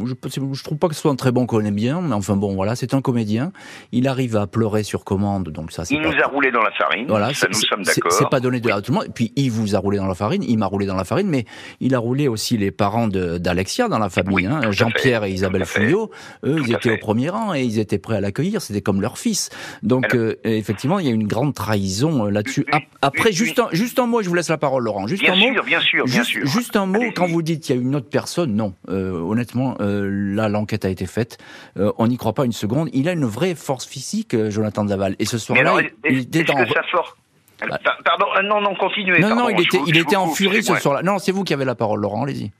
je, 0.05 0.13
je, 0.53 0.63
trouve 0.63 0.77
pas 0.77 0.87
que 0.87 0.95
ce 0.95 1.01
soit 1.01 1.11
un 1.11 1.15
très 1.15 1.31
bon 1.31 1.45
comédien, 1.45 2.01
mais 2.01 2.13
enfin 2.13 2.35
bon, 2.35 2.55
voilà, 2.55 2.75
c'est 2.75 2.93
un 2.93 3.01
comédien. 3.01 3.51
Il 3.91 4.07
arrive 4.07 4.35
à 4.35 4.47
pleurer 4.47 4.83
sur 4.83 5.03
commande, 5.03 5.49
donc 5.49 5.71
ça. 5.71 5.83
Il 5.89 6.01
nous 6.01 6.13
a 6.13 6.27
roulé 6.27 6.51
dans 6.51 6.63
la 6.63 6.71
farine. 6.71 7.05
Voilà, 7.07 7.33
ça, 7.33 7.47
nous 7.47 7.59
sommes 7.59 7.83
d'accord. 7.83 8.11
C'est 8.11 8.29
pas 8.29 8.39
donné 8.39 8.59
de 8.59 8.71
à 8.71 8.81
tout 8.81 8.91
le 8.91 8.97
monde. 8.97 9.07
Et 9.07 9.11
puis 9.11 9.33
il 9.35 9.51
vous 9.51 9.75
a 9.75 9.79
roulé 9.79 9.97
dans 9.97 10.07
la 10.07 10.15
farine, 10.15 10.43
il 10.43 10.57
m'a 10.57 10.65
roulé 10.65 10.85
dans 10.85 10.95
la 10.95 11.03
farine, 11.03 11.27
mais 11.27 11.45
il 11.79 11.93
a 11.93 11.99
roulé 11.99 12.27
aussi 12.27 12.57
les 12.57 12.71
parents 12.71 13.07
d'Alexia 13.07 13.87
dans 13.87 13.99
la 13.99 14.09
famille, 14.09 14.45
hein, 14.45 14.71
Jean-Pierre 14.71 15.25
et 15.25 15.31
Isabelle 15.31 15.65
Fouillot. 15.65 16.09
Eux, 16.45 16.61
ils 16.65 16.73
étaient 16.73 16.91
au 16.91 16.97
premier 16.97 17.29
rang 17.29 17.53
et 17.53 17.63
ils 17.63 17.79
étaient 17.79 17.99
prêts 17.99 18.15
à 18.15 18.21
l'accueillir. 18.21 18.61
C'était 18.61 18.81
comme 18.81 19.01
leur 19.01 19.17
fils. 19.17 19.49
Donc 19.83 20.15
euh, 20.15 20.37
effectivement, 20.43 20.99
il 20.99 21.05
y 21.05 21.09
a 21.09 21.13
une 21.13 21.27
grande 21.27 21.53
trahison 21.53 22.30
là-dessus. 22.31 22.65
Après, 23.01 23.31
juste 23.31 23.59
un, 23.59 23.69
juste 23.71 23.99
un 23.99 24.07
mot, 24.07 24.21
je 24.21 24.29
vous 24.29 24.35
laisse 24.35 24.49
la 24.49 24.57
parole, 24.57 24.83
Laurent. 24.83 25.07
Juste 25.07 25.23
bien 25.23 25.33
un 25.33 25.39
sûr, 25.39 25.53
mot. 25.53 25.63
Bien 25.63 25.79
sûr, 25.79 26.05
bien 26.05 26.23
sûr. 26.23 26.45
Juste 26.45 26.75
un 26.75 26.85
mot, 26.85 27.03
quand 27.15 27.27
vous 27.27 27.41
dites 27.41 27.63
qu'il 27.63 27.75
y 27.75 27.79
a 27.79 27.81
une 27.81 27.95
autre 27.95 28.09
personne, 28.09 28.55
non. 28.55 28.73
Euh, 28.89 29.11
honnêtement, 29.11 29.75
euh, 29.79 30.09
là, 30.09 30.49
l'enquête 30.49 30.85
a 30.85 30.89
été 30.89 31.05
faite. 31.05 31.37
Euh, 31.77 31.91
on 31.97 32.07
n'y 32.07 32.17
croit 32.17 32.33
pas 32.33 32.45
une 32.45 32.51
seconde. 32.51 32.89
Il 32.93 33.07
a 33.09 33.13
une 33.13 33.25
vraie 33.25 33.55
force 33.55 33.85
physique, 33.85 34.35
Jonathan 34.49 34.85
Daval. 34.85 35.15
Et 35.19 35.25
ce 35.25 35.37
soir-là, 35.37 35.77
il, 36.09 36.19
était 36.19 36.45
force... 36.45 37.15
Bah. 37.59 37.79
Pardon, 38.03 38.25
non, 38.43 38.59
non, 38.61 38.75
continuez. 38.75 39.19
Non, 39.19 39.35
non, 39.35 39.49
il 39.49 39.61
était, 39.61 39.79
il 39.85 39.97
était 39.97 40.15
en 40.15 40.27
furie 40.27 40.63
ce 40.63 40.75
soir-là. 40.75 41.03
Non, 41.03 41.19
c'est 41.19 41.31
vous 41.31 41.43
qui 41.43 41.53
avez 41.53 41.65
la 41.65 41.75
parole, 41.75 41.99
Laurent, 41.99 42.23
allez-y. 42.23 42.51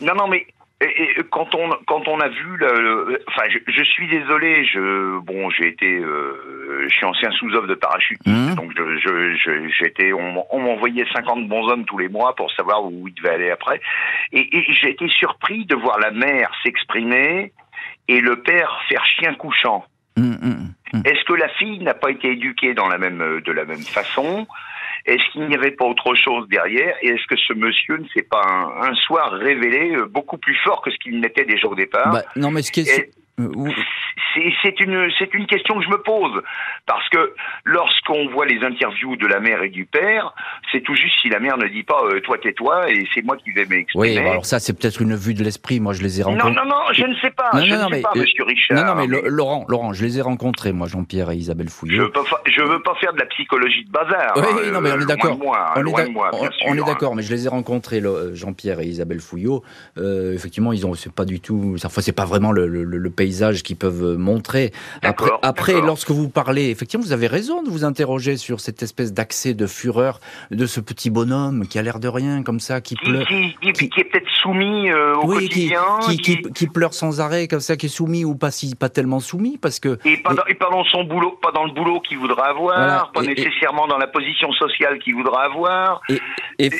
Non, 0.00 0.14
non, 0.14 0.28
mais 0.28 0.46
et, 0.84 1.22
quand 1.30 1.54
on 1.54 1.70
quand 1.86 2.08
on 2.08 2.20
a 2.20 2.28
vu 2.28 2.56
le, 2.56 3.22
enfin 3.28 3.44
je, 3.48 3.82
suis 3.82 4.08
désolé 4.08 4.64
je 4.64 5.18
bon 5.20 5.50
j'ai 5.50 5.68
été 5.68 5.98
euh, 5.98 6.84
je 6.88 6.94
suis 6.94 7.04
ancien 7.04 7.30
sous-off 7.32 7.66
de 7.66 7.74
parachutiste 7.74 8.26
mmh. 8.26 8.54
donc 8.54 8.72
je 8.76 9.68
j'étais 9.78 10.12
on, 10.12 10.44
on 10.50 10.60
m'envoyait 10.60 11.06
50 11.12 11.48
bons 11.48 11.68
hommes 11.68 11.84
tous 11.84 11.98
les 11.98 12.08
mois 12.08 12.34
pour 12.34 12.50
savoir 12.52 12.84
où 12.84 13.08
il 13.08 13.14
devait 13.14 13.34
aller 13.34 13.50
après. 13.50 13.80
Et, 14.32 14.48
j'ai 14.68 14.90
été 14.90 15.08
surpris 15.08 15.64
de 15.66 15.74
voir 15.74 15.98
la 15.98 16.10
mère 16.10 16.50
s'exprimer 16.62 17.52
et 18.08 18.20
le 18.20 18.36
père 18.42 18.80
faire 18.88 19.04
chien 19.06 19.34
couchant. 19.34 19.84
Est-ce 20.16 21.24
que 21.24 21.32
la 21.32 21.48
fille 21.48 21.80
n'a 21.80 21.94
pas 21.94 22.10
été 22.10 22.32
éduquée 22.32 22.74
dans 22.74 22.88
la 22.88 22.98
même, 22.98 23.40
de 23.40 23.52
la 23.52 23.64
même 23.64 23.82
façon? 23.82 24.46
Est-ce 25.06 25.32
qu'il 25.32 25.46
n'y 25.46 25.54
avait 25.54 25.72
pas 25.72 25.84
autre 25.84 26.14
chose 26.14 26.48
derrière 26.48 26.94
Et 27.02 27.08
est-ce 27.08 27.26
que 27.28 27.36
ce 27.36 27.52
monsieur 27.52 27.96
ne 27.98 28.06
s'est 28.14 28.22
pas 28.22 28.42
un, 28.80 28.94
soir 28.94 29.32
révélé 29.32 29.96
beaucoup 30.08 30.38
plus 30.38 30.56
fort 30.64 30.80
que 30.82 30.90
ce 30.90 30.96
qu'il 30.98 31.20
n'était 31.20 31.44
déjà 31.44 31.68
au 31.68 31.74
départ 31.74 32.10
bah, 32.10 32.24
Non, 32.36 32.50
mais 32.50 32.62
ce 32.62 32.72
qui 32.72 32.80
est 32.80 33.10
c'est 33.36 34.80
une, 34.80 35.10
c'est 35.18 35.32
une 35.34 35.46
question 35.46 35.78
que 35.78 35.84
je 35.84 35.88
me 35.88 35.98
pose. 35.98 36.42
Parce 36.86 37.08
que 37.08 37.34
lorsqu'on 37.64 38.28
voit 38.30 38.46
les 38.46 38.62
interviews 38.64 39.16
de 39.16 39.26
la 39.26 39.40
mère 39.40 39.62
et 39.62 39.70
du 39.70 39.86
père, 39.86 40.34
c'est 40.70 40.82
tout 40.82 40.94
juste 40.94 41.14
si 41.22 41.28
la 41.28 41.40
mère 41.40 41.56
ne 41.56 41.66
dit 41.68 41.82
pas 41.82 42.00
euh, 42.04 42.20
toi 42.20 42.38
tais-toi 42.38 42.90
et 42.90 43.06
c'est 43.14 43.22
moi 43.22 43.36
qui 43.36 43.50
vais 43.52 43.64
m'exprimer. 43.66 44.18
Oui, 44.18 44.18
alors 44.18 44.44
ça 44.44 44.58
c'est 44.58 44.78
peut-être 44.78 45.00
une 45.00 45.14
vue 45.14 45.34
de 45.34 45.42
l'esprit. 45.42 45.80
Moi 45.80 45.92
je 45.92 46.02
les 46.02 46.20
ai 46.20 46.22
rencontrés. 46.22 46.50
Non, 46.50 46.64
non, 46.64 46.68
non, 46.68 46.92
je 46.92 47.04
ne 47.04 47.14
sais 47.16 47.30
pas. 47.30 47.50
Non, 47.54 47.64
je 47.64 47.74
non, 47.74 47.88
ne 47.88 47.94
sais 47.94 48.02
pas, 48.02 48.12
euh, 48.14 48.20
Monsieur 48.20 48.44
Richard. 48.44 48.76
Non, 48.76 48.94
non, 48.94 49.06
mais, 49.06 49.30
Laurent, 49.30 49.64
Laurent, 49.68 49.92
je 49.92 50.04
les 50.04 50.18
ai 50.18 50.22
rencontrés, 50.22 50.72
moi, 50.72 50.86
Jean-Pierre 50.86 51.30
et 51.30 51.36
Isabelle 51.36 51.68
Fouillot. 51.68 52.10
Je 52.46 52.60
ne 52.62 52.66
veux 52.66 52.82
pas 52.82 52.94
faire 52.96 53.12
de 53.12 53.18
la 53.18 53.26
psychologie 53.26 53.84
de 53.84 53.90
bazar. 53.90 54.32
Oui, 54.36 54.42
hein, 54.66 54.70
non, 54.72 54.80
mais 54.80 54.92
on 54.92 55.00
est 55.00 55.06
d'accord. 55.06 55.38
On, 56.66 56.74
est 56.74 56.84
d'accord, 56.84 57.14
mais 57.14 57.22
je 57.22 57.30
les 57.30 57.46
ai 57.46 57.48
rencontrés, 57.48 58.02
Jean-Pierre 58.32 58.80
et 58.80 58.86
Isabelle 58.86 59.20
Fouillot. 59.20 59.62
Euh, 59.98 60.34
effectivement, 60.34 60.72
ils 60.72 60.86
ont, 60.86 60.94
c'est 60.94 61.12
pas 61.12 61.24
du 61.24 61.40
tout, 61.40 61.76
enfin, 61.84 62.00
c'est 62.00 62.12
pas 62.12 62.24
vraiment 62.24 62.52
le, 62.52 62.66
le, 62.66 62.84
le 62.84 63.10
paysage 63.24 63.62
qu'ils 63.62 63.76
peuvent 63.76 64.18
montrer. 64.18 64.70
Après, 65.02 65.30
après 65.42 65.80
lorsque 65.80 66.10
vous 66.10 66.28
parlez, 66.28 66.68
effectivement, 66.68 67.04
vous 67.04 67.12
avez 67.12 67.26
raison 67.26 67.62
de 67.62 67.70
vous 67.70 67.84
interroger 67.84 68.36
sur 68.36 68.60
cette 68.60 68.82
espèce 68.82 69.14
d'accès 69.14 69.54
de 69.54 69.66
fureur 69.66 70.20
de 70.50 70.66
ce 70.66 70.80
petit 70.80 71.08
bonhomme 71.08 71.66
qui 71.66 71.78
a 71.78 71.82
l'air 71.82 72.00
de 72.00 72.08
rien, 72.08 72.42
comme 72.42 72.60
ça, 72.60 72.82
qui, 72.82 72.96
pleure. 72.96 73.26
Qui, 73.26 73.54
est 73.62 74.04
peut-être 74.04 74.30
soumis 74.42 74.90
euh, 74.90 75.14
au 75.14 75.26
quotidien. 75.26 75.80
Qui, 76.22 76.66
pleure 76.66 76.92
sans 76.92 77.20
arrêt, 77.20 77.48
comme 77.48 77.60
ça, 77.60 77.76
qui 77.76 77.86
est 77.86 77.96
soumis 78.00 78.26
ou 78.26 78.34
pas, 78.34 78.50
si, 78.50 78.74
pas 78.74 78.90
tellement 78.90 79.20
soumis, 79.20 79.56
parce 79.56 79.80
que. 79.80 79.98
Et 80.04 80.18
pas, 80.18 80.34
Dans, 80.34 80.84
son 80.84 81.04
boulot, 81.04 81.38
pas 81.40 81.52
dans 81.52 81.64
le 81.64 81.72
boulot 81.72 82.00
qu'il 82.00 82.18
voudra 82.18 82.48
avoir, 82.48 83.10
pas 83.12 83.22
nécessairement 83.22 83.86
dans 83.86 83.98
la 83.98 84.06
position 84.06 84.52
sociale 84.52 84.98
qu'il 84.98 85.14
voudra 85.14 85.44
avoir. 85.44 86.02
et, 86.58 86.70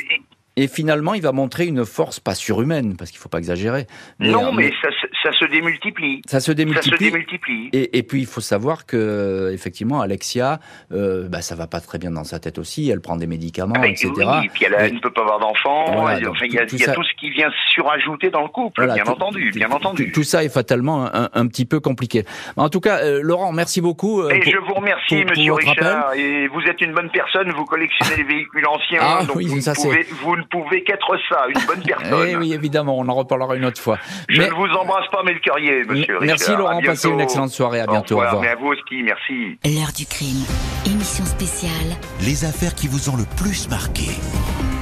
et 0.57 0.68
finalement, 0.68 1.14
il 1.14 1.22
va 1.22 1.33
montrer 1.33 1.66
une 1.66 1.85
force 1.85 2.20
pas 2.20 2.35
surhumaine, 2.37 2.96
parce 2.96 3.11
qu'il 3.11 3.18
ne 3.18 3.22
faut 3.22 3.28
pas 3.28 3.38
exagérer. 3.38 3.87
non, 4.20 4.52
mais, 4.52 4.70
ça, 4.80 4.88
ça, 5.22 5.33
se 5.33 5.44
démultiplie. 5.46 6.22
Ça 6.27 6.40
se 6.40 6.53
démultiplie. 6.53 7.70
Et, 7.72 7.98
et, 7.98 8.03
puis, 8.03 8.20
il 8.20 8.27
faut 8.27 8.40
savoir 8.40 8.87
que, 8.87 9.50
effectivement, 9.53 10.00
Alexia, 10.00 10.61
euh, 10.92 11.29
bah, 11.29 11.42
ça 11.42 11.55
va 11.55 11.66
pas 11.66 11.81
très 11.81 11.98
bien 11.98 12.11
dans 12.11 12.24
sa 12.24 12.38
tête 12.38 12.59
aussi. 12.59 12.90
Elle 12.90 13.00
prend 13.00 13.16
des 13.16 13.27
médicaments, 13.27 13.83
etc. 13.83 14.11
Oui, 14.16 14.46
et 14.46 14.48
puis 14.48 14.64
elle, 14.64 14.94
ne 14.94 15.00
peut 15.00 15.12
pas 15.12 15.22
avoir 15.22 15.38
d'enfants. 15.38 16.09
il 16.11 16.22
y 16.22 16.59
a, 16.59 16.66
tout, 16.66 16.77
y 16.77 16.85
a 16.85 16.92
tout, 16.92 17.03
ce 17.03 17.14
qui 17.18 17.31
vient 17.31 17.50
surajouter 17.72 18.31
dans 18.31 18.42
le 18.42 18.48
couple, 18.48 18.87
bien 18.92 19.05
entendu, 19.07 19.50
bien 19.55 19.70
entendu. 19.70 20.12
Tout, 20.12 20.22
ça 20.22 20.44
est 20.44 20.48
fatalement 20.48 21.09
un, 21.12 21.46
petit 21.46 21.64
peu 21.64 21.81
compliqué. 21.81 22.24
En 22.57 22.68
tout 22.68 22.81
cas, 22.81 22.98
euh, 22.98 23.20
Laurent, 23.22 23.53
merci 23.53 23.81
beaucoup. 23.81 24.22
Euh, 24.22 24.31
et 24.31 24.42
je 24.42 24.57
vous 24.59 24.74
remercie, 24.74 25.24
Monsieur 25.24 25.53
Richard. 25.55 26.14
Et 26.14 26.48
vous 26.48 26.61
êtes 26.62 26.81
une 26.81 26.92
bonne 26.92 27.11
personne. 27.11 27.50
Vous 27.53 27.64
collectionnez 27.64 28.16
les 28.16 28.24
véhicules 28.24 28.66
anciens. 28.66 29.00
Ah, 29.03 29.24
donc 29.27 29.37
oui, 29.37 29.46
vous, 29.46 29.61
ça, 29.61 29.74
pouvez, 29.74 30.07
vous 30.22 30.37
pouvez 30.50 30.83
qu'être 30.83 31.16
ça, 31.29 31.46
une 31.48 31.66
bonne 31.66 31.83
personne. 31.83 32.29
Eh 32.29 32.37
oui, 32.37 32.53
évidemment, 32.53 32.98
on 32.98 33.09
en 33.09 33.14
reparlera 33.14 33.57
une 33.57 33.64
autre 33.64 33.81
fois. 33.81 33.98
Je 34.29 34.42
ne 34.42 34.50
vous 34.50 34.66
embrasse 34.66 35.04
pas, 35.11 35.23
monsieur 35.23 36.19
Merci 36.21 36.51
Laurent, 36.57 36.81
passez 36.85 37.09
une 37.09 37.21
excellente 37.21 37.51
soirée, 37.51 37.81
à 37.81 37.87
bientôt. 37.87 38.17
Au 38.17 38.21
revoir. 38.21 38.40
Mais 38.40 38.49
à 38.49 38.57
vous 38.57 38.69
aussi, 38.69 39.03
merci. 39.03 39.59
L'heure 39.64 39.93
du 39.97 40.07
crime, 40.07 40.45
émission 40.87 41.25
spéciale. 41.25 41.97
Les 42.21 42.45
affaires 42.45 42.75
qui 42.75 42.88
vous 42.88 43.11
ont 43.11 43.17
le 43.17 43.25
plus 43.37 43.69
marqué. 43.69 44.09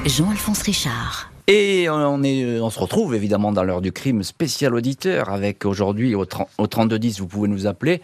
Jean-Alphonse 0.05 0.61
Richard. 0.63 1.32
Et 1.47 1.87
on, 1.89 2.23
est, 2.23 2.61
on 2.61 2.69
se 2.69 2.79
retrouve 2.79 3.15
évidemment 3.15 3.51
dans 3.51 3.63
l'heure 3.63 3.81
du 3.81 3.91
crime 3.91 4.23
spécial 4.23 4.73
auditeur 4.73 5.29
avec 5.29 5.65
aujourd'hui 5.65 6.15
au, 6.15 6.25
3210, 6.25 7.19
vous 7.19 7.27
pouvez 7.27 7.49
nous 7.49 7.67
appeler. 7.67 8.01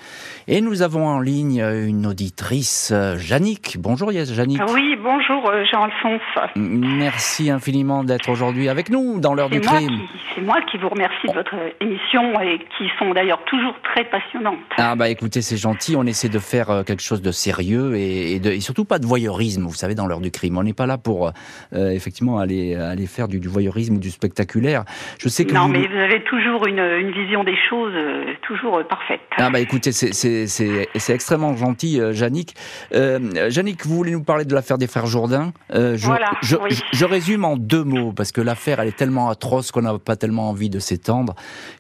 Et 0.48 0.60
nous 0.60 0.82
avons 0.82 1.08
en 1.08 1.20
ligne 1.22 1.62
une 1.62 2.06
auditrice, 2.06 2.94
Jannick. 3.18 3.78
Bonjour 3.80 4.12
Yes, 4.12 4.34
Jannick. 4.34 4.62
Oui, 4.74 4.98
bonjour 5.02 5.50
euh, 5.50 5.64
Jean-Alphonse. 5.72 6.22
Merci 6.58 7.50
infiniment 7.50 8.04
d'être 8.04 8.30
aujourd'hui 8.30 8.68
avec 8.68 8.90
nous 8.90 9.20
dans 9.20 9.34
l'heure 9.34 9.50
du 9.50 9.62
crime. 9.62 10.02
C'est 10.36 10.42
moi 10.42 10.58
qui 10.70 10.78
vous 10.78 10.90
remercie 10.90 11.28
de 11.28 11.34
votre 11.34 11.56
émission 11.80 12.40
et 12.42 12.60
qui 12.78 12.90
sont 12.98 13.14
d'ailleurs 13.14 13.44
toujours 13.46 13.76
très 13.84 14.04
passionnantes. 14.06 14.60
Ah 14.78 14.96
bah 14.96 15.10
écoutez, 15.10 15.42
c'est 15.42 15.58
gentil, 15.58 15.96
on 15.96 16.04
essaie 16.04 16.30
de 16.30 16.40
faire 16.40 16.70
euh, 16.70 16.84
quelque 16.84 17.04
chose 17.04 17.22
de 17.22 17.32
sérieux 17.32 17.96
et, 17.96 18.40
de, 18.40 18.60
surtout 18.60 18.86
pas 18.86 19.00
de 19.00 19.06
voyeurisme, 19.06 19.64
vous 19.64 19.74
savez, 19.74 19.96
dans 19.96 20.08
l'heure 20.08 20.22
du 20.22 20.32
crime. 20.32 20.58
On 20.58 20.64
n'est 20.64 20.74
pas 20.74 20.88
là 20.88 20.98
pour 20.98 21.32
euh, 21.74 21.90
effectivement 21.92 22.40
aller, 22.40 22.76
aller 22.76 23.08
faire 23.08 23.29
du, 23.30 23.48
voyeurisme 23.48 23.96
ou 23.96 24.00
du 24.00 24.12
spectaculaire. 24.12 24.84
Je 25.20 25.30
sais 25.30 25.46
que 25.46 25.54
non, 25.54 25.68
mais 25.68 25.88
vous 25.88 25.98
avez 25.98 26.24
toujours 26.24 26.68
une, 26.68 27.12
vision 27.12 27.44
des 27.44 27.56
choses 27.70 27.94
euh, 27.96 28.34
toujours 28.42 28.78
euh, 28.78 28.84
parfaite. 28.84 29.22
Ah 29.38 29.50
bah 29.50 29.60
écoutez, 29.60 29.92
c'est 29.92 31.14
extrêmement 31.14 31.56
gentil, 31.56 32.00
euh, 32.00 32.14
Jannick. 32.14 32.56
Euh, 32.94 33.50
Jannick, 33.50 33.86
vous 33.86 33.96
voulez 33.96 34.12
nous 34.12 34.24
parler 34.24 34.46
de 34.46 34.54
l'affaire 34.54 34.78
des 34.78 34.88
frères 34.88 35.06
Jourdain? 35.06 35.54
Je, 35.72 36.06
voilà, 36.06 36.32
je, 36.42 36.56
je, 36.92 37.06
résume 37.06 37.46
en 37.46 37.56
deux 37.56 37.84
mots, 37.84 38.12
parce 38.12 38.32
que 38.32 38.42
l'affaire, 38.42 38.80
elle 38.80 38.90
est 38.90 38.98
tellement 38.98 39.30
atroce 39.30 39.72
qu'on 39.72 39.82
n'a 39.82 39.98
pas 39.98 40.16
tellement 40.16 40.50
envie 40.50 40.70
de 40.70 40.80
s'étendre. 40.80 41.36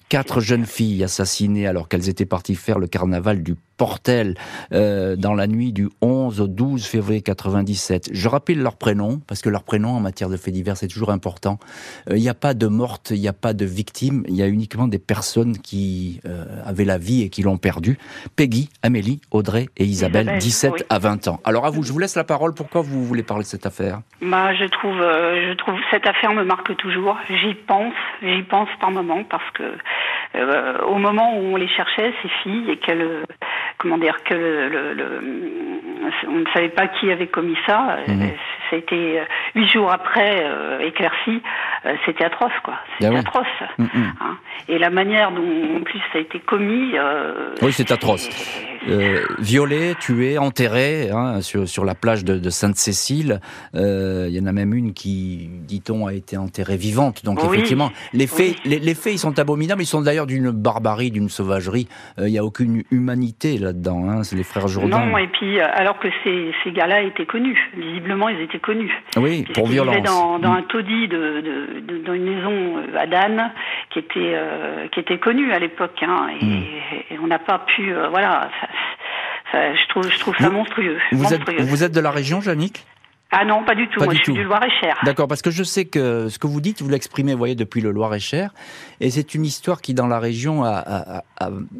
Quatre 0.09 0.41
jeunes 0.41 0.65
filles 0.65 1.03
assassinées 1.03 1.67
alors 1.67 1.87
qu'elles 1.87 2.09
étaient 2.09 2.25
parties 2.25 2.55
faire 2.55 2.79
le 2.79 2.87
carnaval 2.87 3.43
du 3.43 3.55
Portel 3.79 4.35
euh, 4.73 5.15
dans 5.15 5.33
la 5.33 5.47
nuit 5.47 5.71
du 5.71 5.87
11 6.01 6.41
au 6.41 6.47
12 6.47 6.85
février 6.85 7.21
97. 7.21 8.09
Je 8.11 8.27
rappelle 8.27 8.59
leurs 8.59 8.77
prénoms 8.77 9.21
parce 9.25 9.41
que 9.41 9.47
leur 9.47 9.63
prénom 9.63 9.91
en 9.91 10.01
matière 10.01 10.27
de 10.27 10.35
faits 10.35 10.53
divers 10.53 10.75
c'est 10.75 10.89
toujours 10.89 11.11
important. 11.11 11.59
Euh, 12.09 12.17
il 12.17 12.21
n'y 12.21 12.27
a 12.27 12.33
pas 12.33 12.53
de 12.53 12.67
mortes, 12.67 13.11
il 13.11 13.21
n'y 13.21 13.29
a 13.29 13.33
pas 13.33 13.53
de 13.53 13.63
victimes, 13.63 14.23
il 14.27 14.35
y 14.35 14.43
a 14.43 14.47
uniquement 14.47 14.89
des 14.89 14.99
personnes 14.99 15.57
qui 15.57 16.19
euh, 16.25 16.43
avaient 16.65 16.83
la 16.83 16.97
vie 16.97 17.23
et 17.23 17.29
qui 17.29 17.41
l'ont 17.41 17.57
perdue. 17.57 17.97
Peggy, 18.35 18.69
Amélie, 18.83 19.21
Audrey 19.31 19.67
et 19.77 19.85
Isabelle, 19.85 20.39
17 20.39 20.87
à 20.89 20.99
20 20.99 21.29
ans. 21.29 21.39
Alors 21.45 21.65
à 21.65 21.69
vous, 21.69 21.83
je 21.83 21.93
vous 21.93 21.99
laisse 21.99 22.17
la 22.17 22.25
parole. 22.25 22.53
Pourquoi 22.53 22.81
vous 22.81 23.05
voulez 23.05 23.23
parler 23.23 23.43
de 23.43 23.49
cette 23.49 23.65
affaire? 23.65 24.01
Bah, 24.21 24.53
je 24.55 24.65
trouve, 24.65 24.97
je 24.97 25.53
trouve 25.53 25.75
cette 25.89 26.05
affaire 26.05 26.33
me 26.33 26.43
marque 26.43 26.75
toujours. 26.75 27.15
J'y 27.29 27.53
pense, 27.53 27.93
j'y 28.21 28.43
pense 28.43 28.67
par 28.81 28.91
moment 28.91 29.23
parce 29.23 29.49
que 29.51 29.63
euh, 30.35 30.79
au 30.87 30.95
moment 30.95 31.37
où 31.37 31.53
on 31.53 31.55
les 31.55 31.67
cherchait, 31.67 32.13
ces 32.21 32.29
filles, 32.43 32.69
et 32.69 32.77
qu'elles, 32.77 33.25
comment 33.77 33.97
dire, 33.97 34.15
que 34.23 34.33
le, 34.33 35.21
on 36.27 36.39
ne 36.39 36.45
savait 36.53 36.69
pas 36.69 36.87
qui 36.87 37.11
avait 37.11 37.27
commis 37.27 37.57
ça. 37.65 37.97
Euh, 38.07 38.11
mhm. 38.11 38.31
Ça 38.69 38.75
a 38.75 38.79
été 38.79 39.19
euh, 39.19 39.23
huit 39.55 39.67
jours 39.67 39.91
après 39.91 40.45
éclairci. 40.81 41.41
C'était 42.05 42.25
atroce, 42.25 42.51
quoi. 42.63 42.75
C'était 42.99 43.15
ah 43.15 43.19
atroce. 43.19 43.47
Mhm. 43.77 43.89
Hein. 44.21 44.37
Et 44.67 44.77
la 44.77 44.89
manière 44.89 45.31
dont, 45.31 45.77
en 45.77 45.81
plus, 45.81 45.99
ça 46.11 46.19
a 46.19 46.21
été 46.21 46.39
commis. 46.39 46.93
oui, 47.61 47.71
c'est 47.71 47.91
atroce. 47.91 48.29
Euh, 48.87 49.25
violée, 49.39 49.93
tuée, 49.99 50.37
enterrée 50.37 51.09
hein, 51.11 51.41
sur, 51.41 51.67
sur, 51.67 51.83
la 51.83 51.95
plage 51.95 52.23
de, 52.23 52.37
de 52.37 52.49
Sainte-Cécile. 52.49 53.41
Euh, 53.75 54.27
il 54.29 54.35
y 54.35 54.39
en 54.39 54.45
a 54.45 54.51
même 54.51 54.73
une 54.73 54.93
qui, 54.93 55.49
dit-on, 55.67 56.07
a 56.07 56.13
été 56.13 56.37
enterrée 56.37 56.77
vivante. 56.77 57.25
Donc 57.25 57.43
effectivement, 57.43 57.91
les 58.13 58.27
faits, 58.27 58.55
les, 58.65 58.79
les, 58.79 58.95
faits, 58.95 59.13
ils 59.13 59.19
sont 59.19 59.37
abominables. 59.37 59.81
Ils 59.81 59.87
sont 59.89 60.01
d'ailleurs 60.01 60.27
d'une 60.27 60.51
barbarie, 60.51 61.11
d'une 61.11 61.29
sauvagerie. 61.29 61.87
Euh, 62.17 62.27
il 62.27 62.31
n'y 62.31 62.37
a 62.37 62.43
aucune 62.43 62.83
humanité 62.91 63.57
là-dedans. 63.57 64.09
Hein, 64.09 64.23
c'est 64.23 64.35
les 64.35 64.43
frères 64.43 64.67
Jourdain. 64.67 65.05
Non, 65.05 65.17
et 65.17 65.27
puis 65.27 65.59
alors 65.59 65.99
que 65.99 66.07
ces, 66.23 66.51
ces 66.63 66.71
gars-là 66.71 67.01
étaient 67.01 67.25
connus, 67.25 67.57
visiblement 67.75 68.29
ils 68.29 68.41
étaient 68.41 68.59
connus. 68.59 68.91
Oui, 69.17 69.45
pour 69.53 69.67
violence. 69.67 69.95
Ils 69.99 70.03
dans, 70.03 70.39
dans 70.39 70.51
un 70.51 70.61
taudis 70.63 71.07
de, 71.07 71.41
de, 71.41 71.79
de, 71.81 72.03
dans 72.05 72.13
une 72.13 72.35
maison 72.35 72.75
à 72.97 73.07
Dan 73.07 73.51
qui 73.91 73.99
était 73.99 74.35
qui 74.91 74.99
était 74.99 75.17
connue 75.17 75.51
à 75.51 75.59
l'époque. 75.59 76.01
Hein, 76.01 76.27
et, 76.39 76.45
hmm. 76.45 76.63
et, 77.11 77.19
on 77.21 77.27
n'a 77.27 77.39
pas 77.39 77.59
pu, 77.59 77.93
voilà. 78.11 78.49
Ça, 79.51 79.73
je 79.73 79.87
trouve, 79.87 80.11
je 80.11 80.19
trouve 80.19 80.35
ça 80.37 80.49
monstrueux. 80.49 80.97
Vous, 81.11 81.33
Êtes, 81.33 81.49
vous 81.61 81.83
êtes 81.83 81.91
de 81.91 81.99
la 81.99 82.11
région, 82.11 82.39
Jannick 82.39 82.85
ah 83.31 83.45
non, 83.45 83.63
pas 83.63 83.75
du 83.75 83.87
tout. 83.87 84.03
Moi, 84.03 84.13
je 84.15 84.23
suis 84.23 84.33
du 84.33 84.43
Loir-et-Cher. 84.43 84.97
D'accord, 85.03 85.27
parce 85.27 85.43
que 85.43 85.51
je 85.51 85.61
sais 85.61 85.85
que 85.85 86.29
ce 86.29 86.39
que 86.39 86.47
vous 86.47 86.61
dites, 86.61 86.81
vous 86.81 86.89
l'exprimez, 86.89 87.33
vous 87.33 87.37
voyez, 87.37 87.53
depuis 87.53 87.79
le 87.79 87.91
Loir-et-Cher, 87.91 88.51
et 89.01 89.11
c'est 89.11 89.35
une 89.35 89.45
histoire 89.45 89.81
qui, 89.81 89.93
dans 89.93 90.07
la 90.07 90.19
région, 90.19 90.63
a, 90.63 91.21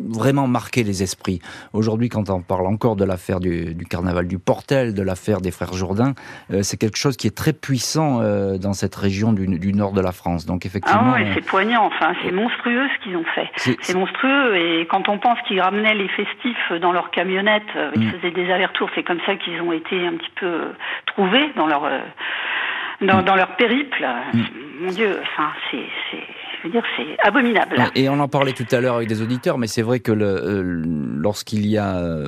vraiment 0.09 0.47
marqué 0.47 0.83
les 0.83 1.01
esprits. 1.01 1.41
Aujourd'hui, 1.73 2.07
quand 2.07 2.29
on 2.29 2.41
parle 2.41 2.67
encore 2.67 2.95
de 2.95 3.03
l'affaire 3.03 3.39
du, 3.39 3.75
carnaval 3.89 4.27
du 4.27 4.37
Portel, 4.37 4.93
de 4.93 5.01
l'affaire 5.01 5.41
des 5.41 5.49
frères 5.49 5.73
Jourdain, 5.73 6.13
euh, 6.51 6.61
c'est 6.61 6.77
quelque 6.77 6.97
chose 6.97 7.17
qui 7.17 7.25
est 7.25 7.35
très 7.35 7.53
puissant 7.53 8.21
euh, 8.21 8.57
dans 8.57 8.73
cette 8.73 8.95
région 8.95 9.33
du, 9.33 9.73
nord 9.73 9.93
de 9.93 10.01
la 10.01 10.11
France. 10.11 10.45
Donc, 10.45 10.67
effectivement. 10.67 11.13
Ah 11.15 11.15
oui, 11.17 11.23
c'est 11.33 11.45
poignant. 11.45 11.85
Enfin, 11.85 12.13
c'est 12.23 12.31
monstrueux 12.31 12.87
ce 12.95 13.03
qu'ils 13.03 13.17
ont 13.17 13.25
fait. 13.35 13.49
C'est 13.81 13.95
monstrueux. 13.95 14.55
Et 14.55 14.85
quand 14.85 15.09
on 15.09 15.17
pense 15.17 15.39
qu'ils 15.47 15.61
ramenaient 15.61 15.95
les 15.95 16.09
festifs 16.09 16.73
dans 16.79 16.91
leur 16.91 17.09
camionnette, 17.09 17.63
euh, 17.75 17.91
ils 17.95 18.07
mm. 18.07 18.11
faisaient 18.11 18.31
des 18.31 18.51
allers-retours. 18.51 18.89
C'est 18.93 19.03
comme 19.03 19.19
ça 19.25 19.35
qu'ils 19.35 19.59
ont 19.61 19.73
été 19.73 20.05
un 20.05 20.13
petit 20.13 20.31
peu 20.39 20.73
trouvés 21.07 21.38
dans 21.55 21.67
leur 21.67 21.89
dans, 23.01 23.21
mm. 23.21 23.25
dans 23.25 23.35
leur 23.35 23.55
périple. 23.55 24.05
Mm. 24.33 24.41
Mon 24.81 24.91
Dieu, 24.91 25.19
enfin, 25.21 25.51
c'est 25.71 25.79
je 26.61 26.67
veux 26.67 26.71
dire, 26.71 26.83
c'est 26.97 27.17
abominable. 27.25 27.77
Et 27.95 28.09
on 28.09 28.19
en 28.19 28.27
parlait 28.27 28.51
tout 28.51 28.65
à 28.71 28.81
l'heure 28.81 28.95
avec 28.95 29.07
des 29.07 29.21
auditeurs, 29.21 29.57
mais 29.57 29.67
c'est 29.67 29.81
vrai 29.81 30.01
que 30.01 30.11
le, 30.11 30.61
lorsqu'il 30.61 31.65
y 31.65 31.77
a 31.77 32.25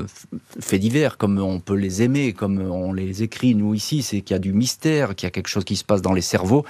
faits 0.59 0.79
divers, 0.79 1.17
comme 1.17 1.39
on 1.39 1.59
peut 1.59 1.75
les 1.75 2.01
aimer, 2.01 2.31
comme 2.31 2.61
on 2.61 2.93
les 2.93 3.23
écrit 3.23 3.55
nous 3.55 3.73
ici, 3.73 4.01
c'est 4.01 4.21
qu'il 4.21 4.33
y 4.33 4.37
a 4.37 4.39
du 4.39 4.53
mystère, 4.53 5.15
qu'il 5.15 5.25
y 5.25 5.27
a 5.27 5.31
quelque 5.31 5.49
chose 5.49 5.65
qui 5.65 5.75
se 5.75 5.83
passe 5.83 6.01
dans 6.01 6.13
les 6.13 6.21
cerveaux. 6.21 6.65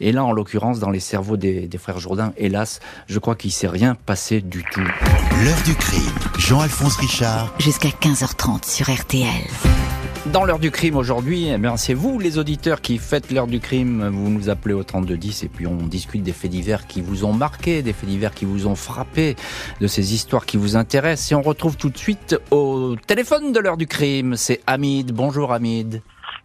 Et 0.00 0.12
là, 0.12 0.24
en 0.24 0.32
l'occurrence, 0.32 0.78
dans 0.78 0.90
les 0.90 1.00
cerveaux 1.00 1.38
des, 1.38 1.68
des 1.68 1.78
frères 1.78 2.00
Jourdain, 2.00 2.32
hélas, 2.36 2.80
je 3.08 3.18
crois 3.18 3.34
qu'il 3.34 3.52
s'est 3.52 3.68
rien 3.68 3.94
passé 3.94 4.42
du 4.42 4.62
tout. 4.64 4.80
L'heure 4.80 5.62
du 5.64 5.74
crime, 5.74 6.02
Jean-Alphonse 6.38 6.96
Richard. 6.98 7.54
Jusqu'à 7.58 7.88
15h30 7.88 8.68
sur 8.68 8.92
RTL. 8.94 10.05
Dans 10.32 10.44
l'heure 10.44 10.58
du 10.58 10.70
crime 10.70 10.96
aujourd'hui, 10.96 11.48
eh 11.48 11.76
c'est 11.76 11.94
vous 11.94 12.18
les 12.18 12.38
auditeurs 12.38 12.80
qui 12.80 12.98
faites 12.98 13.30
l'heure 13.30 13.46
du 13.46 13.60
crime. 13.60 14.08
Vous 14.08 14.28
nous 14.28 14.48
appelez 14.50 14.74
au 14.74 14.82
3210 14.82 15.44
et 15.44 15.48
puis 15.48 15.66
on 15.66 15.76
discute 15.76 16.22
des 16.22 16.32
faits 16.32 16.50
divers 16.50 16.86
qui 16.86 17.00
vous 17.00 17.24
ont 17.24 17.32
marqué, 17.32 17.82
des 17.82 17.92
faits 17.92 18.08
divers 18.08 18.32
qui 18.32 18.44
vous 18.44 18.66
ont 18.66 18.74
frappé, 18.74 19.36
de 19.80 19.86
ces 19.86 20.14
histoires 20.14 20.44
qui 20.44 20.56
vous 20.56 20.76
intéressent. 20.76 21.32
Et 21.32 21.34
on 21.34 21.42
retrouve 21.42 21.76
tout 21.76 21.90
de 21.90 21.96
suite 21.96 22.38
au 22.50 22.96
téléphone 23.06 23.52
de 23.52 23.60
l'heure 23.60 23.76
du 23.76 23.86
crime. 23.86 24.36
C'est 24.36 24.60
Hamid. 24.66 25.12
Bonjour 25.12 25.52
Hamid. 25.52 26.02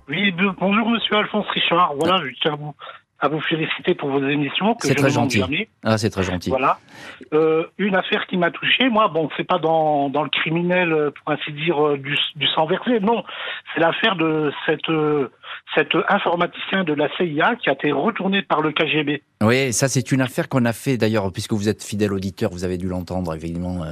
Oui, 0.08 0.32
bonjour 0.60 0.90
Monsieur 0.90 1.16
Alphonse 1.16 1.48
Richard. 1.54 1.94
Voilà, 1.98 2.22
je 2.26 2.34
tiens 2.42 2.54
à 2.54 2.56
vous 2.56 2.76
à 3.22 3.28
vous 3.28 3.40
féliciter 3.40 3.94
pour 3.94 4.10
vos 4.10 4.28
émissions. 4.28 4.76
C'est 4.80 4.96
très 4.96 5.12
gentil. 5.12 5.44
Ah, 5.84 5.98
c'est 6.00 6.10
très 6.10 6.24
gentil. 6.24 6.50
Voilà. 6.50 6.80
Euh, 7.34 7.66
une 7.78 7.96
affaire 7.96 8.26
qui 8.26 8.36
m'a 8.36 8.50
touché, 8.50 8.90
moi, 8.90 9.10
bon, 9.10 9.30
c'est 9.38 9.44
pas 9.44 9.60
dans, 9.60 10.10
dans 10.10 10.24
le 10.24 10.30
criminel, 10.30 10.92
euh, 10.92 11.12
pour 11.12 11.32
ainsi 11.32 11.52
dire, 11.54 11.86
euh, 11.86 11.98
du, 11.98 12.18
du 12.36 12.48
sang 12.48 12.66
versé, 12.66 13.00
non. 13.00 13.24
C'est 13.74 13.80
l'affaire 13.80 14.16
de 14.16 14.52
cette, 14.66 14.92
cet 15.76 15.96
informaticien 16.10 16.84
de 16.84 16.94
la 16.94 17.10
CIA 17.16 17.56
qui 17.58 17.70
a 17.70 17.74
été 17.74 17.92
retourné 17.92 18.42
par 18.42 18.62
le 18.62 18.72
KGB. 18.72 19.22
Oui, 19.44 19.72
ça 19.72 19.88
c'est 19.88 20.12
une 20.12 20.22
affaire 20.22 20.50
qu'on 20.50 20.66
a 20.66 20.74
fait 20.74 20.98
d'ailleurs, 20.98 21.32
puisque 21.32 21.54
vous 21.54 21.70
êtes 21.70 21.84
fidèle 21.84 22.14
auditeur, 22.14 22.50
vous 22.52 22.64
avez 22.64 22.78
dû 22.78 22.88
l'entendre 22.88 23.36
évidemment 23.36 23.86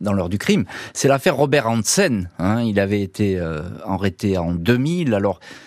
dans 0.00 0.12
l'heure 0.12 0.28
du 0.28 0.38
crime. 0.38 0.64
C'est 0.94 1.08
l'affaire 1.08 1.36
Robert 1.36 1.68
Hansen. 1.68 2.28
Hein, 2.38 2.62
il 2.62 2.80
avait 2.80 3.02
été 3.02 3.38
arrêté 3.84 4.36
en 4.38 4.52
2000. 4.52 5.14
Alors 5.14 5.38
euh, 5.38 5.65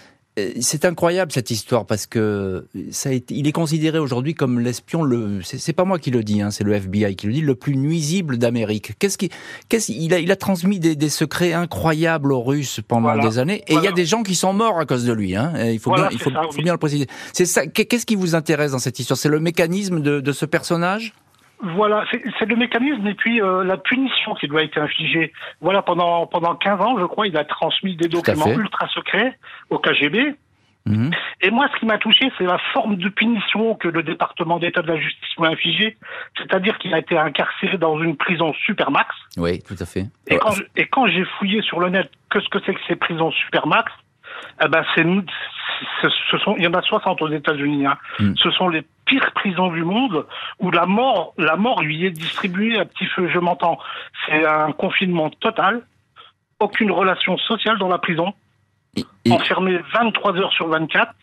c'est 0.62 0.86
incroyable 0.86 1.32
cette 1.32 1.52
histoire 1.52 1.86
parce 1.86 2.06
que 2.06 2.68
ça 2.92 3.12
été, 3.12 3.36
il 3.36 3.48
est 3.48 3.52
considéré 3.52 4.00
aujourd'hui 4.00 4.34
comme 4.34 4.60
l'espion 4.60 5.04
le 5.04 5.42
c'est 5.44 5.74
pas 5.74 5.86
moi 5.86 6.00
qui 6.00 6.12
le 6.12 6.24
dis 6.24 6.42
hein, 6.42 6.52
c'est 6.52 6.64
le 6.64 6.74
FBI 6.74 7.16
qui 7.16 7.28
le 7.28 7.34
dit 7.34 7.42
le 7.42 7.56
plus 7.56 7.76
nuisible 7.76 8.38
d'Amérique. 8.38 8.94
Qu'est-ce 9.00 9.18
qui 9.18 9.30
qu'est-ce 9.70 9.92
il 9.92 10.14
a 10.14 10.20
il 10.20 10.32
a 10.32 10.36
transmis 10.36 10.80
des, 10.80 10.96
des 10.96 11.10
secrets 11.10 11.54
incroyables 11.54 12.32
aux 12.32 12.42
Russes 12.42 12.82
pendant 12.88 13.18
des 13.18 13.38
années 13.40 13.64
et 13.68 13.74
il 13.74 13.84
y 13.84 13.88
a 13.88 13.92
des 13.92 14.06
gens 14.06 14.24
qui 14.24 14.36
sont 14.36 14.54
morts 14.54 14.80
à 14.80 14.86
cause 14.86 15.06
de 15.06 15.14
lui 15.14 15.36
hein. 15.36 15.54
Il 15.72 15.80
faut 15.80 15.94
bien 15.94 16.10
il 16.12 16.20
faut, 16.20 16.32
faut 16.52 16.62
bien 16.62 16.74
le 16.74 16.80
préciser. 16.80 17.08
C'est 17.34 17.46
ça 17.46 17.66
qu'est-ce 17.68 18.06
qui 18.06 18.16
vous 18.16 18.36
intéresse 18.36 18.72
dans 18.72 18.80
cette 18.80 19.00
histoire? 19.00 19.18
C'est 19.18 19.30
le 19.30 19.40
mécanisme 19.40 20.02
de, 20.02 20.20
de 20.20 20.32
ce 20.32 20.46
personnage? 20.46 21.14
Voilà, 21.62 22.06
c'est 22.12 22.46
le 22.46 22.56
mécanisme 22.56 23.06
et 23.06 23.14
puis 23.14 23.42
euh, 23.42 23.64
la 23.64 23.78
punition 23.78 24.34
qui 24.36 24.48
doit 24.48 24.64
être 24.64 24.78
infligée. 24.78 25.34
Voilà, 25.60 25.82
pendant 25.82 26.26
pendant 26.26 26.56
15 26.56 26.82
ans, 26.82 26.98
je 26.98 27.06
crois, 27.06 27.28
il 27.28 27.36
a 27.38 27.44
transmis 27.44 27.96
des 27.96 28.08
documents 28.08 28.48
ultra 28.48 28.88
secrets 28.88 29.38
au 29.70 29.78
KGB. 29.78 30.36
Mhm. 30.86 31.12
Et 31.42 31.52
moi, 31.52 31.68
ce 31.74 31.80
qui 31.80 31.86
m'a 31.86 31.98
touché, 31.98 32.32
c'est 32.38 32.46
la 32.46 32.58
forme 32.74 32.96
de 32.96 33.10
punition 33.10 33.76
que 33.76 33.88
le 33.88 34.04
département 34.04 34.58
d'État 34.58 34.82
de 34.82 34.88
la 34.88 35.00
justice 35.00 35.38
m'a 35.38 35.50
infligée, 35.50 35.98
c'est-à-dire 36.38 36.78
qu'il 36.80 36.94
a 36.94 37.00
été 37.00 37.18
incarcéré 37.18 37.78
dans 37.78 38.02
une 38.02 38.16
prison 38.16 38.54
supermax. 38.66 39.10
Oui, 39.38 39.62
tout 39.62 39.76
à 39.80 39.86
fait. 39.86 40.06
Et 40.28 40.38
quand, 40.88 41.08
j'ai 41.08 41.26
fouillé 41.38 41.62
sur 41.62 41.80
le 41.80 41.90
net, 41.90 42.10
que 42.30 42.40
ce 42.40 42.50
que 42.50 42.60
c'est 42.66 42.74
que 42.74 42.82
ces 42.88 42.96
prisons 42.96 43.32
supermax, 43.32 43.92
eh 44.64 44.68
ben 44.68 44.84
c'est 44.96 45.06
ce 46.02 46.38
sont, 46.40 46.56
il 46.58 46.64
y 46.64 46.68
en 46.68 46.74
a 46.74 46.82
60 46.82 47.22
aux 47.22 47.30
États-Unis. 47.30 47.86
Hein. 47.86 47.98
Mm. 48.20 48.34
Ce 48.36 48.52
sont 48.52 48.70
les 48.70 48.84
pires 49.06 49.32
prisons 49.34 49.72
du 49.72 49.84
monde 49.84 50.26
où 50.60 50.72
la 50.72 50.86
mort, 50.86 51.34
la 51.38 51.56
mort 51.56 51.82
lui 51.82 52.06
est 52.06 52.12
distribuée 52.12 52.78
à 52.78 52.86
petit 52.86 53.06
feu. 53.06 53.30
Je 53.34 53.40
m'entends. 53.40 53.80
C'est 54.26 54.46
un 54.46 54.72
confinement 54.72 55.30
total, 55.30 55.82
aucune 56.60 56.92
relation 56.92 57.38
sociale 57.38 57.78
dans 57.78 57.88
la 57.88 57.98
prison, 57.98 58.34
enfermé 59.30 59.80
23 59.94 60.38
heures 60.38 60.54
sur 60.54 60.68
24. 60.68 61.14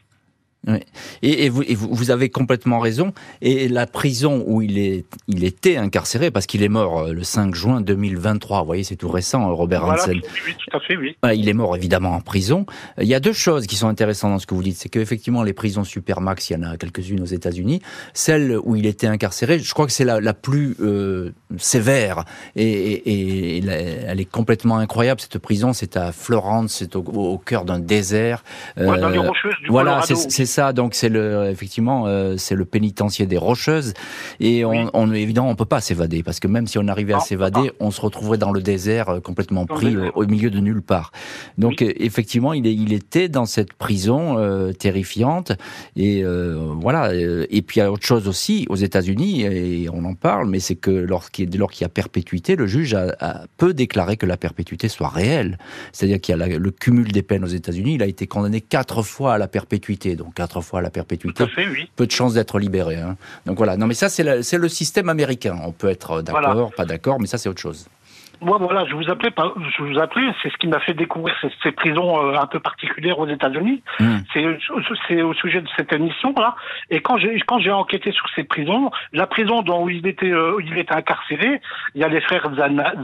Et, 1.22 1.48
vous, 1.48 1.62
vous, 1.74 2.10
avez 2.10 2.28
complètement 2.28 2.80
raison. 2.80 3.12
Et 3.40 3.68
la 3.68 3.86
prison 3.86 4.42
où 4.46 4.62
il, 4.62 4.78
est, 4.78 5.04
il 5.28 5.44
était 5.44 5.76
incarcéré, 5.76 6.30
parce 6.30 6.46
qu'il 6.46 6.62
est 6.62 6.68
mort 6.68 6.98
euh, 6.98 7.12
le 7.12 7.22
5 7.22 7.54
juin 7.54 7.80
2023, 7.80 8.60
vous 8.60 8.66
voyez, 8.66 8.84
c'est 8.84 8.96
tout 8.96 9.08
récent, 9.08 9.48
euh, 9.48 9.52
Robert 9.52 9.84
Hansen. 9.84 10.20
Oui, 10.46 10.54
tout 10.58 10.76
à 10.76 10.80
fait, 10.80 10.96
oui. 10.96 11.16
Il 11.34 11.48
est 11.48 11.54
mort 11.54 11.76
évidemment 11.76 12.12
en 12.12 12.20
prison. 12.20 12.66
Il 13.00 13.06
y 13.06 13.14
a 13.14 13.20
deux 13.20 13.32
choses 13.32 13.66
qui 13.66 13.76
sont 13.76 13.88
intéressantes 13.88 14.32
dans 14.32 14.38
ce 14.38 14.46
que 14.46 14.54
vous 14.54 14.62
dites. 14.62 14.76
C'est 14.76 14.88
qu'effectivement, 14.88 15.42
les 15.42 15.52
prisons 15.52 15.84
Supermax, 15.84 16.50
il 16.50 16.54
y 16.54 16.56
en 16.56 16.62
a 16.64 16.76
quelques-unes 16.76 17.22
aux 17.22 17.26
États-Unis. 17.26 17.80
Celle 18.12 18.58
où 18.64 18.76
il 18.76 18.86
était 18.86 19.06
incarcéré, 19.06 19.58
je 19.58 19.72
crois 19.72 19.86
que 19.86 19.92
c'est 19.92 20.04
la, 20.04 20.20
la, 20.20 20.34
plus 20.34 20.76
euh, 20.80 21.32
sévère. 21.58 22.24
Et, 22.56 23.58
elle 24.06 24.20
est 24.20 24.30
complètement 24.30 24.78
incroyable, 24.78 25.20
cette 25.20 25.38
prison. 25.38 25.72
C'est 25.72 25.96
à 25.96 26.12
Florence, 26.12 26.76
c'est 26.78 26.96
au, 26.96 27.38
cœur 27.38 27.64
d'un 27.64 27.78
désert. 27.78 28.42
Ouais, 28.76 28.98
dans 28.98 29.08
les 29.08 29.18
rocheuses 29.18 29.54
du 29.62 29.68
Voilà, 29.68 30.02
c'est 30.02 30.46
ça. 30.46 30.55
Donc 30.72 30.94
c'est 30.94 31.08
le 31.08 31.48
effectivement 31.50 32.06
euh, 32.06 32.36
c'est 32.36 32.54
le 32.54 32.64
pénitencier 32.64 33.26
des 33.26 33.36
Rocheuses 33.36 33.94
et 34.40 34.64
on, 34.64 34.90
on 34.94 35.12
évidemment 35.12 35.50
on 35.50 35.54
peut 35.54 35.64
pas 35.64 35.80
s'évader 35.80 36.22
parce 36.22 36.40
que 36.40 36.48
même 36.48 36.66
si 36.66 36.78
on 36.78 36.88
arrivait 36.88 37.14
à 37.14 37.20
s'évader, 37.20 37.72
on 37.80 37.90
se 37.90 38.00
retrouverait 38.00 38.38
dans 38.38 38.52
le 38.52 38.60
désert 38.62 39.08
euh, 39.08 39.20
complètement 39.20 39.66
pris 39.66 39.94
euh, 39.94 40.10
au 40.14 40.26
milieu 40.26 40.50
de 40.50 40.60
nulle 40.60 40.82
part. 40.82 41.12
Donc 41.58 41.82
effectivement, 41.82 42.52
il, 42.52 42.66
est, 42.66 42.74
il 42.74 42.92
était 42.92 43.28
dans 43.28 43.46
cette 43.46 43.72
prison 43.72 44.36
terrifiante 44.78 45.52
et 45.96 46.24
voilà. 46.24 47.14
Et 47.14 47.62
puis 47.62 47.76
il 47.76 47.78
y 47.80 47.82
a 47.82 47.90
autre 47.90 48.04
chose 48.06 48.28
aussi 48.28 48.66
aux 48.68 48.76
États-Unis 48.76 49.42
et 49.42 49.88
on 49.92 50.04
en 50.04 50.14
parle, 50.14 50.48
mais 50.48 50.60
c'est 50.60 50.74
que 50.74 50.90
lorsqu'il 50.90 51.56
lors 51.56 51.70
qu'il 51.70 51.82
y 51.82 51.86
a 51.86 51.88
perpétuité, 51.88 52.56
le 52.56 52.66
juge 52.66 52.94
a, 52.94 53.14
a, 53.20 53.44
peut 53.56 53.74
déclarer 53.74 54.16
que 54.16 54.26
la 54.26 54.36
perpétuité 54.36 54.88
soit 54.88 55.08
réelle. 55.08 55.58
C'est-à-dire 55.92 56.20
qu'il 56.20 56.36
y 56.36 56.42
a 56.42 56.46
le 56.46 56.70
cumul 56.70 57.10
des 57.12 57.22
peines 57.22 57.44
aux 57.44 57.48
États-Unis. 57.48 57.94
Il 57.94 58.02
a 58.02 58.06
été 58.06 58.26
condamné 58.26 58.60
quatre 58.60 59.02
fois 59.02 59.34
à 59.34 59.38
la 59.38 59.48
perpétuité, 59.48 60.16
donc 60.16 60.38
quatre 60.46 60.60
fois 60.60 60.78
à 60.78 60.82
la 60.82 60.90
perpétuité. 60.90 61.44
Peu 61.96 62.06
de 62.06 62.10
chances 62.10 62.34
d'être 62.34 62.58
libéré. 62.58 62.96
Hein. 62.96 63.16
Donc 63.46 63.56
voilà. 63.56 63.76
Non, 63.76 63.86
mais 63.86 63.94
ça, 63.94 64.08
c'est 64.08 64.58
le 64.58 64.68
système 64.68 65.08
américain. 65.08 65.58
On 65.64 65.72
peut 65.72 65.88
être 65.88 66.22
d'accord, 66.22 66.72
pas 66.74 66.84
d'accord, 66.84 67.20
mais 67.20 67.26
ça, 67.26 67.38
c'est 67.38 67.48
autre 67.48 67.60
chose. 67.60 67.88
Moi, 68.40 68.58
voilà, 68.58 68.84
je 68.86 68.94
vous 68.94 69.08
appelais, 69.10 69.30
je 69.36 69.82
vous 69.82 69.98
appelais, 69.98 70.26
c'est 70.42 70.50
ce 70.50 70.56
qui 70.56 70.66
m'a 70.66 70.80
fait 70.80 70.94
découvrir 70.94 71.34
ces, 71.62 71.72
prisons 71.72 72.24
euh, 72.24 72.38
un 72.38 72.46
peu 72.46 72.60
particulières 72.60 73.18
aux 73.18 73.28
États-Unis. 73.28 73.82
Hmm. 74.00 74.18
C'est 74.32 75.22
au 75.22 75.34
sujet 75.34 75.60
de 75.60 75.68
cette 75.76 75.92
émission 75.92 76.34
là. 76.36 76.56
Et 76.90 77.00
quand 77.00 77.18
j'ai 77.18 77.38
quand 77.46 77.58
j'ai 77.58 77.70
enquêté 77.70 78.12
sur 78.12 78.26
ces 78.34 78.44
prisons, 78.44 78.90
la 79.12 79.26
prison 79.26 79.62
dont 79.62 79.88
il 79.88 80.06
était 80.06 80.30
euh, 80.30 80.56
il 80.64 80.78
était 80.78 80.94
incarcéré, 80.94 81.60
il 81.94 82.00
y 82.00 82.04
a 82.04 82.08
les 82.08 82.20
frères 82.20 82.48
Zana, 82.56 82.94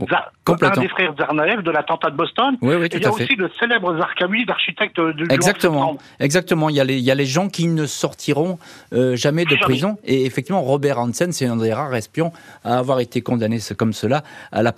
oh, 0.00 0.54
un 0.60 0.80
des 0.80 0.88
frères 0.88 1.14
Zarnaev 1.18 1.62
de 1.62 1.70
l'attentat 1.70 2.10
de 2.10 2.16
Boston. 2.16 2.56
Oui, 2.62 2.76
oui, 2.76 2.88
tout 2.88 2.96
et 2.96 3.00
il 3.00 3.04
y 3.04 3.06
a 3.06 3.12
aussi 3.12 3.34
le 3.36 3.50
célèbre 3.58 3.96
Zarqawi, 3.98 4.44
d'architecte 4.44 5.00
de 5.00 5.32
Exactement, 5.32 5.98
exactement. 6.20 6.68
Il 6.68 6.76
y 6.76 6.80
a 6.80 6.84
les 6.84 6.98
il 7.02 7.04
y 7.04 7.10
a 7.10 7.14
les 7.14 7.26
gens 7.26 7.48
qui 7.48 7.66
ne 7.66 7.86
sortiront 7.86 8.58
euh, 8.92 9.16
jamais 9.16 9.44
de 9.44 9.56
prison. 9.56 9.98
Et 10.04 10.24
effectivement, 10.24 10.62
Robert 10.62 10.98
Hansen, 10.98 11.32
c'est 11.32 11.46
un 11.46 11.56
des 11.56 11.72
rares 11.72 11.94
espions 11.94 12.32
à 12.64 12.78
avoir 12.78 13.00
été 13.00 13.20
condamné 13.22 13.58
comme 13.76 13.92
cela 13.92 14.22
à 14.52 14.62
la 14.62 14.72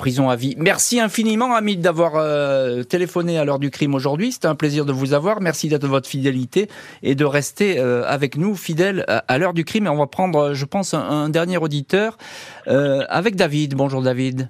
Merci 0.59 1.01
infiniment, 1.01 1.55
Hamid, 1.55 1.81
d'avoir 1.81 2.17
euh, 2.17 2.83
téléphoné 2.83 3.39
à 3.39 3.45
l'heure 3.45 3.59
du 3.59 3.71
crime 3.71 3.95
aujourd'hui. 3.95 4.33
C'était 4.33 4.49
un 4.49 4.55
plaisir 4.55 4.85
de 4.85 4.93
vous 4.93 5.13
avoir. 5.13 5.41
Merci 5.41 5.69
de 5.69 5.87
votre 5.87 6.09
fidélité 6.09 6.69
et 7.03 7.15
de 7.15 7.25
rester 7.25 7.79
euh, 7.79 8.05
avec 8.07 8.37
nous, 8.37 8.55
fidèles 8.55 9.05
à, 9.09 9.39
l'heure 9.39 9.55
du 9.55 9.65
crime. 9.65 9.87
Et 9.87 9.89
on 9.89 9.97
va 9.97 10.07
prendre, 10.07 10.55
je 10.55 10.65
pense, 10.65 10.95
un, 10.95 11.29
dernier 11.29 11.57
auditeur 11.57 12.19
euh, 12.69 13.05
avec 13.09 13.37
David. 13.37 13.75
Bonjour, 13.75 14.03
David. 14.03 14.49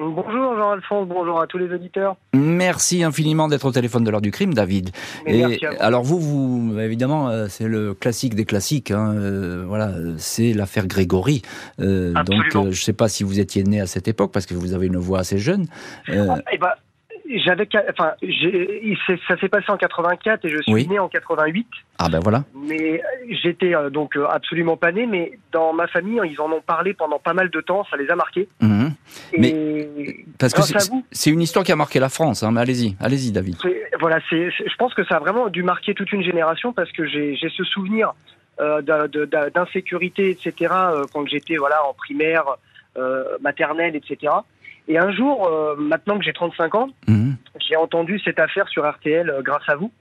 Bonjour 0.00 0.56
Jean-Alphonse, 0.56 1.08
bonjour 1.08 1.40
à 1.40 1.48
tous 1.48 1.58
les 1.58 1.74
auditeurs. 1.74 2.14
Merci 2.32 3.02
infiniment 3.02 3.48
d'être 3.48 3.64
au 3.64 3.72
téléphone 3.72 4.04
de 4.04 4.10
l'heure 4.10 4.20
du 4.20 4.30
crime, 4.30 4.54
David. 4.54 4.90
Et 5.26 5.58
alors 5.80 6.04
vous, 6.04 6.20
vous 6.20 6.78
évidemment, 6.78 7.30
euh, 7.30 7.46
c'est 7.48 7.66
le 7.66 7.94
classique 7.94 8.36
des 8.36 8.44
classiques. 8.44 8.92
Hein, 8.92 9.14
euh, 9.16 9.64
voilà, 9.66 9.90
c'est 10.16 10.52
l'affaire 10.52 10.86
Grégory. 10.86 11.42
Euh, 11.80 12.12
donc, 12.24 12.44
je 12.52 12.58
ne 12.58 12.72
sais 12.72 12.92
pas 12.92 13.08
si 13.08 13.24
vous 13.24 13.40
étiez 13.40 13.64
né 13.64 13.80
à 13.80 13.86
cette 13.86 14.06
époque 14.06 14.30
parce 14.30 14.46
que 14.46 14.54
vous 14.54 14.72
avez 14.72 14.86
une 14.86 14.98
voix 14.98 15.18
assez 15.18 15.38
jeune. 15.38 15.66
Ah, 16.06 16.38
eh 16.52 16.58
ben, 16.58 16.70
j'avais, 17.36 17.68
enfin, 17.90 18.12
ça 19.26 19.38
s'est 19.38 19.48
passé 19.48 19.66
en 19.68 19.76
84 19.76 20.44
et 20.44 20.48
je 20.48 20.62
suis 20.62 20.86
né 20.86 20.98
en 20.98 21.08
88. 21.08 21.66
Ah 21.98 22.08
ben 22.08 22.20
voilà. 22.20 22.44
Mais 22.54 23.02
j'étais 23.42 23.74
euh, 23.74 23.90
donc 23.90 24.16
euh, 24.16 24.26
absolument 24.30 24.76
pas 24.76 24.92
né, 24.92 25.06
mais 25.06 25.38
dans 25.52 25.72
ma 25.72 25.86
famille, 25.88 26.20
ils 26.24 26.40
en 26.40 26.50
ont 26.50 26.62
parlé 26.62 26.94
pendant 26.94 27.18
pas 27.18 27.34
mal 27.34 27.50
de 27.50 27.60
temps, 27.60 27.84
ça 27.90 27.96
les 27.96 28.08
a 28.10 28.16
marqués. 28.16 28.48
Mhm. 28.60 28.92
mais 29.38 29.88
parce 30.38 30.54
que 30.54 30.62
c'est 31.10 31.30
une 31.30 31.42
histoire 31.42 31.64
qui 31.64 31.72
a 31.72 31.76
marqué 31.76 32.00
la 32.00 32.08
France. 32.08 32.42
Hein, 32.42 32.50
mais 32.52 32.60
allez-y, 32.60 32.96
allez-y, 33.00 33.30
David. 33.32 33.56
Voilà, 34.00 34.20
c'est, 34.30 34.50
je 34.50 34.76
pense 34.76 34.94
que 34.94 35.04
ça 35.04 35.16
a 35.16 35.18
vraiment 35.18 35.48
dû 35.48 35.62
marquer 35.62 35.94
toute 35.94 36.12
une 36.12 36.22
génération 36.22 36.72
parce 36.72 36.90
que 36.92 37.06
j'ai 37.06 37.36
ce 37.54 37.64
souvenir 37.64 38.14
euh, 38.60 38.80
d'insécurité, 39.54 40.30
etc. 40.30 40.72
quand 41.12 41.26
j'étais 41.26 41.56
voilà 41.56 41.84
en 41.86 41.92
primaire, 41.92 42.44
maternelle, 43.40 43.94
etc. 43.94 44.32
Et 44.88 44.96
un 44.98 45.12
jour, 45.12 45.46
euh, 45.46 45.76
maintenant 45.76 46.18
que 46.18 46.24
j'ai 46.24 46.32
35 46.32 46.74
ans, 46.74 46.88
mhm. 47.06 47.36
j'ai 47.60 47.76
entendu 47.76 48.18
cette 48.24 48.40
affaire 48.40 48.66
sur 48.68 48.88
RTL 48.88 49.28
euh, 49.28 49.42
grâce 49.42 49.68
à 49.68 49.76
vous. 49.76 49.92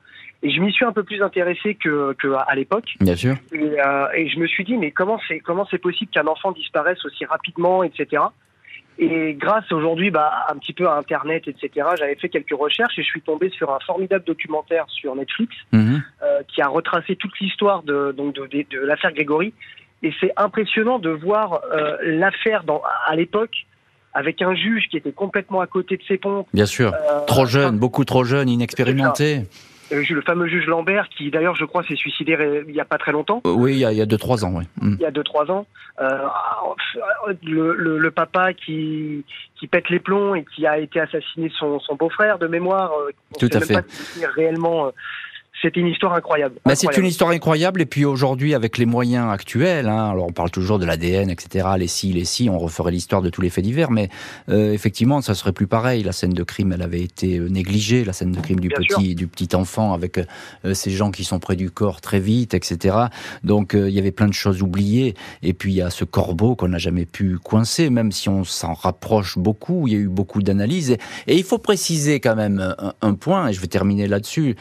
Et 0.43 0.49
je 0.49 0.61
m'y 0.61 0.71
suis 0.71 0.85
un 0.85 0.93
peu 0.93 1.03
plus 1.03 1.21
intéressé 1.21 1.75
que, 1.75 2.13
que 2.13 2.27
à 2.27 2.55
l'époque. 2.55 2.95
Bien 3.01 3.15
sûr. 3.15 3.35
Et, 3.51 3.81
euh, 3.85 4.07
et, 4.15 4.29
je 4.29 4.39
me 4.39 4.47
suis 4.47 4.63
dit, 4.63 4.77
mais 4.77 4.91
comment 4.91 5.19
c'est 5.27 5.39
comment 5.39 5.67
c'est 5.69 5.79
possible 5.79 6.11
qu'un 6.11 6.27
enfant 6.27 6.51
disparaisse 6.51 7.03
aussi 7.05 7.25
rapidement, 7.25 7.83
etc. 7.83 8.23
Et 8.99 9.33
grâce 9.33 9.69
aujourd'hui, 9.71 10.09
bah, 10.09 10.45
un 10.47 10.57
petit 10.57 10.73
peu 10.73 10.87
à 10.87 10.95
Internet, 10.95 11.47
etc. 11.47 11.87
J'avais 11.97 12.15
fait 12.15 12.29
quelques 12.29 12.57
recherches 12.57 12.97
et 12.97 13.03
je 13.03 13.07
suis 13.07 13.21
tombé 13.21 13.49
sur 13.49 13.73
un 13.73 13.79
formidable 13.79 14.25
documentaire 14.25 14.85
sur 14.89 15.15
Netflix 15.15 15.55
mhm. 15.71 16.03
qui 16.47 16.61
a 16.61 16.67
retracé 16.67 17.15
toute 17.15 17.37
l'histoire 17.39 17.83
de 17.83 18.11
donc 18.15 18.35
de, 18.35 18.45
de, 18.47 18.65
de 18.69 18.79
l'affaire 18.79 19.13
Grégory. 19.13 19.53
Et 20.03 20.13
c'est 20.19 20.33
impressionnant 20.37 20.99
de 20.99 21.09
voir 21.09 21.61
l'affaire 22.03 22.63
à 23.05 23.15
l'époque 23.15 23.65
avec 24.17 24.41
un 24.41 24.55
juge 24.55 24.87
qui 24.89 24.97
était 24.97 25.11
complètement 25.11 25.61
à 25.61 25.67
côté 25.67 25.95
de 25.95 26.01
ses 26.07 26.17
pompes. 26.17 26.47
Bien 26.51 26.65
sûr, 26.65 26.91
euh, 26.91 27.23
trop 27.27 27.45
jeune, 27.45 27.77
beaucoup 27.77 28.03
trop 28.03 28.23
jeune, 28.23 28.49
inexpérimenté. 28.49 29.43
Euh, 29.91 30.03
le 30.09 30.21
fameux 30.21 30.47
juge 30.47 30.65
Lambert, 30.65 31.07
qui 31.15 31.29
d'ailleurs, 31.29 31.55
je 31.55 31.65
crois, 31.65 31.83
s'est 31.83 31.95
suicidé 31.95 32.35
il 32.67 32.73
n'y 32.73 32.79
a 32.79 32.85
pas 32.85 32.97
très 32.97 33.11
longtemps. 33.11 33.41
Euh, 33.45 33.51
oui, 33.51 33.73
il 33.73 33.79
y 33.79 33.85
a 33.85 34.05
2-3 34.05 34.43
ans, 34.43 34.53
oui. 34.55 34.63
Mm. 34.81 34.95
Il 34.99 35.01
y 35.01 35.05
a 35.05 35.11
2-3 35.11 35.51
ans. 35.51 35.67
Euh, 36.01 36.17
le, 37.43 37.75
le, 37.75 37.99
le, 37.99 38.11
papa 38.11 38.53
qui, 38.53 39.23
qui 39.59 39.67
pète 39.67 39.89
les 39.89 39.99
plombs 39.99 40.33
et 40.33 40.45
qui 40.55 40.65
a 40.65 40.79
été 40.79 40.99
assassiné 40.99 41.51
son, 41.57 41.79
son 41.79 41.95
beau-frère 41.95 42.39
de 42.39 42.47
mémoire. 42.47 42.91
Tout 43.39 43.49
à 43.53 43.61
fait. 43.61 43.75
Pas 43.75 44.27
réellement 44.35 44.91
c'était 45.61 45.79
une 45.79 45.87
histoire 45.87 46.13
incroyable. 46.13 46.59
Mais 46.65 46.75
c'est 46.75 46.95
une 46.97 47.05
histoire 47.05 47.31
incroyable. 47.31 47.81
Et 47.81 47.85
puis 47.85 48.05
aujourd'hui, 48.05 48.53
avec 48.53 48.77
les 48.77 48.85
moyens 48.85 49.31
actuels, 49.31 49.87
hein, 49.87 50.11
alors 50.11 50.27
on 50.27 50.31
parle 50.31 50.51
toujours 50.51 50.77
de 50.77 50.85
l'ADN, 50.85 51.29
etc., 51.29 51.67
les 51.77 51.87
si, 51.87 52.13
les 52.13 52.25
si, 52.25 52.49
on 52.49 52.59
referait 52.59 52.91
l'histoire 52.91 53.21
de 53.21 53.29
tous 53.29 53.41
les 53.41 53.49
faits 53.49 53.63
divers, 53.63 53.89
mais 53.89 54.09
euh, 54.49 54.71
effectivement, 54.71 55.21
ça 55.21 55.33
serait 55.33 55.53
plus 55.53 55.65
pareil. 55.65 56.03
La 56.03 56.11
scène 56.11 56.33
de 56.33 56.43
crime, 56.43 56.73
elle 56.73 56.83
avait 56.83 57.01
été 57.01 57.39
euh, 57.39 57.47
négligée, 57.47 58.05
la 58.05 58.13
scène 58.13 58.31
de 58.31 58.39
crime 58.39 58.59
du 58.59 58.69
petit, 58.69 59.15
du 59.15 59.27
petit 59.27 59.55
enfant, 59.55 59.93
avec 59.93 60.19
euh, 60.19 60.73
ces 60.73 60.91
gens 60.91 61.09
qui 61.09 61.23
sont 61.23 61.39
près 61.39 61.55
du 61.55 61.71
corps 61.71 62.01
très 62.01 62.19
vite, 62.19 62.53
etc. 62.53 62.95
Donc 63.43 63.73
il 63.73 63.89
y 63.89 63.99
avait 63.99 64.11
plein 64.11 64.27
de 64.27 64.33
choses 64.33 64.61
oubliées. 64.61 65.15
Et 65.41 65.53
puis 65.53 65.73
il 65.73 65.75
y 65.77 65.81
a 65.81 65.89
ce 65.89 66.03
corbeau 66.03 66.55
qu'on 66.55 66.69
n'a 66.69 66.77
jamais 66.77 67.05
pu 67.05 67.37
coincer, 67.39 67.89
même 67.89 68.11
si 68.11 68.29
on 68.29 68.43
s'en 68.43 68.73
rapproche 68.73 69.37
beaucoup. 69.37 69.87
Il 69.87 69.93
y 69.93 69.95
a 69.95 69.99
eu 69.99 70.07
beaucoup 70.07 70.43
d'analyses. 70.43 70.97
Et, 71.25 71.37
il 71.37 71.43
faut 71.43 71.59
préciser 71.59 72.19
quand 72.19 72.35
même 72.35 72.75
un, 72.77 72.93
un, 73.01 73.13
point, 73.13 73.47
et 73.47 73.53
je 73.53 73.61
vais 73.61 73.67
terminer 73.67 74.07
là-dessus, 74.07 74.55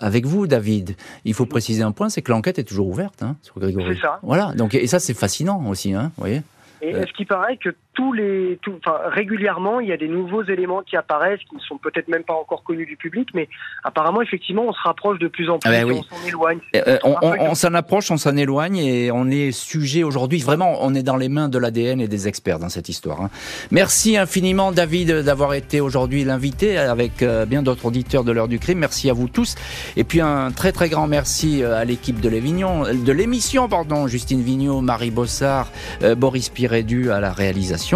avec 0.00 0.17
avec 0.18 0.26
vous, 0.26 0.46
David. 0.46 0.96
Il 1.24 1.34
faut 1.34 1.46
préciser 1.46 1.82
un 1.82 1.92
point, 1.92 2.08
c'est 2.08 2.22
que 2.22 2.32
l'enquête 2.32 2.58
est 2.58 2.64
toujours 2.64 2.88
ouverte 2.88 3.22
hein, 3.22 3.36
sur 3.42 3.58
Grégory. 3.58 3.94
C'est 3.94 4.02
ça. 4.02 4.18
Voilà. 4.22 4.52
Donc, 4.54 4.74
et 4.74 4.86
ça, 4.86 4.98
c'est 4.98 5.14
fascinant 5.14 5.64
aussi, 5.68 5.94
hein, 5.94 6.10
vous 6.16 6.22
voyez. 6.22 6.42
Et 6.82 6.90
est-ce 6.90 7.12
qu'il 7.12 7.26
paraît 7.26 7.56
que 7.56 7.70
tous 7.98 8.12
les, 8.12 8.60
tout, 8.62 8.74
enfin, 8.78 8.96
régulièrement, 9.08 9.80
il 9.80 9.88
y 9.88 9.92
a 9.92 9.96
des 9.96 10.06
nouveaux 10.06 10.44
éléments 10.44 10.82
qui 10.82 10.96
apparaissent, 10.96 11.40
qui 11.50 11.56
ne 11.56 11.60
sont 11.60 11.78
peut-être 11.78 12.06
même 12.06 12.22
pas 12.22 12.34
encore 12.34 12.62
connus 12.62 12.86
du 12.86 12.96
public, 12.96 13.30
mais 13.34 13.48
apparemment, 13.82 14.22
effectivement, 14.22 14.66
on 14.68 14.72
se 14.72 14.80
rapproche 14.84 15.18
de 15.18 15.26
plus 15.26 15.50
en 15.50 15.58
plus, 15.58 15.68
ah 15.68 15.84
ben 15.84 15.90
on 15.90 16.02
s'en 16.04 16.28
éloigne. 16.28 16.60
Euh, 16.76 16.82
euh, 16.86 16.98
on, 17.40 17.56
s'en 17.56 17.74
approche, 17.74 18.12
on 18.12 18.16
s'en 18.16 18.36
éloigne, 18.36 18.76
et 18.76 19.10
on 19.10 19.28
est 19.28 19.50
sujet 19.50 20.04
aujourd'hui. 20.04 20.38
Vraiment, 20.38 20.78
on 20.82 20.94
est 20.94 21.02
dans 21.02 21.16
les 21.16 21.28
mains 21.28 21.48
de 21.48 21.58
l'ADN 21.58 22.00
et 22.00 22.06
des 22.06 22.28
experts 22.28 22.60
dans 22.60 22.68
cette 22.68 22.88
histoire. 22.88 23.20
Hein. 23.20 23.30
Merci 23.72 24.16
infiniment, 24.16 24.70
David, 24.70 25.10
d'avoir 25.24 25.54
été 25.54 25.80
aujourd'hui 25.80 26.22
l'invité 26.22 26.78
avec 26.78 27.20
euh, 27.22 27.46
bien 27.46 27.64
d'autres 27.64 27.86
auditeurs 27.86 28.22
de 28.22 28.30
l'heure 28.30 28.46
du 28.46 28.60
crime. 28.60 28.78
Merci 28.78 29.10
à 29.10 29.12
vous 29.12 29.26
tous, 29.26 29.56
et 29.96 30.04
puis 30.04 30.20
un 30.20 30.52
très 30.52 30.70
très 30.70 30.88
grand 30.88 31.08
merci 31.08 31.64
à 31.64 31.84
l'équipe 31.84 32.20
de 32.20 32.28
de 32.28 33.12
l'émission, 33.12 33.68
pardon, 33.68 34.06
Justine 34.06 34.42
Vignot, 34.42 34.82
Marie 34.82 35.10
Bossard, 35.10 35.72
Boris 36.16 36.50
Pirédu 36.50 37.10
à 37.10 37.18
la 37.18 37.32
réalisation. 37.32 37.87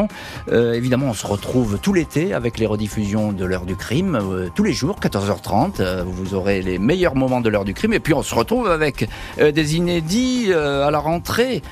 Euh, 0.51 0.73
évidemment, 0.75 1.07
on 1.07 1.15
se 1.15 1.27
retrouve 1.27 1.79
tout 1.79 1.93
l'été 1.93 2.35
avec 2.35 2.59
les 2.59 2.67
rediffusions 2.67 3.33
de 3.33 3.45
l'heure 3.45 3.67
du 3.67 3.77
crime, 3.77 4.17
euh, 4.21 4.49
tous 4.55 4.65
les 4.65 4.73
jours, 4.73 4.99
14h30. 5.01 5.81
Euh, 5.81 6.05
vous 6.07 6.35
aurez 6.35 6.63
les 6.63 6.79
meilleurs 6.79 7.15
moments 7.15 7.41
de 7.41 7.49
l'heure 7.49 7.65
du 7.65 7.75
crime. 7.75 7.93
Et 7.93 8.01
puis, 8.01 8.15
on 8.15 8.23
se 8.23 8.35
retrouve 8.35 8.69
avec 8.69 9.09
des 9.39 9.77
inédits 9.77 10.53
à 10.53 10.91
la 10.91 10.99
rentrée. 10.99 11.63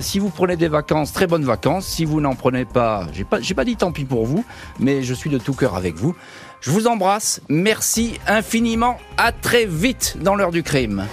si 0.00 0.18
vous 0.18 0.30
prenez 0.30 0.56
des 0.56 0.68
vacances, 0.68 1.12
très 1.12 1.26
bonnes 1.26 1.44
vacances. 1.44 1.86
Si 1.86 2.04
vous 2.04 2.20
n'en 2.20 2.34
prenez 2.34 2.64
pas, 2.64 3.06
j'ai 3.12 3.24
pas, 3.24 3.38
pas 3.40 3.64
dit 3.64 3.76
tant 3.76 3.92
pis 3.92 4.04
pour 4.04 4.26
vous, 4.26 4.44
mais 4.78 5.02
je 5.02 5.14
suis 5.14 5.30
de 5.30 5.38
tout 5.38 5.54
cœur 5.54 5.74
avec 5.74 5.96
vous. 5.96 6.14
Je 6.60 6.70
vous 6.70 6.86
embrasse. 6.86 7.40
Merci 7.48 8.18
infiniment. 8.26 8.98
À 9.16 9.32
très 9.32 9.66
vite 9.66 10.16
dans 10.20 10.34
l'heure 10.34 10.52
du 10.52 10.62
crime. 10.62 11.06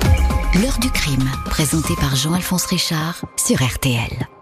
L'heure 0.61 0.79
du 0.79 0.89
crime, 0.89 1.29
présentée 1.45 1.95
par 1.99 2.15
Jean-Alphonse 2.15 2.65
Richard 2.67 3.25
sur 3.35 3.61
RTL. 3.61 4.34